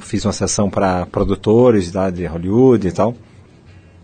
fiz 0.00 0.26
uma 0.26 0.34
sessão 0.34 0.68
para 0.68 1.06
produtores 1.06 1.90
da 1.90 2.10
de 2.10 2.26
Hollywood 2.26 2.86
e 2.86 2.92
tal. 2.92 3.16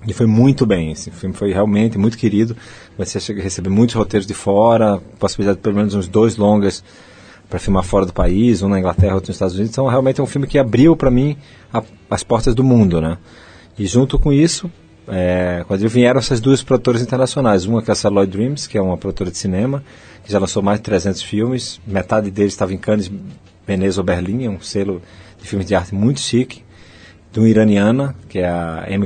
E 0.07 0.12
foi 0.12 0.26
muito 0.26 0.64
bem, 0.64 0.92
esse 0.92 1.11
filme 1.11 1.34
foi 1.34 1.52
realmente 1.52 1.98
muito 1.98 2.16
querido. 2.16 2.57
Você 2.96 3.18
receber 3.34 3.70
muitos 3.70 3.94
roteiros 3.96 4.26
de 4.26 4.34
fora, 4.34 5.00
possibilidade 5.18 5.59
de 5.59 5.62
pelo 5.62 5.74
menos 5.74 5.94
uns 5.94 6.07
dois 6.07 6.36
longas 6.36 6.84
para 7.48 7.59
filmar 7.59 7.82
fora 7.82 8.07
do 8.07 8.12
país, 8.12 8.62
um 8.62 8.68
na 8.68 8.78
Inglaterra, 8.78 9.14
outro 9.14 9.30
nos 9.30 9.36
Estados 9.36 9.54
Unidos. 9.54 9.72
Então 9.72 9.86
realmente 9.86 10.20
é 10.20 10.22
um 10.22 10.26
filme 10.26 10.46
que 10.46 10.59
abriu 10.59 10.96
para 10.96 11.11
mim 11.11 11.36
a, 11.72 11.82
as 12.09 12.22
portas 12.22 12.54
do 12.54 12.62
mundo, 12.62 13.00
né? 13.00 13.18
E 13.78 13.86
junto 13.86 14.18
com 14.18 14.32
isso, 14.32 14.70
é, 15.09 15.64
quando 15.66 15.88
vieram 15.88 16.18
essas 16.18 16.40
duas 16.40 16.62
produtoras 16.62 17.02
internacionais, 17.02 17.64
uma 17.66 17.82
que 17.82 17.90
é 17.90 17.92
a 17.92 17.94
Celluloid 17.94 18.30
Dreams, 18.30 18.68
que 18.68 18.78
é 18.78 18.82
uma 18.82 18.96
produtora 18.96 19.30
de 19.30 19.38
cinema, 19.38 19.82
que 20.24 20.32
já 20.32 20.38
lançou 20.38 20.62
mais 20.62 20.78
de 20.78 20.84
300 20.84 21.22
filmes, 21.22 21.80
metade 21.86 22.30
deles 22.30 22.52
estava 22.52 22.72
em 22.72 22.78
Cannes, 22.78 23.11
Veneza 23.66 24.00
ou 24.00 24.04
Berlim, 24.04 24.44
é 24.44 24.50
um 24.50 24.61
selo 24.61 25.02
de 25.40 25.48
filmes 25.48 25.66
de 25.66 25.74
arte 25.74 25.94
muito 25.94 26.20
chique, 26.20 26.62
de 27.32 27.40
uma 27.40 27.48
iraniana, 27.48 28.14
que 28.28 28.38
é 28.38 28.48
a 28.48 28.86
M. 28.88 29.04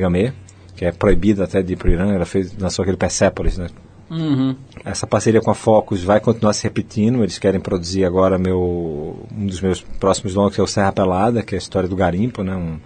Que 0.80 0.86
é 0.86 0.92
proibida 0.92 1.44
até 1.44 1.60
de 1.60 1.74
ir 1.74 1.76
para 1.76 1.90
o 1.90 1.92
Irã, 1.92 2.10
ela 2.14 2.24
fez, 2.24 2.56
lançou 2.56 2.82
aquele 2.82 2.96
Persepolis, 2.96 3.58
né? 3.58 3.66
Uhum. 4.08 4.56
Essa 4.82 5.06
parceria 5.06 5.42
com 5.42 5.50
a 5.50 5.54
Focus 5.54 6.02
vai 6.02 6.20
continuar 6.20 6.54
se 6.54 6.64
repetindo. 6.64 7.22
Eles 7.22 7.38
querem 7.38 7.60
produzir 7.60 8.02
agora 8.06 8.38
meu, 8.38 9.26
um 9.30 9.44
dos 9.44 9.60
meus 9.60 9.82
próximos 9.82 10.34
longas, 10.34 10.54
que 10.54 10.60
é 10.62 10.64
o 10.64 10.66
Serra 10.66 10.90
Pelada, 10.90 11.42
que 11.42 11.54
é 11.54 11.58
a 11.58 11.60
história 11.60 11.86
do 11.86 11.94
garimpo, 11.94 12.42
né? 12.42 12.56
Um, 12.56 12.80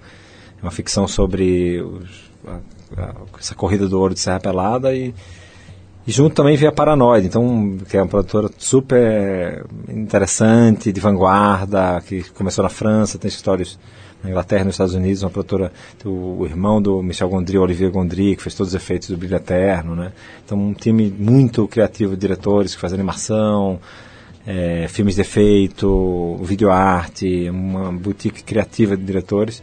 uma 0.61 0.73
ficção 0.73 1.07
sobre 1.07 1.81
os, 1.83 2.33
a, 2.45 3.01
a, 3.01 3.15
essa 3.39 3.55
corrida 3.55 3.87
do 3.87 3.97
ouro 3.97 4.13
de 4.13 4.19
Serra 4.19 4.41
Pelada 4.41 4.93
e, 4.93 5.15
e 6.05 6.11
junto 6.11 6.35
também 6.35 6.57
veio 6.57 6.73
a 6.73 6.75
Paranoide, 6.75 7.29
então 7.29 7.79
que 7.89 7.97
é 7.97 8.03
uma 8.03 8.09
produtora 8.09 8.51
super 8.59 9.65
interessante, 9.89 10.91
de 10.91 11.01
vanguarda, 11.01 12.03
que 12.05 12.29
começou 12.31 12.65
na 12.65 12.69
França, 12.69 13.21
tem 13.21 13.29
histórias 13.29 13.79
na 14.25 14.31
Inglaterra 14.31 14.65
nos 14.65 14.75
Estados 14.75 14.95
Unidos, 14.95 15.23
uma 15.23 15.31
produtora, 15.31 15.71
o, 16.05 16.47
irmão 16.47 16.81
do 16.81 17.03
Michel 17.03 17.29
Gondry, 17.29 17.59
Olivier 17.59 17.91
Gondry, 17.91 18.35
que 18.35 18.43
fez 18.43 18.55
todos 18.55 18.73
os 18.73 18.75
efeitos 18.75 19.11
do 19.11 19.17
Brilho 19.17 19.37
Eterno, 19.37 19.95
né? 19.95 20.13
Então 20.45 20.59
um 20.59 20.73
time 20.73 21.15
muito 21.17 21.69
criativo 21.69 22.15
de 22.15 22.21
diretores 22.21 22.75
que 22.75 22.81
fazem 22.81 22.97
animação, 22.97 23.79
é, 24.47 24.87
filmes 24.89 25.15
de 25.15 25.21
efeito, 25.21 26.37
videoarte, 26.43 27.49
uma 27.51 27.93
boutique 27.93 28.43
criativa 28.43 28.97
de 28.97 29.05
diretores. 29.05 29.63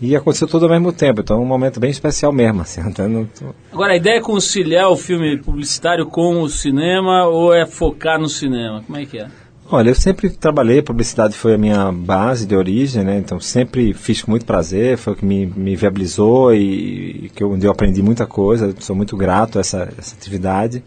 E 0.00 0.14
aconteceu 0.14 0.46
tudo 0.46 0.64
ao 0.64 0.70
mesmo 0.70 0.92
tempo, 0.92 1.20
então 1.20 1.38
é 1.38 1.40
um 1.40 1.44
momento 1.44 1.80
bem 1.80 1.90
especial 1.90 2.32
mesmo. 2.32 2.62
Assim, 2.62 2.80
tô- 2.92 3.54
Agora, 3.72 3.92
a 3.92 3.96
ideia 3.96 4.18
é 4.18 4.20
conciliar 4.20 4.88
o 4.90 4.96
filme 4.96 5.36
publicitário 5.38 6.06
com 6.06 6.40
o 6.40 6.48
cinema 6.48 7.26
ou 7.26 7.52
é 7.52 7.66
focar 7.66 8.18
no 8.18 8.28
cinema? 8.28 8.82
Como 8.86 8.96
é 8.96 9.04
que 9.04 9.18
é? 9.18 9.28
Olha, 9.70 9.90
eu 9.90 9.94
sempre 9.94 10.30
trabalhei, 10.30 10.80
publicidade 10.80 11.36
foi 11.36 11.52
a 11.52 11.58
minha 11.58 11.92
base 11.92 12.46
de 12.46 12.56
origem, 12.56 13.04
né? 13.04 13.18
Então 13.18 13.38
sempre 13.38 13.92
fiz 13.92 14.22
com 14.22 14.30
muito 14.30 14.46
prazer, 14.46 14.96
foi 14.96 15.12
o 15.12 15.16
que 15.16 15.26
me, 15.26 15.44
me 15.44 15.76
viabilizou 15.76 16.54
e, 16.54 17.26
e 17.26 17.28
que 17.34 17.42
eu, 17.42 17.52
onde 17.52 17.66
eu 17.66 17.70
aprendi 17.70 18.02
muita 18.02 18.26
coisa. 18.26 18.74
Sou 18.80 18.96
muito 18.96 19.14
grato 19.14 19.58
a 19.58 19.60
essa, 19.60 19.92
essa 19.98 20.14
atividade. 20.16 20.82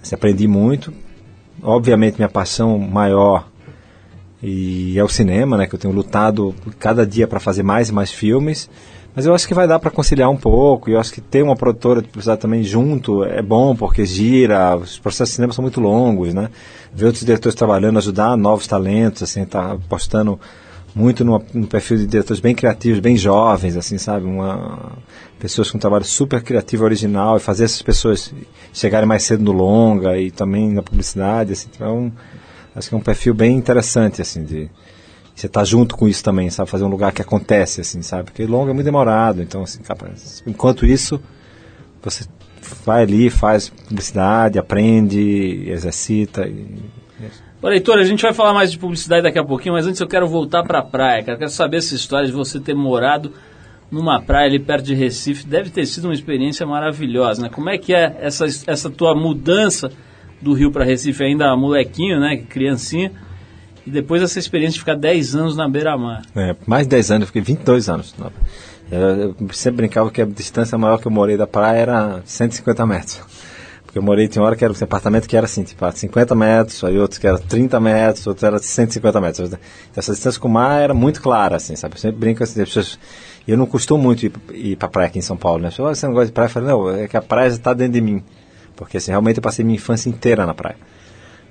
Assim, 0.00 0.14
aprendi 0.14 0.46
muito. 0.46 0.92
Obviamente 1.60 2.14
minha 2.16 2.28
paixão 2.28 2.78
maior 2.78 3.48
e 4.40 4.96
é 4.96 5.02
o 5.02 5.08
cinema, 5.08 5.56
né? 5.56 5.66
Que 5.66 5.74
eu 5.74 5.78
tenho 5.78 5.92
lutado 5.92 6.54
cada 6.78 7.04
dia 7.04 7.26
para 7.26 7.40
fazer 7.40 7.64
mais 7.64 7.88
e 7.88 7.92
mais 7.92 8.12
filmes. 8.12 8.70
Mas 9.16 9.24
eu 9.24 9.34
acho 9.34 9.48
que 9.48 9.54
vai 9.54 9.66
dar 9.66 9.78
para 9.78 9.90
conciliar 9.90 10.28
um 10.28 10.36
pouco. 10.36 10.90
E 10.90 10.92
eu 10.92 11.00
acho 11.00 11.10
que 11.10 11.22
ter 11.22 11.42
uma 11.42 11.56
produtora 11.56 12.02
de 12.02 12.08
publicidade 12.08 12.38
também 12.38 12.62
junto 12.62 13.24
é 13.24 13.40
bom, 13.40 13.74
porque 13.74 14.04
gira. 14.04 14.76
Os 14.76 14.98
processos 14.98 15.30
de 15.30 15.36
cinema 15.36 15.54
são 15.54 15.62
muito 15.62 15.80
longos, 15.80 16.34
né? 16.34 16.50
Ver 16.92 17.06
outros 17.06 17.24
diretores 17.24 17.54
trabalhando, 17.54 17.96
ajudar 17.96 18.36
novos 18.36 18.66
talentos, 18.66 19.22
assim, 19.22 19.46
tá 19.46 19.72
apostando 19.72 20.38
muito 20.94 21.24
no 21.24 21.40
perfil 21.66 21.96
de 21.96 22.06
diretores 22.06 22.40
bem 22.40 22.54
criativos, 22.54 23.00
bem 23.00 23.16
jovens, 23.16 23.74
assim, 23.76 23.96
sabe? 23.96 24.26
Uma, 24.26 24.92
pessoas 25.38 25.70
com 25.70 25.78
um 25.78 25.80
trabalho 25.80 26.04
super 26.04 26.42
criativo, 26.42 26.84
original, 26.84 27.38
e 27.38 27.40
fazer 27.40 27.64
essas 27.64 27.80
pessoas 27.80 28.34
chegarem 28.70 29.08
mais 29.08 29.22
cedo 29.22 29.42
no 29.42 29.52
longa 29.52 30.18
e 30.18 30.30
também 30.30 30.70
na 30.72 30.82
publicidade, 30.82 31.52
assim. 31.52 31.68
Então, 31.74 32.12
acho 32.74 32.90
que 32.90 32.94
é 32.94 32.98
um 32.98 33.02
perfil 33.02 33.32
bem 33.32 33.56
interessante, 33.56 34.20
assim, 34.20 34.44
de 34.44 34.70
você 35.36 35.46
estar 35.46 35.64
junto 35.64 35.96
com 35.96 36.08
isso 36.08 36.24
também, 36.24 36.48
sabe? 36.48 36.70
Fazer 36.70 36.84
um 36.84 36.88
lugar 36.88 37.12
que 37.12 37.20
acontece, 37.20 37.82
assim, 37.82 38.00
sabe? 38.00 38.24
Porque 38.24 38.46
longa 38.46 38.70
é 38.70 38.74
muito 38.74 38.86
demorado, 38.86 39.42
então, 39.42 39.62
assim, 39.62 39.80
enquanto 40.46 40.86
isso, 40.86 41.20
você 42.02 42.24
vai 42.86 43.02
ali, 43.02 43.28
faz 43.28 43.68
publicidade, 43.68 44.58
aprende, 44.58 45.68
exercita. 45.68 46.48
E, 46.48 46.80
Ô, 47.60 47.68
Leitor, 47.68 47.98
a 47.98 48.04
gente 48.04 48.22
vai 48.22 48.32
falar 48.32 48.54
mais 48.54 48.72
de 48.72 48.78
publicidade 48.78 49.22
daqui 49.22 49.38
a 49.38 49.44
pouquinho, 49.44 49.74
mas 49.74 49.86
antes 49.86 50.00
eu 50.00 50.06
quero 50.06 50.26
voltar 50.26 50.62
para 50.62 50.78
a 50.78 50.82
praia, 50.82 51.22
cara. 51.22 51.38
Quero 51.38 51.50
saber 51.50 51.78
essa 51.78 51.94
história 51.94 52.26
de 52.26 52.32
você 52.32 52.58
ter 52.58 52.74
morado 52.74 53.32
numa 53.90 54.20
praia 54.22 54.46
ali 54.46 54.58
perto 54.58 54.86
de 54.86 54.94
Recife. 54.94 55.46
Deve 55.46 55.68
ter 55.68 55.84
sido 55.84 56.06
uma 56.06 56.14
experiência 56.14 56.66
maravilhosa, 56.66 57.42
né? 57.42 57.48
Como 57.48 57.68
é 57.68 57.76
que 57.76 57.94
é 57.94 58.16
essa, 58.20 58.46
essa 58.66 58.88
tua 58.88 59.14
mudança 59.14 59.90
do 60.40 60.54
Rio 60.54 60.70
para 60.70 60.84
Recife, 60.84 61.22
ainda 61.22 61.54
molequinho, 61.56 62.18
né? 62.20 62.36
Criancinha. 62.36 63.12
E 63.86 63.90
depois 63.90 64.20
essa 64.20 64.38
experiência 64.38 64.74
de 64.74 64.80
ficar 64.80 64.96
10 64.96 65.36
anos 65.36 65.56
na 65.56 65.68
beira-mar. 65.68 66.22
é, 66.34 66.56
mais 66.66 66.84
de 66.86 66.90
10 66.90 67.10
anos, 67.12 67.22
eu 67.22 67.26
fiquei 67.28 67.42
22 67.42 67.88
anos. 67.88 68.14
Eu, 68.90 69.00
eu 69.00 69.36
sempre 69.52 69.78
brincava 69.78 70.10
que 70.10 70.20
a 70.20 70.24
distância 70.24 70.76
maior 70.76 70.98
que 70.98 71.06
eu 71.06 71.10
morei 71.12 71.36
da 71.36 71.46
praia 71.46 71.78
era 71.78 72.22
150 72.24 72.84
metros. 72.86 73.20
Porque 73.84 73.98
eu 73.98 74.02
morei, 74.02 74.26
tinha 74.26 74.42
hora 74.44 74.56
que 74.56 74.64
era 74.64 74.72
um 74.72 74.76
apartamento 74.84 75.28
que 75.28 75.36
era 75.36 75.46
assim, 75.46 75.62
tipo, 75.62 75.90
50 75.90 76.34
metros, 76.34 76.82
aí 76.82 76.98
outros 76.98 77.18
que 77.18 77.26
era 77.26 77.38
30 77.38 77.78
metros, 77.80 78.26
outros 78.26 78.42
era 78.42 78.58
150 78.58 79.20
metros. 79.20 79.48
Então, 79.48 79.58
essa 79.96 80.12
distância 80.12 80.40
com 80.40 80.48
o 80.48 80.50
mar 80.50 80.80
era 80.82 80.92
muito 80.92 81.22
clara, 81.22 81.56
assim, 81.56 81.76
sabe? 81.76 81.94
Eu 81.94 82.00
sempre 82.00 82.18
brinco 82.18 82.42
assim, 82.42 82.60
as 82.60 82.68
pessoas... 82.68 82.98
E 83.46 83.52
eu 83.52 83.56
não 83.56 83.66
costumo 83.66 84.02
muito 84.02 84.26
ir, 84.26 84.32
ir 84.52 84.76
pra 84.76 84.88
praia 84.88 85.06
aqui 85.06 85.20
em 85.20 85.22
São 85.22 85.36
Paulo, 85.36 85.62
né? 85.62 85.68
As 85.68 85.74
pessoas, 85.74 85.92
"Ah, 85.92 85.94
você 85.94 86.06
não 86.08 86.14
gosta 86.14 86.26
de 86.26 86.32
praia? 86.32 86.46
Eu 86.46 86.50
falei, 86.50 86.68
não, 86.68 86.90
é 86.90 87.06
que 87.06 87.16
a 87.16 87.22
praia 87.22 87.46
está 87.46 87.72
dentro 87.72 87.92
de 87.92 88.00
mim. 88.00 88.20
Porque, 88.74 88.96
assim, 88.96 89.12
realmente 89.12 89.36
eu 89.36 89.42
passei 89.42 89.64
minha 89.64 89.76
infância 89.76 90.08
inteira 90.08 90.44
na 90.44 90.52
praia. 90.52 90.76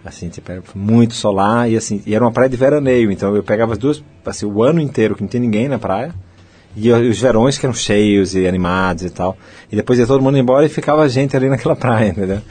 Assim, 0.05 0.29
tipo, 0.29 0.51
era 0.51 0.61
muito 0.75 1.15
solar 1.15 1.69
e 1.69 1.75
assim, 1.75 2.01
e 2.05 2.13
era 2.13 2.23
uma 2.23 2.31
praia 2.31 2.47
de 2.47 2.55
veraneio, 2.55 3.11
então 3.11 3.35
eu 3.35 3.43
pegava 3.43 3.73
as 3.73 3.79
duas, 3.79 4.03
assim, 4.23 4.45
o 4.45 4.61
ano 4.61 4.79
inteiro 4.79 5.15
que 5.15 5.21
não 5.21 5.27
tinha 5.27 5.41
ninguém 5.41 5.67
na 5.67 5.79
praia, 5.79 6.13
e 6.75 6.91
os 6.91 7.19
verões 7.19 7.57
que 7.57 7.65
eram 7.65 7.73
cheios 7.73 8.35
e 8.35 8.45
animados 8.47 9.03
e 9.03 9.09
tal. 9.09 9.37
E 9.71 9.75
depois 9.75 9.97
ia 9.97 10.05
todo 10.05 10.21
mundo 10.21 10.37
embora 10.37 10.65
e 10.65 10.69
ficava 10.69 11.03
a 11.03 11.07
gente 11.07 11.35
ali 11.35 11.47
naquela 11.49 11.75
praia, 11.75 12.09
entendeu? 12.09 12.41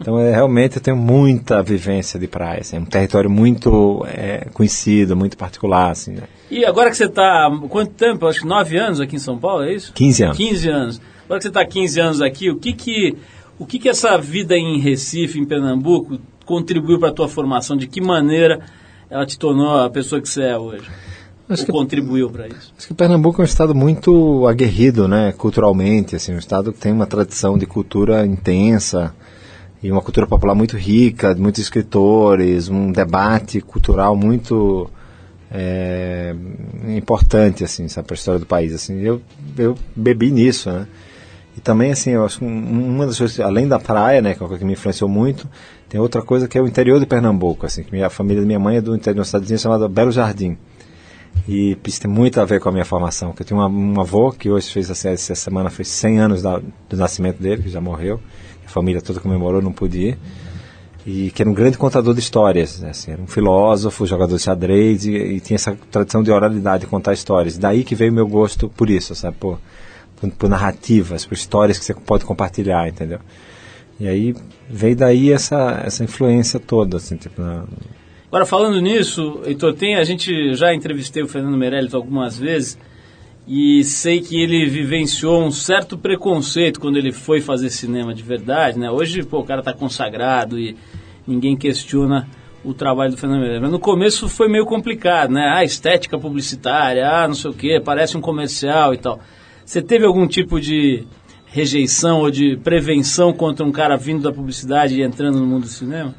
Então, 0.00 0.18
é, 0.18 0.32
realmente 0.32 0.76
eu 0.76 0.82
tenho 0.82 0.96
muita 0.96 1.62
vivência 1.62 2.18
de 2.18 2.26
praia, 2.26 2.60
assim, 2.60 2.76
é 2.76 2.80
um 2.80 2.84
território 2.84 3.30
muito 3.30 4.04
é, 4.08 4.48
conhecido, 4.52 5.14
muito 5.14 5.36
particular, 5.36 5.90
assim, 5.90 6.12
né? 6.12 6.22
E 6.50 6.64
agora 6.64 6.90
que 6.90 6.96
você 6.96 7.04
está 7.04 7.48
quanto 7.68 7.92
tempo? 7.92 8.26
Acho 8.26 8.40
que 8.40 8.46
9 8.46 8.76
anos 8.76 9.00
aqui 9.00 9.16
em 9.16 9.20
São 9.20 9.38
Paulo, 9.38 9.62
é 9.62 9.72
isso? 9.72 9.92
15 9.92 10.24
anos. 10.24 10.36
15 10.36 10.68
anos. 10.68 11.00
Agora 11.24 11.38
que 11.38 11.42
você 11.44 11.48
está 11.48 11.64
15 11.64 12.00
anos 12.00 12.22
aqui, 12.22 12.50
o 12.50 12.56
que 12.56 12.72
que, 12.72 13.16
o 13.58 13.64
que 13.64 13.78
que 13.78 13.88
essa 13.88 14.18
vida 14.18 14.56
em 14.56 14.80
Recife, 14.80 15.38
em 15.38 15.44
Pernambuco, 15.44 16.18
contribuiu 16.44 16.98
para 16.98 17.08
a 17.08 17.12
tua 17.12 17.28
formação? 17.28 17.76
De 17.76 17.86
que 17.86 18.00
maneira 18.00 18.60
ela 19.10 19.24
te 19.26 19.38
tornou 19.38 19.78
a 19.80 19.90
pessoa 19.90 20.20
que 20.20 20.28
você 20.28 20.42
é 20.42 20.58
hoje? 20.58 20.88
Acho 21.48 21.66
que- 21.66 21.72
contribuiu 21.72 22.30
para 22.30 22.48
isso? 22.48 22.72
Acho 22.76 22.88
que 22.88 22.94
Pernambuco 22.94 23.40
é 23.40 23.42
um 23.42 23.44
estado 23.44 23.74
muito 23.74 24.46
aguerrido, 24.46 25.06
né, 25.06 25.32
culturalmente, 25.36 26.16
assim, 26.16 26.34
um 26.34 26.38
estado 26.38 26.72
que 26.72 26.78
tem 26.78 26.90
uma 26.92 27.06
tradição 27.06 27.58
de 27.58 27.66
cultura 27.66 28.24
intensa 28.24 29.14
e 29.82 29.92
uma 29.92 30.00
cultura 30.00 30.26
popular 30.26 30.54
muito 30.54 30.74
rica, 30.78 31.34
de 31.34 31.40
muitos 31.42 31.60
escritores, 31.60 32.70
um 32.70 32.90
debate 32.90 33.60
cultural 33.60 34.16
muito 34.16 34.88
é, 35.56 36.34
importante, 36.96 37.62
assim, 37.62 37.86
para 37.88 38.04
a 38.10 38.14
história 38.14 38.40
do 38.40 38.46
país, 38.46 38.72
assim, 38.72 39.00
eu, 39.02 39.20
eu 39.56 39.76
bebi 39.94 40.30
nisso, 40.30 40.70
né, 40.70 40.86
e 41.56 41.60
também, 41.60 41.92
assim, 41.92 42.10
eu 42.10 42.24
acho 42.24 42.38
que 42.40 42.44
um- 42.44 42.94
uma 42.96 43.06
das 43.06 43.18
coisas, 43.18 43.38
além 43.38 43.68
da 43.68 43.78
praia, 43.78 44.20
né, 44.20 44.34
que 44.34 44.40
é 44.40 44.42
uma 44.42 44.48
coisa 44.48 44.58
que 44.60 44.64
me 44.66 44.72
influenciou 44.72 45.08
muito, 45.08 45.46
tem 45.94 46.00
outra 46.00 46.22
coisa 46.22 46.48
que 46.48 46.58
é 46.58 46.60
o 46.60 46.66
interior 46.66 46.98
de 46.98 47.06
Pernambuco, 47.06 47.66
assim, 47.66 47.84
que 47.84 48.02
a 48.02 48.10
família 48.10 48.40
da 48.42 48.46
minha 48.48 48.58
mãe 48.58 48.78
é 48.78 48.80
do 48.80 48.96
interior 48.96 49.14
de 49.14 49.20
uma 49.20 49.24
cidadezinha 49.24 49.58
chamada 49.58 49.88
Belo 49.88 50.10
Jardim, 50.10 50.58
e 51.46 51.78
isso 51.86 52.00
tem 52.00 52.10
muito 52.10 52.40
a 52.40 52.44
ver 52.44 52.58
com 52.58 52.68
a 52.68 52.72
minha 52.72 52.84
formação, 52.84 53.30
que 53.30 53.42
eu 53.42 53.46
tenho 53.46 53.60
uma, 53.60 53.68
um 53.68 54.00
avô 54.00 54.32
que 54.32 54.50
hoje 54.50 54.72
fez, 54.72 54.90
assim, 54.90 55.10
essa 55.10 55.36
semana 55.36 55.70
fez 55.70 55.86
100 55.86 56.18
anos 56.18 56.42
da- 56.42 56.60
do 56.88 56.96
nascimento 56.96 57.40
dele, 57.40 57.62
que 57.62 57.68
já 57.68 57.80
morreu, 57.80 58.18
a 58.66 58.68
família 58.68 59.00
toda 59.00 59.20
comemorou, 59.20 59.62
não 59.62 59.70
pude 59.70 60.08
ir, 60.08 60.18
e 61.06 61.30
que 61.30 61.40
era 61.40 61.48
um 61.48 61.54
grande 61.54 61.78
contador 61.78 62.12
de 62.12 62.18
histórias, 62.18 62.80
né, 62.80 62.90
assim, 62.90 63.12
era 63.12 63.22
um 63.22 63.28
filósofo, 63.28 64.04
jogador 64.04 64.34
de 64.36 64.42
xadrez, 64.42 65.06
e, 65.06 65.12
e 65.12 65.38
tinha 65.38 65.54
essa 65.54 65.78
tradição 65.92 66.24
de 66.24 66.32
oralidade, 66.32 66.80
de 66.80 66.86
contar 66.88 67.12
histórias. 67.12 67.56
Daí 67.56 67.84
que 67.84 67.94
veio 67.94 68.12
meu 68.12 68.26
gosto 68.26 68.68
por 68.68 68.90
isso, 68.90 69.14
sabe, 69.14 69.36
por, 69.38 69.60
por, 70.20 70.28
por 70.32 70.50
narrativas, 70.50 71.24
por 71.24 71.34
histórias 71.34 71.78
que 71.78 71.84
você 71.84 71.94
pode 71.94 72.24
compartilhar, 72.24 72.88
entendeu? 72.88 73.20
E 73.98 74.08
aí 74.08 74.34
veio 74.68 74.96
daí 74.96 75.30
essa, 75.32 75.82
essa 75.84 76.02
influência 76.02 76.58
toda, 76.58 76.96
assim, 76.96 77.16
tipo, 77.16 77.40
na, 77.40 77.64
Agora, 78.34 78.46
falando 78.46 78.80
nisso, 78.80 79.42
Heitor, 79.46 79.74
tem, 79.74 79.94
a 79.94 80.02
gente 80.02 80.54
já 80.54 80.74
entrevistei 80.74 81.22
o 81.22 81.28
Fernando 81.28 81.56
Meirelles 81.56 81.94
algumas 81.94 82.36
vezes 82.36 82.76
e 83.46 83.84
sei 83.84 84.20
que 84.20 84.42
ele 84.42 84.66
vivenciou 84.66 85.44
um 85.44 85.52
certo 85.52 85.96
preconceito 85.96 86.80
quando 86.80 86.96
ele 86.96 87.12
foi 87.12 87.40
fazer 87.40 87.70
cinema 87.70 88.12
de 88.12 88.24
verdade, 88.24 88.76
né? 88.76 88.90
Hoje, 88.90 89.22
pô, 89.22 89.38
o 89.38 89.44
cara 89.44 89.62
tá 89.62 89.72
consagrado 89.72 90.58
e 90.58 90.76
ninguém 91.24 91.56
questiona 91.56 92.28
o 92.64 92.74
trabalho 92.74 93.12
do 93.12 93.16
Fernando 93.16 93.38
Meirelles. 93.38 93.62
Mas 93.62 93.70
no 93.70 93.78
começo 93.78 94.28
foi 94.28 94.48
meio 94.48 94.66
complicado, 94.66 95.30
né? 95.30 95.52
Ah, 95.54 95.62
estética 95.62 96.18
publicitária, 96.18 97.08
ah, 97.08 97.28
não 97.28 97.34
sei 97.34 97.52
o 97.52 97.54
quê, 97.54 97.80
parece 97.84 98.16
um 98.16 98.20
comercial 98.20 98.92
e 98.92 98.98
tal. 98.98 99.20
Você 99.64 99.80
teve 99.80 100.04
algum 100.04 100.26
tipo 100.26 100.60
de 100.60 101.06
rejeição 101.54 102.18
ou 102.18 102.32
de 102.32 102.56
prevenção 102.56 103.32
contra 103.32 103.64
um 103.64 103.70
cara 103.70 103.96
vindo 103.96 104.22
da 104.24 104.32
publicidade 104.32 104.96
e 104.96 105.02
entrando 105.02 105.38
no 105.38 105.46
mundo 105.46 105.62
do 105.62 105.68
cinema? 105.68 106.12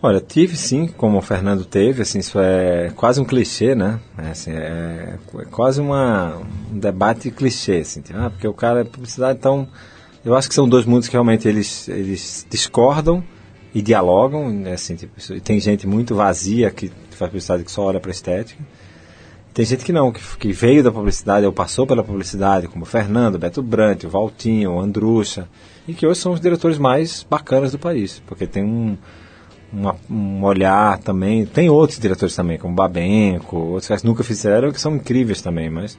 Olha, 0.00 0.20
tive 0.20 0.56
sim, 0.56 0.86
como 0.86 1.18
o 1.18 1.22
Fernando 1.22 1.64
teve, 1.64 2.02
assim, 2.02 2.20
isso 2.20 2.38
é 2.38 2.92
quase 2.94 3.20
um 3.20 3.24
clichê, 3.24 3.74
né? 3.74 3.98
É, 4.16 4.28
assim, 4.28 4.52
é, 4.52 5.18
é 5.40 5.44
quase 5.50 5.80
uma, 5.80 6.36
um 6.72 6.78
debate 6.78 7.32
clichê, 7.32 7.78
assim, 7.78 8.00
tipo, 8.00 8.16
ah, 8.16 8.30
porque 8.30 8.46
o 8.46 8.54
cara 8.54 8.82
é 8.82 8.84
publicidade, 8.84 9.36
então 9.40 9.66
eu 10.24 10.36
acho 10.36 10.48
que 10.48 10.54
são 10.54 10.68
dois 10.68 10.84
mundos 10.84 11.08
que 11.08 11.14
realmente 11.14 11.48
eles, 11.48 11.88
eles 11.88 12.46
discordam 12.48 13.24
e 13.74 13.82
dialogam, 13.82 14.48
né, 14.50 14.74
assim, 14.74 14.94
tipo, 14.94 15.18
isso- 15.18 15.40
tem 15.40 15.58
gente 15.58 15.84
muito 15.84 16.14
vazia 16.14 16.70
que 16.70 16.92
faz 17.10 17.28
publicidade 17.28 17.64
que 17.64 17.72
só 17.72 17.82
olha 17.86 17.98
para 17.98 18.12
estética, 18.12 18.62
tem 19.56 19.64
gente 19.64 19.86
que 19.86 19.92
não, 19.92 20.12
que, 20.12 20.20
que 20.38 20.52
veio 20.52 20.82
da 20.84 20.92
publicidade 20.92 21.46
ou 21.46 21.50
passou 21.52 21.86
pela 21.86 22.04
publicidade, 22.04 22.68
como 22.68 22.82
o 22.82 22.86
Fernando, 22.86 23.38
Beto 23.38 23.62
Brant, 23.62 24.04
o 24.04 24.08
Valtinho, 24.10 24.72
o 24.72 24.78
Andrucha, 24.80 25.48
e 25.88 25.94
que 25.94 26.06
hoje 26.06 26.20
são 26.20 26.32
os 26.32 26.40
diretores 26.42 26.76
mais 26.76 27.24
bacanas 27.28 27.72
do 27.72 27.78
país, 27.78 28.22
porque 28.26 28.46
tem 28.46 28.62
um, 28.62 28.98
uma- 29.72 29.96
um 30.10 30.44
olhar 30.44 30.98
também. 30.98 31.46
Tem 31.46 31.70
outros 31.70 31.98
diretores 31.98 32.36
também, 32.36 32.58
como 32.58 32.74
Babenco, 32.74 33.56
outros 33.56 33.98
que 33.98 34.06
nunca 34.06 34.22
fizeram, 34.22 34.70
que 34.70 34.78
são 34.78 34.94
incríveis 34.96 35.40
também, 35.40 35.70
mas 35.70 35.98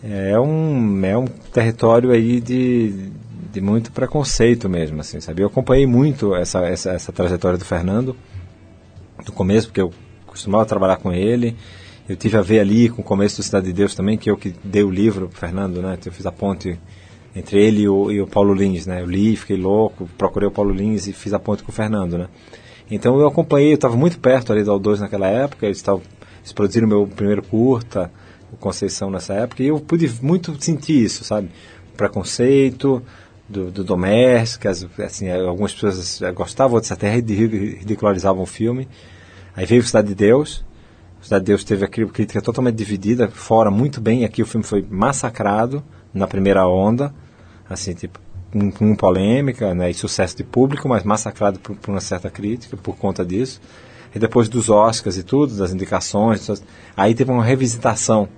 é 0.00 0.38
um, 0.38 1.04
é 1.04 1.18
um 1.18 1.24
território 1.24 2.12
aí 2.12 2.40
de, 2.40 3.10
de 3.52 3.60
muito 3.60 3.90
preconceito 3.90 4.68
mesmo, 4.68 5.00
assim, 5.00 5.20
sabe? 5.20 5.42
Eu 5.42 5.48
acompanhei 5.48 5.88
muito 5.88 6.36
essa, 6.36 6.60
essa, 6.60 6.90
essa 6.92 7.10
trajetória 7.10 7.58
do 7.58 7.64
Fernando, 7.64 8.14
do 9.26 9.32
começo, 9.32 9.66
porque 9.66 9.80
eu 9.80 9.92
costumava 10.24 10.64
trabalhar 10.64 10.98
com 10.98 11.12
ele, 11.12 11.56
eu 12.08 12.16
tive 12.16 12.36
a 12.36 12.42
ver 12.42 12.60
ali 12.60 12.88
com 12.88 13.02
o 13.02 13.04
começo 13.04 13.36
do 13.36 13.42
Cidade 13.42 13.66
de 13.66 13.72
Deus 13.72 13.94
também, 13.94 14.16
que 14.16 14.30
eu 14.30 14.36
que 14.36 14.54
dei 14.64 14.82
o 14.82 14.90
livro 14.90 15.28
pro 15.28 15.38
Fernando, 15.38 15.82
né? 15.82 15.98
Eu 16.04 16.12
fiz 16.12 16.24
a 16.26 16.32
ponte 16.32 16.78
entre 17.36 17.60
ele 17.62 17.82
e 17.82 17.88
o, 17.88 18.10
e 18.10 18.20
o 18.20 18.26
Paulo 18.26 18.54
Lins, 18.54 18.86
né? 18.86 19.02
Eu 19.02 19.06
li, 19.06 19.36
fiquei 19.36 19.56
louco, 19.56 20.08
procurei 20.16 20.48
o 20.48 20.52
Paulo 20.52 20.72
Lins 20.72 21.06
e 21.06 21.12
fiz 21.12 21.32
a 21.34 21.38
ponte 21.38 21.62
com 21.62 21.70
o 21.70 21.74
Fernando, 21.74 22.16
né? 22.18 22.28
Então 22.90 23.20
eu 23.20 23.26
acompanhei, 23.28 23.72
eu 23.72 23.74
estava 23.74 23.96
muito 23.96 24.18
perto 24.18 24.52
ali 24.52 24.64
do 24.64 24.72
Al2 24.72 24.98
naquela 25.00 25.26
época, 25.28 25.66
eles, 25.66 25.82
tavam, 25.82 26.00
eles 26.40 26.52
produziram 26.52 26.88
meu 26.88 27.06
primeiro 27.06 27.42
curta, 27.42 28.10
o 28.50 28.56
Conceição 28.56 29.10
nessa 29.10 29.34
época, 29.34 29.62
e 29.62 29.66
eu 29.66 29.78
pude 29.78 30.10
muito 30.22 30.56
sentir 30.64 31.04
isso, 31.04 31.22
sabe? 31.22 31.50
O 31.92 31.96
preconceito 31.98 33.02
do, 33.46 33.70
do 33.70 33.84
doméstico, 33.84 34.66
as- 34.68 34.86
assim, 35.00 35.30
algumas 35.30 35.74
pessoas 35.74 36.20
gostavam, 36.34 36.76
outras 36.76 36.90
até 36.92 37.10
ridi- 37.14 37.34
ridicularizavam 37.80 38.42
o 38.42 38.46
filme. 38.46 38.88
Aí 39.54 39.66
veio 39.66 39.82
Cidade 39.82 40.08
de 40.08 40.14
Deus, 40.14 40.64
Cidade 41.20 41.44
de 41.44 41.46
Deus 41.46 41.64
teve 41.64 41.84
a 41.84 41.88
crítica 41.88 42.40
totalmente 42.40 42.76
dividida, 42.76 43.28
fora 43.28 43.70
muito 43.70 44.00
bem, 44.00 44.24
aqui 44.24 44.42
o 44.42 44.46
filme 44.46 44.64
foi 44.64 44.86
massacrado 44.88 45.82
na 46.14 46.26
primeira 46.26 46.66
onda, 46.66 47.12
assim, 47.68 47.92
tipo, 47.92 48.18
com, 48.76 48.94
polêmica 48.94 49.74
né, 49.74 49.90
e 49.90 49.94
sucesso 49.94 50.36
de 50.36 50.44
público, 50.44 50.88
mas 50.88 51.02
massacrado 51.02 51.58
por, 51.58 51.76
por 51.76 51.90
uma 51.90 52.00
certa 52.00 52.30
crítica 52.30 52.76
por 52.76 52.96
conta 52.96 53.24
disso. 53.24 53.60
E 54.14 54.18
depois 54.18 54.48
dos 54.48 54.70
Oscars 54.70 55.16
e 55.18 55.22
tudo, 55.22 55.54
das 55.56 55.72
indicações, 55.72 56.62
aí 56.96 57.14
teve 57.14 57.30
uma 57.30 57.44
revisitação 57.44 58.28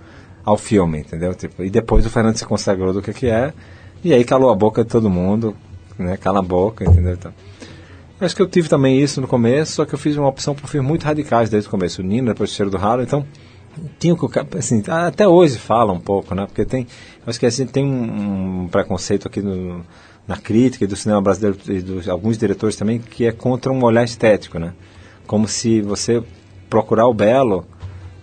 ao 0.44 0.56
filme, 0.56 1.00
entendeu? 1.00 1.34
Tipo, 1.34 1.62
e 1.62 1.70
depois 1.70 2.04
o 2.04 2.10
Fernando 2.10 2.36
se 2.36 2.44
consagrou 2.44 2.92
do 2.92 3.02
que 3.02 3.12
que 3.12 3.26
é, 3.26 3.52
e 4.02 4.12
aí 4.12 4.24
calou 4.24 4.50
a 4.50 4.54
boca 4.54 4.82
de 4.82 4.90
todo 4.90 5.08
mundo, 5.08 5.54
né? 5.98 6.16
Cala 6.16 6.40
a 6.40 6.42
boca, 6.42 6.84
entendeu? 6.84 7.12
Então, 7.12 7.32
acho 8.20 8.36
que 8.36 8.42
eu 8.42 8.48
tive 8.48 8.68
também 8.68 9.00
isso 9.00 9.20
no 9.20 9.26
começo, 9.26 9.72
só 9.72 9.84
que 9.84 9.94
eu 9.94 9.98
fiz 9.98 10.16
uma 10.16 10.28
opção 10.28 10.54
por 10.54 10.68
filmes 10.68 10.88
muito 10.88 11.04
radicais 11.04 11.48
desde 11.48 11.68
o 11.68 11.70
começo. 11.70 12.02
O 12.02 12.04
Nino, 12.04 12.28
depois 12.28 12.50
o 12.50 12.54
Cheiro 12.54 12.70
do 12.70 12.76
Ralo, 12.76 13.02
então 13.02 13.26
tinha 13.98 14.16
que 14.16 14.56
assim, 14.58 14.82
até 14.88 15.26
hoje 15.26 15.58
fala 15.58 15.92
um 15.92 16.00
pouco, 16.00 16.34
né? 16.34 16.46
Porque 16.46 16.64
tem, 16.64 16.86
acho 17.26 17.38
que 17.38 17.46
assim 17.46 17.66
tem 17.66 17.84
um, 17.84 18.62
um 18.62 18.68
preconceito 18.68 19.26
aqui 19.26 19.40
no, 19.40 19.84
na 20.26 20.36
crítica 20.36 20.84
e 20.84 20.86
do 20.86 20.96
cinema 20.96 21.20
brasileiro 21.20 21.58
e 21.68 21.80
dos 21.80 22.08
alguns 22.08 22.36
diretores 22.36 22.76
também 22.76 22.98
que 22.98 23.26
é 23.26 23.32
contra 23.32 23.72
um 23.72 23.82
olhar 23.82 24.04
estético, 24.04 24.58
né? 24.58 24.74
Como 25.26 25.46
se 25.46 25.80
você 25.80 26.22
procurar 26.68 27.06
o 27.06 27.14
belo 27.14 27.64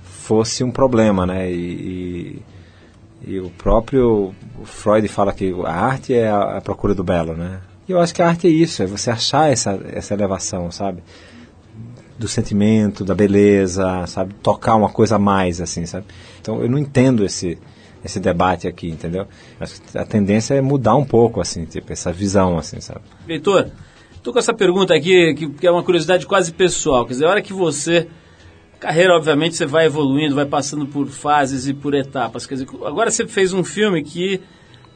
fosse 0.03 0.63
um 0.63 0.71
problema, 0.71 1.25
né? 1.25 1.51
E, 1.51 2.43
e, 3.25 3.31
e 3.33 3.39
o 3.39 3.49
próprio 3.49 4.33
Freud 4.63 5.07
fala 5.07 5.31
que 5.33 5.53
a 5.65 5.71
arte 5.71 6.13
é 6.13 6.29
a, 6.29 6.57
a 6.57 6.61
procura 6.61 6.93
do 6.93 7.03
belo, 7.03 7.33
né? 7.33 7.61
E 7.87 7.91
eu 7.91 7.99
acho 7.99 8.13
que 8.13 8.21
a 8.21 8.27
arte 8.27 8.47
é 8.47 8.49
isso, 8.49 8.83
é 8.83 8.85
você 8.85 9.09
achar 9.09 9.51
essa, 9.51 9.79
essa 9.91 10.13
elevação, 10.13 10.69
sabe? 10.71 11.01
Do 12.19 12.27
sentimento, 12.27 13.05
da 13.05 13.15
beleza, 13.15 14.05
sabe? 14.07 14.33
Tocar 14.35 14.75
uma 14.75 14.89
coisa 14.89 15.15
a 15.15 15.19
mais, 15.19 15.61
assim, 15.61 15.85
sabe? 15.85 16.05
Então 16.41 16.61
eu 16.61 16.69
não 16.69 16.77
entendo 16.77 17.23
esse 17.23 17.57
esse 18.03 18.19
debate 18.19 18.67
aqui, 18.67 18.89
entendeu? 18.89 19.27
Acho 19.59 19.81
que 19.81 19.97
a 19.97 20.05
tendência 20.05 20.53
é 20.53 20.61
mudar 20.61 20.95
um 20.95 21.05
pouco, 21.05 21.41
assim, 21.41 21.65
tipo, 21.65 21.91
essa 21.91 22.11
visão, 22.11 22.57
assim, 22.57 22.79
sabe? 22.79 23.01
Leitor, 23.27 23.69
tô 24.23 24.31
com 24.31 24.39
essa 24.39 24.53
pergunta 24.53 24.93
aqui, 24.93 25.33
que, 25.33 25.49
que 25.49 25.67
é 25.67 25.71
uma 25.71 25.83
curiosidade 25.83 26.25
quase 26.25 26.51
pessoal. 26.51 27.05
Quer 27.05 27.13
dizer, 27.13 27.25
a 27.25 27.29
hora 27.29 27.41
que 27.41 27.53
você. 27.53 28.07
Carreira, 28.79 29.15
obviamente, 29.15 29.55
você 29.55 29.65
vai 29.65 29.87
evoluindo, 29.87 30.35
vai 30.35 30.45
passando 30.45 30.85
por 30.85 31.07
fases 31.07 31.67
e 31.67 31.73
por 31.73 31.95
etapas. 31.95 32.45
Quer 32.45 32.55
dizer, 32.55 32.67
agora 32.85 33.09
você 33.09 33.25
fez 33.27 33.51
um 33.51 33.63
filme 33.63 34.03
que 34.03 34.39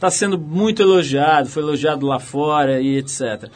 está 0.01 0.09
sendo 0.09 0.35
muito 0.35 0.81
elogiado, 0.81 1.47
foi 1.47 1.61
elogiado 1.61 2.07
lá 2.07 2.17
fora 2.19 2.81
e 2.81 2.97
etc. 2.97 3.49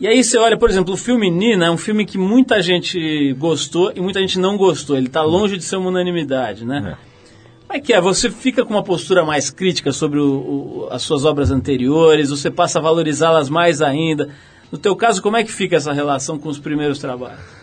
E 0.00 0.06
aí 0.08 0.24
você 0.24 0.38
olha, 0.38 0.56
por 0.56 0.70
exemplo, 0.70 0.94
o 0.94 0.96
filme 0.96 1.30
Nina 1.30 1.66
é 1.66 1.70
um 1.70 1.76
filme 1.76 2.06
que 2.06 2.16
muita 2.16 2.62
gente 2.62 3.34
gostou 3.34 3.92
e 3.94 4.00
muita 4.00 4.18
gente 4.18 4.38
não 4.38 4.56
gostou. 4.56 4.96
Ele 4.96 5.08
está 5.08 5.22
longe 5.22 5.58
de 5.58 5.64
ser 5.64 5.76
uma 5.76 5.88
unanimidade, 5.90 6.64
né? 6.64 6.96
Como 7.66 7.76
é 7.76 7.80
que 7.82 7.92
é? 7.92 8.00
Você 8.00 8.30
fica 8.30 8.64
com 8.64 8.72
uma 8.72 8.82
postura 8.82 9.26
mais 9.26 9.50
crítica 9.50 9.92
sobre 9.92 10.18
o- 10.18 10.24
o- 10.86 10.88
as 10.90 11.02
suas 11.02 11.26
obras 11.26 11.50
anteriores? 11.50 12.30
Você 12.30 12.50
passa 12.50 12.78
a 12.78 12.82
valorizá-las 12.82 13.50
mais 13.50 13.82
ainda? 13.82 14.30
No 14.72 14.78
teu 14.78 14.96
caso, 14.96 15.20
como 15.20 15.36
é 15.36 15.44
que 15.44 15.52
fica 15.52 15.76
essa 15.76 15.92
relação 15.92 16.38
com 16.38 16.48
os 16.48 16.58
primeiros 16.58 16.98
trabalhos? 16.98 17.57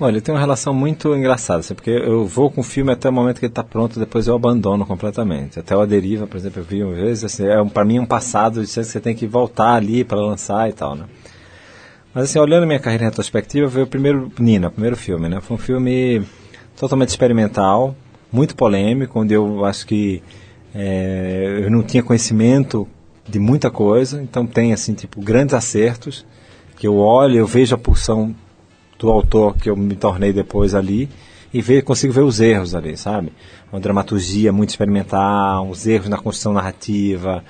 Olha, 0.00 0.20
tem 0.20 0.32
uma 0.32 0.40
relação 0.40 0.72
muito 0.72 1.12
engraçada, 1.12 1.58
assim, 1.58 1.74
porque 1.74 1.90
eu 1.90 2.24
vou 2.24 2.48
com 2.52 2.60
o 2.60 2.64
filme 2.64 2.92
até 2.92 3.08
o 3.08 3.12
momento 3.12 3.40
que 3.40 3.46
ele 3.46 3.50
está 3.50 3.64
pronto, 3.64 3.98
depois 3.98 4.28
eu 4.28 4.36
abandono 4.36 4.86
completamente. 4.86 5.58
Até 5.58 5.76
o 5.76 5.80
A 5.80 5.86
Deriva, 5.86 6.24
por 6.24 6.36
exemplo, 6.36 6.60
eu 6.60 6.64
vi 6.64 6.84
uma 6.84 6.94
vez, 6.94 7.24
assim, 7.24 7.44
é, 7.44 7.64
para 7.64 7.84
mim 7.84 7.96
é 7.96 8.00
um 8.00 8.06
passado 8.06 8.60
de 8.64 8.72
que 8.72 8.84
você 8.84 9.00
tem 9.00 9.12
que 9.12 9.26
voltar 9.26 9.74
ali 9.74 10.04
para 10.04 10.20
lançar 10.20 10.68
e 10.70 10.72
tal, 10.72 10.94
né? 10.94 11.06
Mas 12.14 12.24
assim, 12.24 12.38
olhando 12.38 12.64
minha 12.64 12.78
carreira 12.78 13.06
retrospectiva, 13.06 13.66
veio 13.66 13.86
o 13.86 13.88
primeiro 13.88 14.30
Nina, 14.38 14.68
o 14.68 14.70
primeiro 14.70 14.96
filme, 14.96 15.28
né? 15.28 15.40
Foi 15.40 15.56
um 15.56 15.58
filme 15.58 16.22
totalmente 16.78 17.08
experimental, 17.08 17.96
muito 18.30 18.54
polêmico, 18.54 19.18
onde 19.18 19.34
eu 19.34 19.64
acho 19.64 19.84
que 19.84 20.22
é, 20.72 21.62
eu 21.64 21.70
não 21.72 21.82
tinha 21.82 22.04
conhecimento 22.04 22.86
de 23.28 23.40
muita 23.40 23.68
coisa, 23.68 24.22
então 24.22 24.46
tem 24.46 24.72
assim, 24.72 24.94
tipo, 24.94 25.20
grandes 25.20 25.54
acertos, 25.54 26.24
que 26.76 26.86
eu 26.86 26.96
olho, 26.96 27.36
eu 27.36 27.46
vejo 27.48 27.74
a 27.74 27.78
pulsão 27.78 28.32
do 28.98 29.10
autor 29.10 29.56
que 29.56 29.70
eu 29.70 29.76
me 29.76 29.94
tornei 29.94 30.32
depois 30.32 30.74
ali 30.74 31.08
e 31.52 31.62
ver, 31.62 31.82
consigo 31.82 32.12
ver 32.12 32.22
os 32.22 32.40
erros 32.40 32.74
ali, 32.74 32.96
sabe? 32.96 33.32
Uma 33.72 33.80
dramaturgia 33.80 34.52
muito 34.52 34.70
experimental, 34.70 35.68
os 35.68 35.86
erros 35.86 36.08
na 36.08 36.18
construção 36.18 36.52
narrativa, 36.52 37.44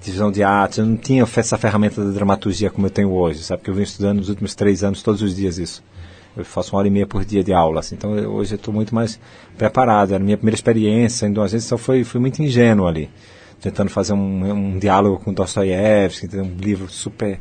divisão 0.00 0.32
de 0.32 0.42
atos. 0.42 0.78
Eu 0.78 0.86
não 0.86 0.96
tinha 0.96 1.22
essa 1.22 1.58
ferramenta 1.58 2.04
da 2.04 2.10
dramaturgia 2.10 2.70
como 2.70 2.86
eu 2.86 2.90
tenho 2.90 3.12
hoje, 3.12 3.42
sabe? 3.42 3.60
Porque 3.60 3.70
eu 3.70 3.74
venho 3.74 3.84
estudando 3.84 4.18
nos 4.18 4.28
últimos 4.28 4.54
três 4.54 4.82
anos, 4.82 5.02
todos 5.02 5.22
os 5.22 5.36
dias 5.36 5.58
isso. 5.58 5.82
Eu 6.36 6.44
faço 6.44 6.72
uma 6.74 6.80
hora 6.80 6.88
e 6.88 6.90
meia 6.90 7.06
por 7.06 7.24
dia 7.24 7.42
de 7.42 7.52
aula, 7.52 7.80
assim. 7.80 7.94
Então 7.94 8.16
eu, 8.16 8.32
hoje 8.32 8.54
eu 8.54 8.56
estou 8.56 8.72
muito 8.72 8.94
mais 8.94 9.18
preparado. 9.56 10.12
Era 10.12 10.22
a 10.22 10.24
minha 10.24 10.36
primeira 10.36 10.56
experiência, 10.56 11.26
então 11.26 11.42
às 11.42 11.52
vezes 11.52 11.70
eu 11.70 11.78
fui, 11.78 12.04
fui 12.04 12.20
muito 12.20 12.42
ingênuo 12.42 12.86
ali. 12.86 13.08
Tentando 13.60 13.90
fazer 13.90 14.12
um, 14.12 14.52
um 14.52 14.78
diálogo 14.78 15.18
com 15.18 15.32
Dostoiévski, 15.32 16.28
um 16.36 16.56
livro 16.58 16.90
super 16.90 17.40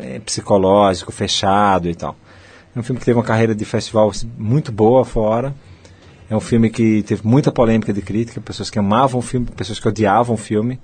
é, 0.00 0.18
psicológico, 0.18 1.10
fechado 1.10 1.88
e 1.88 1.94
tal. 1.94 2.16
É 2.76 2.78
um 2.78 2.82
filme 2.82 2.98
que 2.98 3.06
teve 3.06 3.18
uma 3.18 3.24
carreira 3.24 3.54
de 3.54 3.64
festival 3.64 4.12
muito 4.36 4.70
boa 4.70 5.02
fora. 5.02 5.54
É 6.28 6.36
um 6.36 6.40
filme 6.40 6.68
que 6.68 7.02
teve 7.04 7.26
muita 7.26 7.50
polêmica 7.50 7.90
de 7.90 8.02
crítica, 8.02 8.38
pessoas 8.38 8.68
que 8.68 8.78
amavam 8.78 9.18
o 9.18 9.22
filme, 9.22 9.46
pessoas 9.56 9.80
que 9.80 9.88
odiavam 9.88 10.34
o 10.34 10.38
filme. 10.38 10.78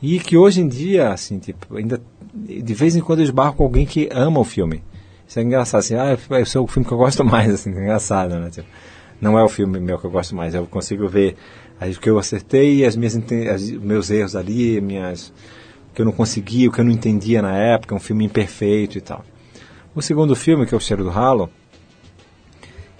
E 0.00 0.20
que 0.20 0.36
hoje 0.36 0.60
em 0.60 0.68
dia, 0.68 1.10
assim, 1.10 1.40
tipo, 1.40 1.76
ainda 1.76 2.00
de 2.32 2.74
vez 2.74 2.94
em 2.94 3.00
quando 3.00 3.18
eu 3.18 3.24
esbarro 3.24 3.54
com 3.54 3.64
alguém 3.64 3.84
que 3.84 4.08
ama 4.12 4.38
o 4.38 4.44
filme. 4.44 4.80
Isso 5.26 5.40
é 5.40 5.42
engraçado, 5.42 5.80
assim, 5.80 5.94
ah, 5.96 6.16
esse 6.40 6.56
é 6.56 6.60
o 6.60 6.68
filme 6.68 6.86
que 6.86 6.92
eu 6.92 6.98
gosto 6.98 7.24
mais, 7.26 7.52
assim, 7.52 7.70
é 7.70 7.82
engraçado, 7.82 8.38
né? 8.38 8.50
Tipo, 8.50 8.68
não 9.20 9.36
é 9.36 9.42
o 9.42 9.48
filme 9.48 9.80
meu 9.80 9.98
que 9.98 10.04
eu 10.04 10.10
gosto 10.12 10.36
mais, 10.36 10.54
eu 10.54 10.66
consigo 10.66 11.08
ver 11.08 11.36
o 11.80 12.00
que 12.00 12.08
eu 12.08 12.16
acertei, 12.16 12.84
as 12.84 12.94
minhas, 12.94 13.16
as, 13.52 13.70
meus 13.70 14.08
erros 14.08 14.36
ali, 14.36 14.80
minhas, 14.80 15.32
o 15.90 15.94
que 15.94 16.00
eu 16.02 16.04
não 16.04 16.12
consegui, 16.12 16.68
o 16.68 16.72
que 16.72 16.80
eu 16.80 16.84
não 16.84 16.92
entendia 16.92 17.42
na 17.42 17.56
época, 17.56 17.92
um 17.92 18.00
filme 18.00 18.24
imperfeito 18.24 18.98
e 18.98 19.00
tal. 19.00 19.24
O 19.94 20.02
segundo 20.02 20.34
filme, 20.34 20.66
que 20.66 20.74
é 20.74 20.76
O 20.76 20.80
Cheiro 20.80 21.04
do 21.04 21.10
Ralo, 21.10 21.48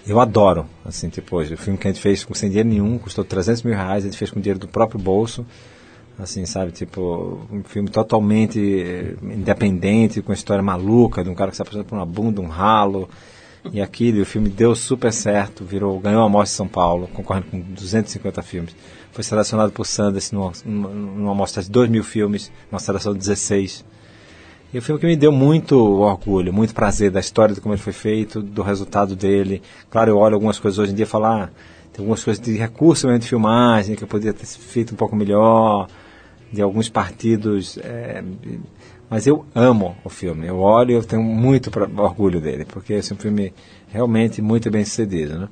eu 0.07 0.21
adoro, 0.21 0.65
assim, 0.85 1.09
tipo, 1.09 1.41
o 1.41 1.57
filme 1.57 1.77
que 1.77 1.89
a 1.89 1.91
gente 1.91 2.01
fez 2.01 2.25
com 2.25 2.35
sem 2.35 2.49
dinheiro 2.49 2.69
nenhum, 2.69 2.99
custou 2.99 3.25
300 3.25 3.65
mil 3.65 3.75
reais, 3.75 4.05
a 4.05 4.07
gente 4.07 4.17
fez 4.17 4.31
com 4.31 4.41
dinheiro 4.41 4.61
do 4.61 4.69
próprio 4.69 5.01
bolso, 5.01 5.45
assim, 6.17 6.47
sabe, 6.47 6.71
tipo, 6.71 7.41
um 7.51 7.65
filme 7.65 7.91
totalmente 7.91 8.61
eh, 8.61 9.17
independente, 9.23 10.23
com 10.23 10.29
uma 10.31 10.37
história 10.37 10.63
maluca, 10.63 11.25
de 11.25 11.31
um 11.31 11.35
cara 11.35 11.51
que 11.51 11.55
está 11.55 11.65
passando 11.65 11.85
por 11.85 11.97
uma 11.97 12.07
bunda, 12.07 12.41
um 12.41 12.47
ralo, 12.47 13.09
e 13.73 13.81
aquilo, 13.81 14.19
e 14.19 14.21
o 14.21 14.27
filme 14.27 14.49
deu 14.49 14.77
super 14.77 15.13
certo, 15.13 15.65
virou, 15.65 15.99
ganhou 15.99 16.23
a 16.23 16.29
Mostra 16.29 16.53
de 16.53 16.57
São 16.59 16.69
Paulo, 16.69 17.09
concorrendo 17.09 17.47
com 17.51 17.61
250 17.61 18.41
filmes. 18.43 18.77
Foi 19.11 19.25
selecionado 19.25 19.73
por 19.73 19.85
Sundance 19.85 20.33
numa, 20.33 20.53
numa, 20.65 20.89
numa 20.91 21.35
mostra 21.35 21.61
de 21.61 21.71
2 21.71 21.91
mil 21.91 22.05
filmes, 22.05 22.53
numa 22.71 22.79
seleção 22.79 23.15
de 23.15 23.19
16. 23.19 23.85
E 24.75 24.79
o 24.79 24.83
filme 24.83 25.01
que 25.01 25.07
me 25.07 25.15
deu 25.15 25.31
muito 25.31 25.79
orgulho, 25.79 26.53
muito 26.53 26.75
prazer 26.75 27.09
da 27.09 27.21
história 27.21 27.55
de 27.55 27.61
como 27.61 27.77
ele 27.77 27.81
foi 27.81 27.93
feito, 27.93 28.43
do 28.43 28.61
resultado 28.61 29.15
dele. 29.15 29.63
Claro, 29.89 30.11
eu 30.11 30.19
olho 30.19 30.35
algumas 30.35 30.59
coisas 30.59 30.81
hoje 30.81 30.91
em 30.91 30.97
dia 30.97 31.05
e 31.05 31.07
falo, 31.07 31.27
ah, 31.27 31.49
tem 31.93 32.03
algumas 32.03 32.25
coisas 32.25 32.45
de 32.45 32.57
recurso 32.57 33.07
mesmo 33.07 33.21
de 33.21 33.29
filmagem 33.29 33.95
que 33.95 34.03
eu 34.03 34.09
poderia 34.09 34.33
ter 34.33 34.45
feito 34.45 34.93
um 34.93 34.97
pouco 34.97 35.15
melhor, 35.15 35.87
de 36.53 36.61
alguns 36.61 36.89
partidos. 36.89 37.79
é, 37.79 38.25
mas 39.09 39.29
eu 39.29 39.47
amo 39.55 39.95
o 40.03 40.09
filme. 40.09 40.49
Eu 40.49 40.59
olho 40.59 40.91
e 40.91 40.95
eu 40.95 41.05
tenho 41.05 41.23
muito 41.23 41.71
pra- 41.71 41.89
orgulho 42.03 42.41
dele, 42.41 42.65
porque 42.65 42.95
esse 42.95 43.13
é 43.13 43.15
um 43.15 43.19
filme 43.19 43.55
realmente 43.93 44.43
muito 44.43 44.69
bem 44.73 44.85
sucedido, 44.85 45.39
né? 45.39 45.49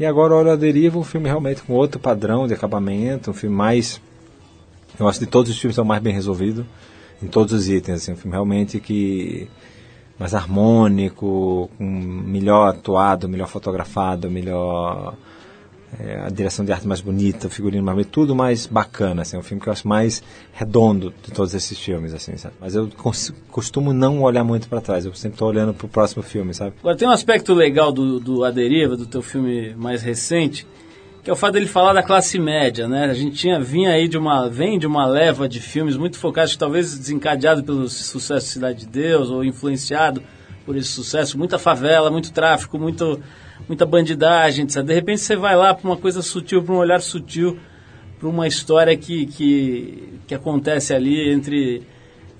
E 0.00 0.06
agora 0.06 0.34
olho 0.34 0.50
a 0.50 0.56
deriva, 0.56 0.98
um 0.98 1.04
filme 1.04 1.28
realmente 1.28 1.62
com 1.62 1.74
outro 1.74 2.00
padrão 2.00 2.46
de 2.46 2.54
acabamento, 2.54 3.30
um 3.30 3.34
filme 3.34 3.54
mais 3.54 4.00
eu 4.98 5.06
acho 5.06 5.18
que 5.18 5.26
de 5.26 5.30
todos 5.30 5.50
os 5.50 5.58
filmes 5.58 5.76
é 5.76 5.82
o 5.82 5.84
mais 5.84 6.02
bem 6.02 6.14
resolvido, 6.14 6.66
em 7.22 7.26
todos 7.26 7.52
os 7.52 7.68
itens. 7.68 8.02
Assim, 8.02 8.12
um 8.12 8.16
filme 8.16 8.32
realmente 8.32 8.80
que 8.80 9.48
mais 10.18 10.34
harmônico, 10.34 11.70
melhor 11.78 12.70
atuado, 12.70 13.28
melhor 13.28 13.46
fotografado, 13.46 14.28
melhor 14.28 15.14
é, 15.98 16.20
a 16.26 16.28
direção 16.28 16.64
de 16.64 16.72
arte 16.72 16.86
mais 16.86 17.00
bonita, 17.00 17.46
o 17.46 17.50
figurino 17.50 17.82
mais 17.82 17.94
bonito, 17.94 18.10
tudo 18.10 18.34
mais 18.34 18.66
bacana. 18.66 19.22
Assim, 19.22 19.36
é 19.36 19.38
um 19.38 19.42
filme 19.42 19.62
que 19.62 19.68
eu 19.68 19.72
acho 19.72 19.86
mais 19.86 20.22
redondo 20.52 21.14
de 21.22 21.30
todos 21.30 21.54
esses 21.54 21.78
filmes. 21.78 22.12
Assim, 22.12 22.36
sabe? 22.36 22.54
Mas 22.60 22.74
eu 22.74 22.90
costumo 23.48 23.92
não 23.92 24.22
olhar 24.22 24.44
muito 24.44 24.68
para 24.68 24.80
trás. 24.80 25.06
Eu 25.06 25.14
sempre 25.14 25.36
estou 25.36 25.48
olhando 25.48 25.72
para 25.72 25.86
o 25.86 25.88
próximo 25.88 26.22
filme, 26.22 26.52
sabe? 26.52 26.74
Agora, 26.80 26.96
tem 26.96 27.08
um 27.08 27.12
aspecto 27.12 27.54
legal 27.54 27.92
do, 27.92 28.18
do 28.18 28.44
A 28.44 28.50
Deriva, 28.50 28.96
do 28.96 29.06
teu 29.06 29.22
filme 29.22 29.74
mais 29.76 30.02
recente, 30.02 30.66
que 31.28 31.30
é 31.30 31.34
o 31.34 31.36
fato 31.36 31.52
dele 31.52 31.66
falar 31.66 31.92
da 31.92 32.02
classe 32.02 32.38
média, 32.38 32.88
né? 32.88 33.04
A 33.04 33.12
gente 33.12 33.36
tinha, 33.36 33.60
vinha 33.60 33.90
aí 33.90 34.08
de 34.08 34.16
uma, 34.16 34.48
vem 34.48 34.78
de 34.78 34.86
uma 34.86 35.04
leva 35.04 35.46
de 35.46 35.60
filmes 35.60 35.94
muito 35.94 36.18
focados, 36.18 36.56
talvez 36.56 36.96
desencadeado 36.96 37.62
pelo 37.62 37.86
sucesso 37.86 38.46
de 38.46 38.52
Cidade 38.54 38.78
de 38.78 38.86
Deus, 38.86 39.28
ou 39.28 39.44
influenciado 39.44 40.22
por 40.64 40.74
esse 40.74 40.88
sucesso, 40.88 41.36
muita 41.36 41.58
favela, 41.58 42.10
muito 42.10 42.32
tráfico, 42.32 42.78
muito, 42.78 43.20
muita 43.68 43.84
bandidagem? 43.84 44.64
De 44.64 44.94
repente 44.94 45.20
você 45.20 45.36
vai 45.36 45.54
lá 45.54 45.74
para 45.74 45.86
uma 45.86 45.98
coisa 45.98 46.22
sutil, 46.22 46.62
para 46.62 46.74
um 46.74 46.78
olhar 46.78 47.02
sutil, 47.02 47.58
para 48.18 48.26
uma 48.26 48.46
história 48.46 48.96
que, 48.96 49.26
que, 49.26 50.20
que 50.26 50.34
acontece 50.34 50.94
ali 50.94 51.30
entre, 51.30 51.82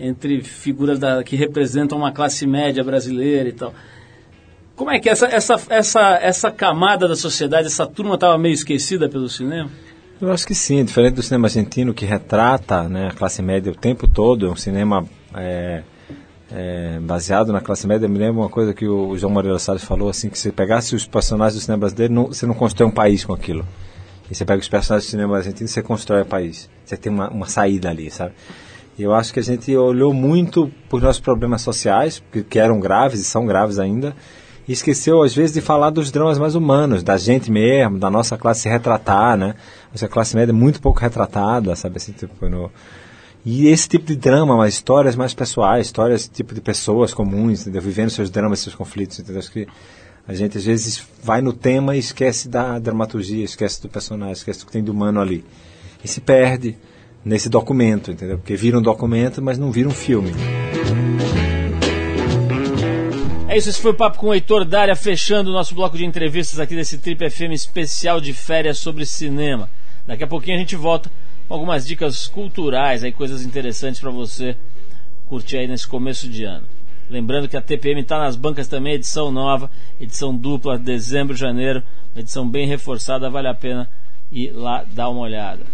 entre 0.00 0.40
figuras 0.40 0.98
da, 0.98 1.22
que 1.22 1.36
representam 1.36 1.98
uma 1.98 2.10
classe 2.10 2.46
média 2.46 2.82
brasileira 2.82 3.50
e 3.50 3.52
tal. 3.52 3.74
Como 4.78 4.92
é 4.92 5.00
que 5.00 5.10
essa, 5.10 5.26
essa, 5.26 5.60
essa, 5.68 6.18
essa 6.22 6.50
camada 6.52 7.08
da 7.08 7.16
sociedade, 7.16 7.66
essa 7.66 7.84
turma 7.84 8.14
estava 8.14 8.38
meio 8.38 8.54
esquecida 8.54 9.08
pelo 9.08 9.28
cinema? 9.28 9.68
Eu 10.20 10.30
acho 10.30 10.46
que 10.46 10.54
sim, 10.54 10.84
diferente 10.84 11.14
do 11.14 11.22
cinema 11.22 11.48
argentino 11.48 11.92
que 11.92 12.06
retrata 12.06 12.88
né, 12.88 13.08
a 13.08 13.10
classe 13.10 13.42
média 13.42 13.72
o 13.72 13.74
tempo 13.74 14.06
todo, 14.06 14.46
é 14.46 14.50
um 14.50 14.54
cinema 14.54 15.04
é, 15.34 15.82
é, 16.52 17.00
baseado 17.00 17.52
na 17.52 17.60
classe 17.60 17.88
média. 17.88 18.08
Me 18.08 18.20
lembra 18.20 18.40
uma 18.40 18.48
coisa 18.48 18.72
que 18.72 18.86
o 18.86 19.18
João 19.18 19.32
Moreira 19.32 19.58
Salles 19.58 19.82
falou, 19.82 20.08
assim, 20.08 20.30
que 20.30 20.38
se 20.38 20.52
pegasse 20.52 20.94
os 20.94 21.08
personagens 21.08 21.60
do 21.60 21.64
cinema 21.64 21.80
brasileiro, 21.80 22.14
não, 22.14 22.26
você 22.26 22.46
não 22.46 22.54
constrói 22.54 22.88
um 22.88 22.92
país 22.92 23.24
com 23.24 23.32
aquilo. 23.32 23.66
E 24.30 24.34
você 24.34 24.44
pega 24.44 24.62
os 24.62 24.68
personagens 24.68 25.08
do 25.08 25.10
cinema 25.10 25.38
argentino, 25.38 25.66
você 25.66 25.82
constrói 25.82 26.22
o 26.22 26.26
país. 26.26 26.70
Você 26.84 26.96
tem 26.96 27.12
uma, 27.12 27.28
uma 27.30 27.46
saída 27.46 27.90
ali, 27.90 28.12
sabe? 28.12 28.32
E 28.96 29.02
eu 29.02 29.12
acho 29.12 29.32
que 29.32 29.40
a 29.40 29.42
gente 29.42 29.76
olhou 29.76 30.14
muito 30.14 30.70
para 30.88 30.98
os 30.98 31.02
nossos 31.02 31.20
problemas 31.20 31.62
sociais, 31.62 32.22
que, 32.30 32.44
que 32.44 32.60
eram 32.60 32.78
graves 32.78 33.18
e 33.18 33.24
são 33.24 33.44
graves 33.44 33.80
ainda, 33.80 34.14
e 34.68 34.72
esqueceu 34.72 35.22
às 35.22 35.34
vezes 35.34 35.54
de 35.54 35.62
falar 35.62 35.88
dos 35.88 36.10
dramas 36.12 36.38
mais 36.38 36.54
humanos, 36.54 37.02
da 37.02 37.16
gente 37.16 37.50
mesmo, 37.50 37.98
da 37.98 38.10
nossa 38.10 38.36
classe 38.36 38.60
se 38.60 38.68
retratar, 38.68 39.36
né? 39.38 39.54
Nossa 39.90 40.06
classe 40.06 40.36
média 40.36 40.52
é 40.52 40.54
muito 40.54 40.78
pouco 40.80 41.00
retratada, 41.00 41.74
sabe 41.74 41.96
assim, 41.96 42.12
tipo, 42.12 42.48
no... 42.48 42.70
E 43.46 43.68
esse 43.68 43.88
tipo 43.88 44.04
de 44.04 44.16
drama, 44.16 44.58
mas 44.58 44.74
histórias 44.74 45.16
mais 45.16 45.32
pessoais, 45.32 45.86
histórias 45.86 46.28
tipo 46.28 46.54
de 46.54 46.60
pessoas 46.60 47.14
comuns, 47.14 47.62
entendeu? 47.62 47.80
vivendo 47.80 48.10
seus 48.10 48.28
dramas, 48.28 48.58
seus 48.58 48.74
conflitos, 48.74 49.18
entendeu? 49.18 49.38
Acho 49.38 49.50
que 49.50 49.66
a 50.26 50.34
gente 50.34 50.58
às 50.58 50.64
vezes 50.66 51.02
vai 51.24 51.40
no 51.40 51.54
tema 51.54 51.96
e 51.96 51.98
esquece 51.98 52.46
da 52.46 52.78
dramaturgia, 52.78 53.42
esquece 53.42 53.80
do 53.80 53.88
personagem, 53.88 54.34
esquece 54.34 54.60
do 54.60 54.66
que 54.66 54.72
tem 54.72 54.84
do 54.84 54.92
humano 54.92 55.18
ali. 55.18 55.46
E 56.04 56.08
se 56.08 56.20
perde 56.20 56.76
nesse 57.24 57.48
documento, 57.48 58.10
entendeu? 58.10 58.36
Porque 58.36 58.54
vira 58.54 58.78
um 58.78 58.82
documento, 58.82 59.40
mas 59.40 59.56
não 59.56 59.72
vira 59.72 59.88
um 59.88 59.92
filme. 59.92 60.32
É 63.48 63.56
isso, 63.56 63.70
esse 63.70 63.80
foi 63.80 63.92
o 63.92 63.94
papo 63.94 64.18
com 64.18 64.26
o 64.26 64.34
Heitor 64.34 64.62
Dália, 64.62 64.94
fechando 64.94 65.48
o 65.48 65.52
nosso 65.54 65.74
bloco 65.74 65.96
de 65.96 66.04
entrevistas 66.04 66.60
aqui 66.60 66.76
desse 66.76 66.98
Trip 66.98 67.30
FM 67.30 67.52
especial 67.52 68.20
de 68.20 68.34
férias 68.34 68.76
sobre 68.78 69.06
cinema. 69.06 69.70
Daqui 70.06 70.22
a 70.22 70.26
pouquinho 70.26 70.56
a 70.56 70.60
gente 70.60 70.76
volta 70.76 71.10
com 71.48 71.54
algumas 71.54 71.86
dicas 71.86 72.26
culturais, 72.26 73.02
aí 73.02 73.10
coisas 73.10 73.42
interessantes 73.46 74.02
para 74.02 74.10
você 74.10 74.54
curtir 75.28 75.56
aí 75.56 75.66
nesse 75.66 75.88
começo 75.88 76.28
de 76.28 76.44
ano. 76.44 76.66
Lembrando 77.08 77.48
que 77.48 77.56
a 77.56 77.62
TPM 77.62 78.02
está 78.02 78.18
nas 78.18 78.36
bancas 78.36 78.68
também, 78.68 78.92
edição 78.92 79.30
nova, 79.30 79.70
edição 79.98 80.36
dupla, 80.36 80.78
dezembro, 80.78 81.34
janeiro, 81.34 81.82
edição 82.14 82.46
bem 82.46 82.66
reforçada, 82.66 83.30
vale 83.30 83.48
a 83.48 83.54
pena 83.54 83.88
ir 84.30 84.50
lá 84.50 84.84
dar 84.86 85.08
uma 85.08 85.20
olhada. 85.20 85.64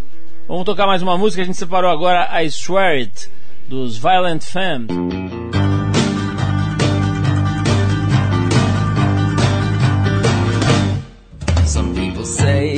Vamos 0.46 0.64
tocar 0.64 0.86
mais 0.86 1.02
uma 1.02 1.18
música, 1.18 1.42
a 1.42 1.44
gente 1.44 1.58
separou 1.58 1.90
agora 1.90 2.40
I 2.40 2.46
Swear 2.46 2.98
It, 2.98 3.28
dos 3.68 3.98
Violent 3.98 4.44
Femmes. 4.44 5.63
Say 12.24 12.73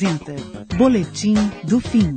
apresenta 0.00 0.34
Boletim 0.76 1.34
do 1.64 1.78
Fim. 1.78 2.14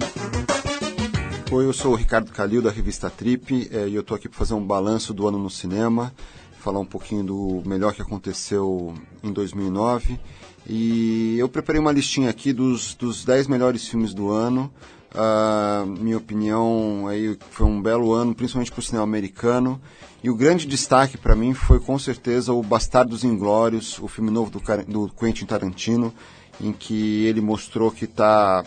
Oi, 1.52 1.66
eu 1.66 1.74
sou 1.74 1.92
o 1.92 1.96
Ricardo 1.96 2.32
Calil 2.32 2.62
da 2.62 2.72
revista 2.72 3.10
Trip 3.10 3.70
eh, 3.70 3.90
e 3.90 3.96
eu 3.96 4.00
estou 4.00 4.16
aqui 4.16 4.30
para 4.30 4.38
fazer 4.38 4.54
um 4.54 4.66
balanço 4.66 5.14
do 5.14 5.28
ano 5.28 5.38
no 5.38 5.50
cinema, 5.50 6.14
falar 6.60 6.80
um 6.80 6.86
pouquinho 6.86 7.26
do 7.26 7.62
melhor 7.66 7.94
que 7.94 8.02
aconteceu 8.02 8.94
em 9.22 9.34
2009 9.34 10.18
e 10.66 11.36
eu 11.38 11.50
preparei 11.50 11.82
uma 11.82 11.92
listinha 11.92 12.30
aqui 12.30 12.54
dos, 12.54 12.96
dos 12.96 13.26
10 13.26 13.48
melhores 13.48 13.86
filmes 13.86 14.14
do 14.14 14.32
ano. 14.32 14.72
Ah, 15.14 15.84
minha 15.86 16.18
opinião 16.18 17.06
aí 17.08 17.38
foi 17.52 17.68
um 17.68 17.82
belo 17.82 18.14
ano, 18.14 18.34
principalmente 18.34 18.72
para 18.72 18.80
o 18.80 18.84
cinema 18.84 19.04
americano. 19.04 19.82
E 20.24 20.30
o 20.30 20.36
grande 20.36 20.66
destaque 20.66 21.18
para 21.18 21.36
mim 21.36 21.54
foi 21.54 21.82
com 21.82 22.00
certeza 22.00 22.54
o 22.54 22.64
Bastardos 22.64 23.26
Inglórios, 23.26 24.00
o 24.00 24.08
filme 24.08 24.32
novo 24.32 24.50
do, 24.50 24.62
do 24.88 25.10
Quentin 25.10 25.46
Tarantino, 25.46 26.14
em 26.62 26.72
que 26.72 27.26
ele 27.26 27.42
mostrou 27.42 27.92
que 27.92 28.06
está 28.06 28.64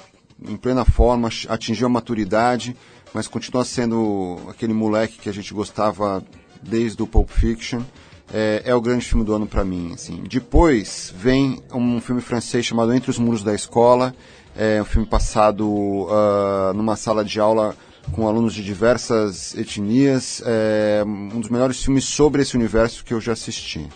em 0.47 0.57
plena 0.57 0.85
forma, 0.85 1.29
atingiu 1.49 1.87
a 1.87 1.91
maturidade 1.91 2.77
mas 3.17 3.27
continua 3.27 3.65
sendo 3.65 4.39
aquele 4.47 4.75
moleque 4.75 5.19
que 5.19 5.29
a 5.31 5.33
gente 5.33 5.55
gostava 5.55 6.23
desde 6.61 7.03
o 7.03 7.07
Pulp 7.07 7.31
Fiction. 7.31 7.81
É, 8.31 8.61
é 8.67 8.75
o 8.75 8.81
grande 8.81 9.07
filme 9.07 9.25
do 9.25 9.33
ano 9.33 9.47
para 9.47 9.65
mim. 9.65 9.93
Assim. 9.95 10.23
Depois 10.29 11.15
vem 11.17 11.63
um 11.73 11.99
filme 11.99 12.21
francês 12.21 12.67
chamado 12.67 12.93
Entre 12.93 13.11
os 13.11 13.19
Muros 13.19 13.43
da 13.43 13.55
Escola. 13.55 14.15
É 14.55 14.83
um 14.83 14.85
filme 14.85 15.07
passado 15.07 16.07
ah, 16.11 16.73
numa 16.75 16.95
sala 16.95 17.25
de 17.25 17.41
aula 17.41 17.75
com 18.13 18.29
alunos 18.29 18.53
de 18.53 18.63
diversas 18.63 19.55
etnias. 19.57 20.43
É 20.45 21.03
um 21.07 21.41
dos 21.41 21.49
melhores 21.49 21.83
filmes 21.83 22.05
sobre 22.05 22.43
esse 22.43 22.55
universo 22.55 23.03
que 23.03 23.15
eu 23.15 23.21
já 23.21 23.33
assisti. 23.33 23.89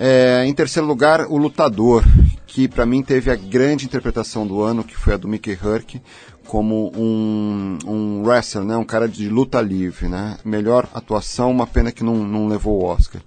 É, 0.00 0.44
em 0.46 0.54
terceiro 0.54 0.86
lugar, 0.86 1.26
O 1.26 1.36
Lutador, 1.36 2.04
que 2.46 2.68
para 2.68 2.86
mim 2.86 3.02
teve 3.02 3.32
a 3.32 3.34
grande 3.34 3.84
interpretação 3.84 4.46
do 4.46 4.62
ano, 4.62 4.84
que 4.84 4.96
foi 4.96 5.14
a 5.14 5.16
do 5.16 5.26
Mickey 5.26 5.58
Herc, 5.60 6.00
como 6.46 6.92
um, 6.96 7.78
um 7.84 8.22
wrestler, 8.22 8.64
né, 8.64 8.76
um 8.76 8.84
cara 8.84 9.08
de 9.08 9.28
luta 9.28 9.60
livre. 9.60 10.06
Né? 10.06 10.38
Melhor 10.44 10.88
atuação, 10.94 11.50
uma 11.50 11.66
pena 11.66 11.90
que 11.90 12.04
não, 12.04 12.14
não 12.14 12.46
levou 12.46 12.80
o 12.80 12.84
Oscar. 12.84 13.20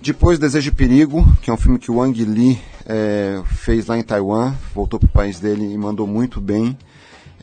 Depois, 0.00 0.38
Desejo 0.38 0.70
e 0.70 0.74
Perigo, 0.74 1.22
que 1.42 1.50
é 1.50 1.52
um 1.52 1.58
filme 1.58 1.78
que 1.78 1.90
o 1.90 1.96
Wang 1.96 2.24
Lee 2.24 2.58
é, 2.86 3.42
fez 3.44 3.86
lá 3.86 3.98
em 3.98 4.02
Taiwan, 4.02 4.54
voltou 4.74 4.98
para 4.98 5.06
o 5.06 5.12
país 5.12 5.38
dele 5.38 5.70
e 5.70 5.76
mandou 5.76 6.06
muito 6.06 6.40
bem. 6.40 6.76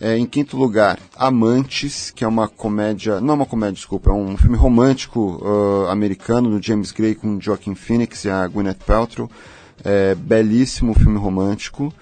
É, 0.04 0.18
em 0.18 0.26
quinto 0.26 0.58
lugar, 0.58 0.98
Amantes, 1.16 2.10
que 2.10 2.24
é 2.24 2.28
uma 2.28 2.48
comédia, 2.48 3.22
não 3.22 3.36
é 3.36 3.38
uma 3.38 3.46
comédia, 3.46 3.76
desculpa, 3.76 4.10
é 4.10 4.14
um 4.14 4.36
filme 4.36 4.58
romântico 4.58 5.40
ah, 5.46 5.92
americano 5.92 6.50
do 6.50 6.66
James 6.66 6.92
Gray 6.92 7.14
com 7.14 7.40
Joaquin 7.40 7.76
Phoenix 7.76 8.26
e 8.26 8.30
a 8.30 8.48
Gwyneth 8.48 8.80
Paltrow. 8.84 9.30
É, 9.84 10.16
belíssimo 10.16 10.96
filme 10.96 11.20
romântico. 11.20 11.94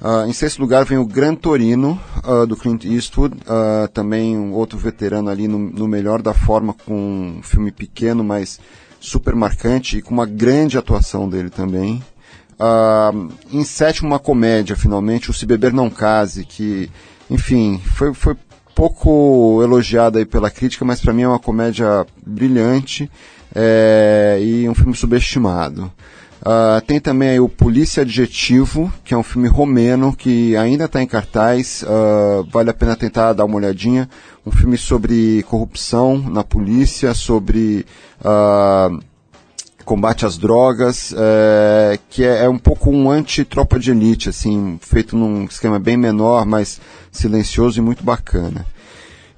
Ah, 0.00 0.26
em 0.28 0.32
sexto 0.32 0.60
lugar 0.60 0.84
vem 0.84 0.98
o 0.98 1.04
Gran 1.04 1.34
Torino, 1.34 2.00
ah, 2.22 2.44
do 2.46 2.56
Clint 2.56 2.84
Eastwood, 2.84 3.36
ah, 3.48 3.88
também 3.92 4.38
um 4.38 4.52
outro 4.52 4.78
veterano 4.78 5.28
ali 5.28 5.48
no, 5.48 5.58
no 5.58 5.88
melhor 5.88 6.22
da 6.22 6.32
forma, 6.32 6.72
com 6.72 7.38
um 7.38 7.42
filme 7.42 7.72
pequeno, 7.72 8.22
mas 8.22 8.60
super 9.00 9.34
marcante 9.34 9.98
e 9.98 10.02
com 10.02 10.14
uma 10.14 10.26
grande 10.26 10.78
atuação 10.78 11.28
dele 11.28 11.50
também. 11.50 12.02
Em 13.52 13.64
sétimo, 13.64 14.08
uma 14.08 14.18
comédia, 14.18 14.74
finalmente, 14.76 15.30
o 15.30 15.34
Se 15.34 15.46
Beber 15.46 15.72
Não 15.72 15.88
Case, 15.88 16.44
que, 16.44 16.90
enfim, 17.30 17.80
foi, 17.96 18.14
foi 18.14 18.36
pouco 18.74 19.62
elogiada 19.62 20.18
aí 20.18 20.24
pela 20.24 20.50
crítica, 20.50 20.84
mas 20.84 21.00
para 21.00 21.12
mim 21.12 21.22
é 21.22 21.28
uma 21.28 21.38
comédia 21.38 22.06
brilhante 22.24 23.10
é, 23.54 24.38
e 24.40 24.68
um 24.68 24.74
filme 24.74 24.94
subestimado. 24.94 25.90
Ah, 26.44 26.80
tem 26.86 27.00
também 27.00 27.40
o 27.40 27.48
Polícia 27.48 28.02
Adjetivo, 28.02 28.92
que 29.04 29.12
é 29.12 29.16
um 29.16 29.22
filme 29.22 29.48
romeno 29.48 30.14
que 30.14 30.56
ainda 30.56 30.84
está 30.84 31.02
em 31.02 31.06
cartaz, 31.06 31.84
ah, 31.86 32.44
vale 32.50 32.70
a 32.70 32.74
pena 32.74 32.94
tentar 32.96 33.32
dar 33.32 33.44
uma 33.44 33.56
olhadinha. 33.56 34.08
Um 34.46 34.50
filme 34.50 34.78
sobre 34.78 35.42
corrupção 35.42 36.16
na 36.16 36.44
polícia, 36.44 37.12
sobre 37.12 37.84
ah, 38.24 38.90
combate 39.84 40.26
às 40.26 40.36
drogas, 40.36 41.14
é, 41.16 41.98
que 42.10 42.22
é, 42.22 42.44
é 42.44 42.48
um 42.48 42.58
pouco 42.58 42.90
um 42.90 43.10
anti-tropa 43.10 43.78
de 43.78 43.90
elite, 43.90 44.28
assim, 44.28 44.78
feito 44.82 45.16
num 45.16 45.44
esquema 45.44 45.78
bem 45.78 45.96
menor, 45.96 46.44
mas 46.44 46.78
silencioso 47.10 47.78
e 47.78 47.82
muito 47.82 48.04
bacana. 48.04 48.66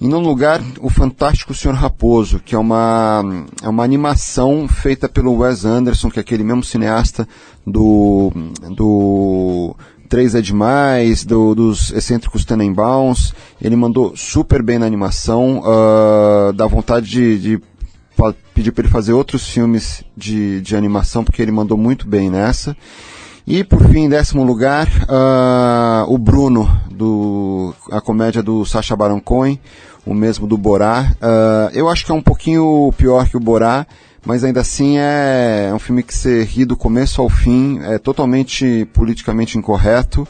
Em 0.00 0.08
nono 0.08 0.26
lugar, 0.26 0.62
o 0.80 0.88
Fantástico 0.88 1.52
Senhor 1.52 1.74
Raposo, 1.74 2.40
que 2.40 2.54
é 2.54 2.58
uma, 2.58 3.22
é 3.62 3.68
uma 3.68 3.84
animação 3.84 4.66
feita 4.66 5.08
pelo 5.08 5.36
Wes 5.36 5.66
Anderson, 5.66 6.10
que 6.10 6.18
é 6.18 6.22
aquele 6.22 6.42
mesmo 6.42 6.64
cineasta 6.64 7.28
do, 7.66 8.32
do 8.74 9.76
Três 10.08 10.34
é 10.34 10.40
Demais, 10.40 11.22
do, 11.24 11.54
dos 11.54 11.92
excêntricos 11.92 12.46
Tenenbaums. 12.46 13.34
Ele 13.60 13.76
mandou 13.76 14.16
super 14.16 14.62
bem 14.62 14.78
na 14.78 14.86
animação, 14.86 15.62
ah, 15.64 16.50
dá 16.54 16.66
vontade 16.66 17.06
de, 17.08 17.38
de 17.38 17.62
pedir 18.54 18.72
para 18.72 18.84
ele 18.84 18.92
fazer 18.92 19.12
outros 19.12 19.48
filmes 19.48 20.02
de, 20.16 20.60
de 20.62 20.74
animação, 20.74 21.22
porque 21.22 21.40
ele 21.40 21.52
mandou 21.52 21.78
muito 21.78 22.08
bem 22.08 22.30
nessa. 22.30 22.76
E 23.50 23.64
por 23.64 23.82
fim, 23.88 24.02
em 24.04 24.08
décimo 24.08 24.44
lugar, 24.44 24.86
ah, 25.08 26.04
o 26.06 26.16
Bruno, 26.16 26.70
do, 26.88 27.74
a 27.90 28.00
comédia 28.00 28.44
do 28.44 28.64
Sacha 28.64 28.94
Baron 28.94 29.20
Cohen, 29.20 29.58
o 30.06 30.14
mesmo 30.14 30.46
do 30.46 30.56
Borá. 30.56 31.12
Ah, 31.20 31.68
eu 31.72 31.88
acho 31.88 32.06
que 32.06 32.12
é 32.12 32.14
um 32.14 32.22
pouquinho 32.22 32.94
pior 32.96 33.28
que 33.28 33.36
o 33.36 33.40
Borá, 33.40 33.88
mas 34.24 34.44
ainda 34.44 34.60
assim 34.60 34.98
é 34.98 35.72
um 35.74 35.80
filme 35.80 36.04
que 36.04 36.14
você 36.14 36.44
ri 36.44 36.64
do 36.64 36.76
começo 36.76 37.20
ao 37.20 37.28
fim, 37.28 37.80
é 37.82 37.98
totalmente 37.98 38.88
politicamente 38.92 39.58
incorreto, 39.58 40.28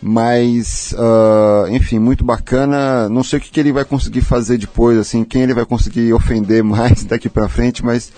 mas, 0.00 0.94
ah, 0.96 1.64
enfim, 1.70 1.98
muito 1.98 2.22
bacana. 2.24 3.08
Não 3.08 3.24
sei 3.24 3.40
o 3.40 3.42
que, 3.42 3.50
que 3.50 3.58
ele 3.58 3.72
vai 3.72 3.84
conseguir 3.84 4.20
fazer 4.20 4.58
depois, 4.58 4.96
assim, 4.96 5.24
quem 5.24 5.42
ele 5.42 5.54
vai 5.54 5.66
conseguir 5.66 6.12
ofender 6.12 6.62
mais 6.62 7.02
daqui 7.02 7.28
pra 7.28 7.48
frente, 7.48 7.84
mas, 7.84 8.12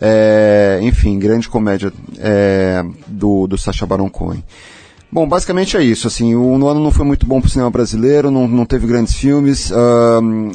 é, 0.00 0.78
enfim, 0.82 1.18
grande 1.18 1.48
comédia 1.48 1.92
é, 2.18 2.84
do, 3.06 3.46
do 3.46 3.56
Sacha 3.56 3.86
Baron 3.86 4.10
Cohen. 4.10 4.42
Bom, 5.10 5.26
basicamente 5.26 5.76
é 5.76 5.82
isso. 5.82 6.06
Assim, 6.06 6.34
o 6.34 6.58
no 6.58 6.68
ano 6.68 6.80
não 6.80 6.90
foi 6.90 7.06
muito 7.06 7.26
bom 7.26 7.40
para 7.40 7.48
o 7.48 7.50
cinema 7.50 7.70
brasileiro, 7.70 8.30
não, 8.30 8.46
não 8.46 8.66
teve 8.66 8.86
grandes 8.86 9.14
filmes. 9.14 9.72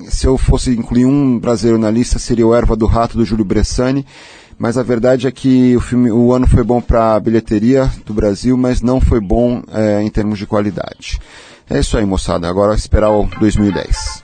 Se 0.09 0.27
eu 0.27 0.37
fosse 0.37 0.71
incluir 0.71 1.05
um 1.05 1.39
brasileiro 1.39 1.79
na 1.79 1.89
lista, 1.89 2.19
seria 2.19 2.45
o 2.45 2.53
Erva 2.53 2.75
do 2.75 2.85
Rato, 2.85 3.17
do 3.17 3.25
Júlio 3.25 3.45
Bressani. 3.45 4.05
Mas 4.61 4.77
a 4.77 4.83
verdade 4.83 5.25
é 5.25 5.31
que 5.31 5.75
o, 5.75 5.79
filme, 5.79 6.11
o 6.11 6.31
ano 6.31 6.45
foi 6.45 6.63
bom 6.63 6.79
para 6.79 7.15
a 7.15 7.19
bilheteria 7.19 7.89
do 8.05 8.13
Brasil, 8.13 8.55
mas 8.55 8.79
não 8.79 9.01
foi 9.01 9.19
bom 9.19 9.63
eh, 9.73 10.03
em 10.03 10.09
termos 10.09 10.37
de 10.37 10.45
qualidade. 10.45 11.19
É 11.67 11.79
isso 11.79 11.97
aí, 11.97 12.05
moçada. 12.05 12.47
Agora 12.47 12.75
esperar 12.75 13.09
o 13.09 13.25
2010. 13.39 14.23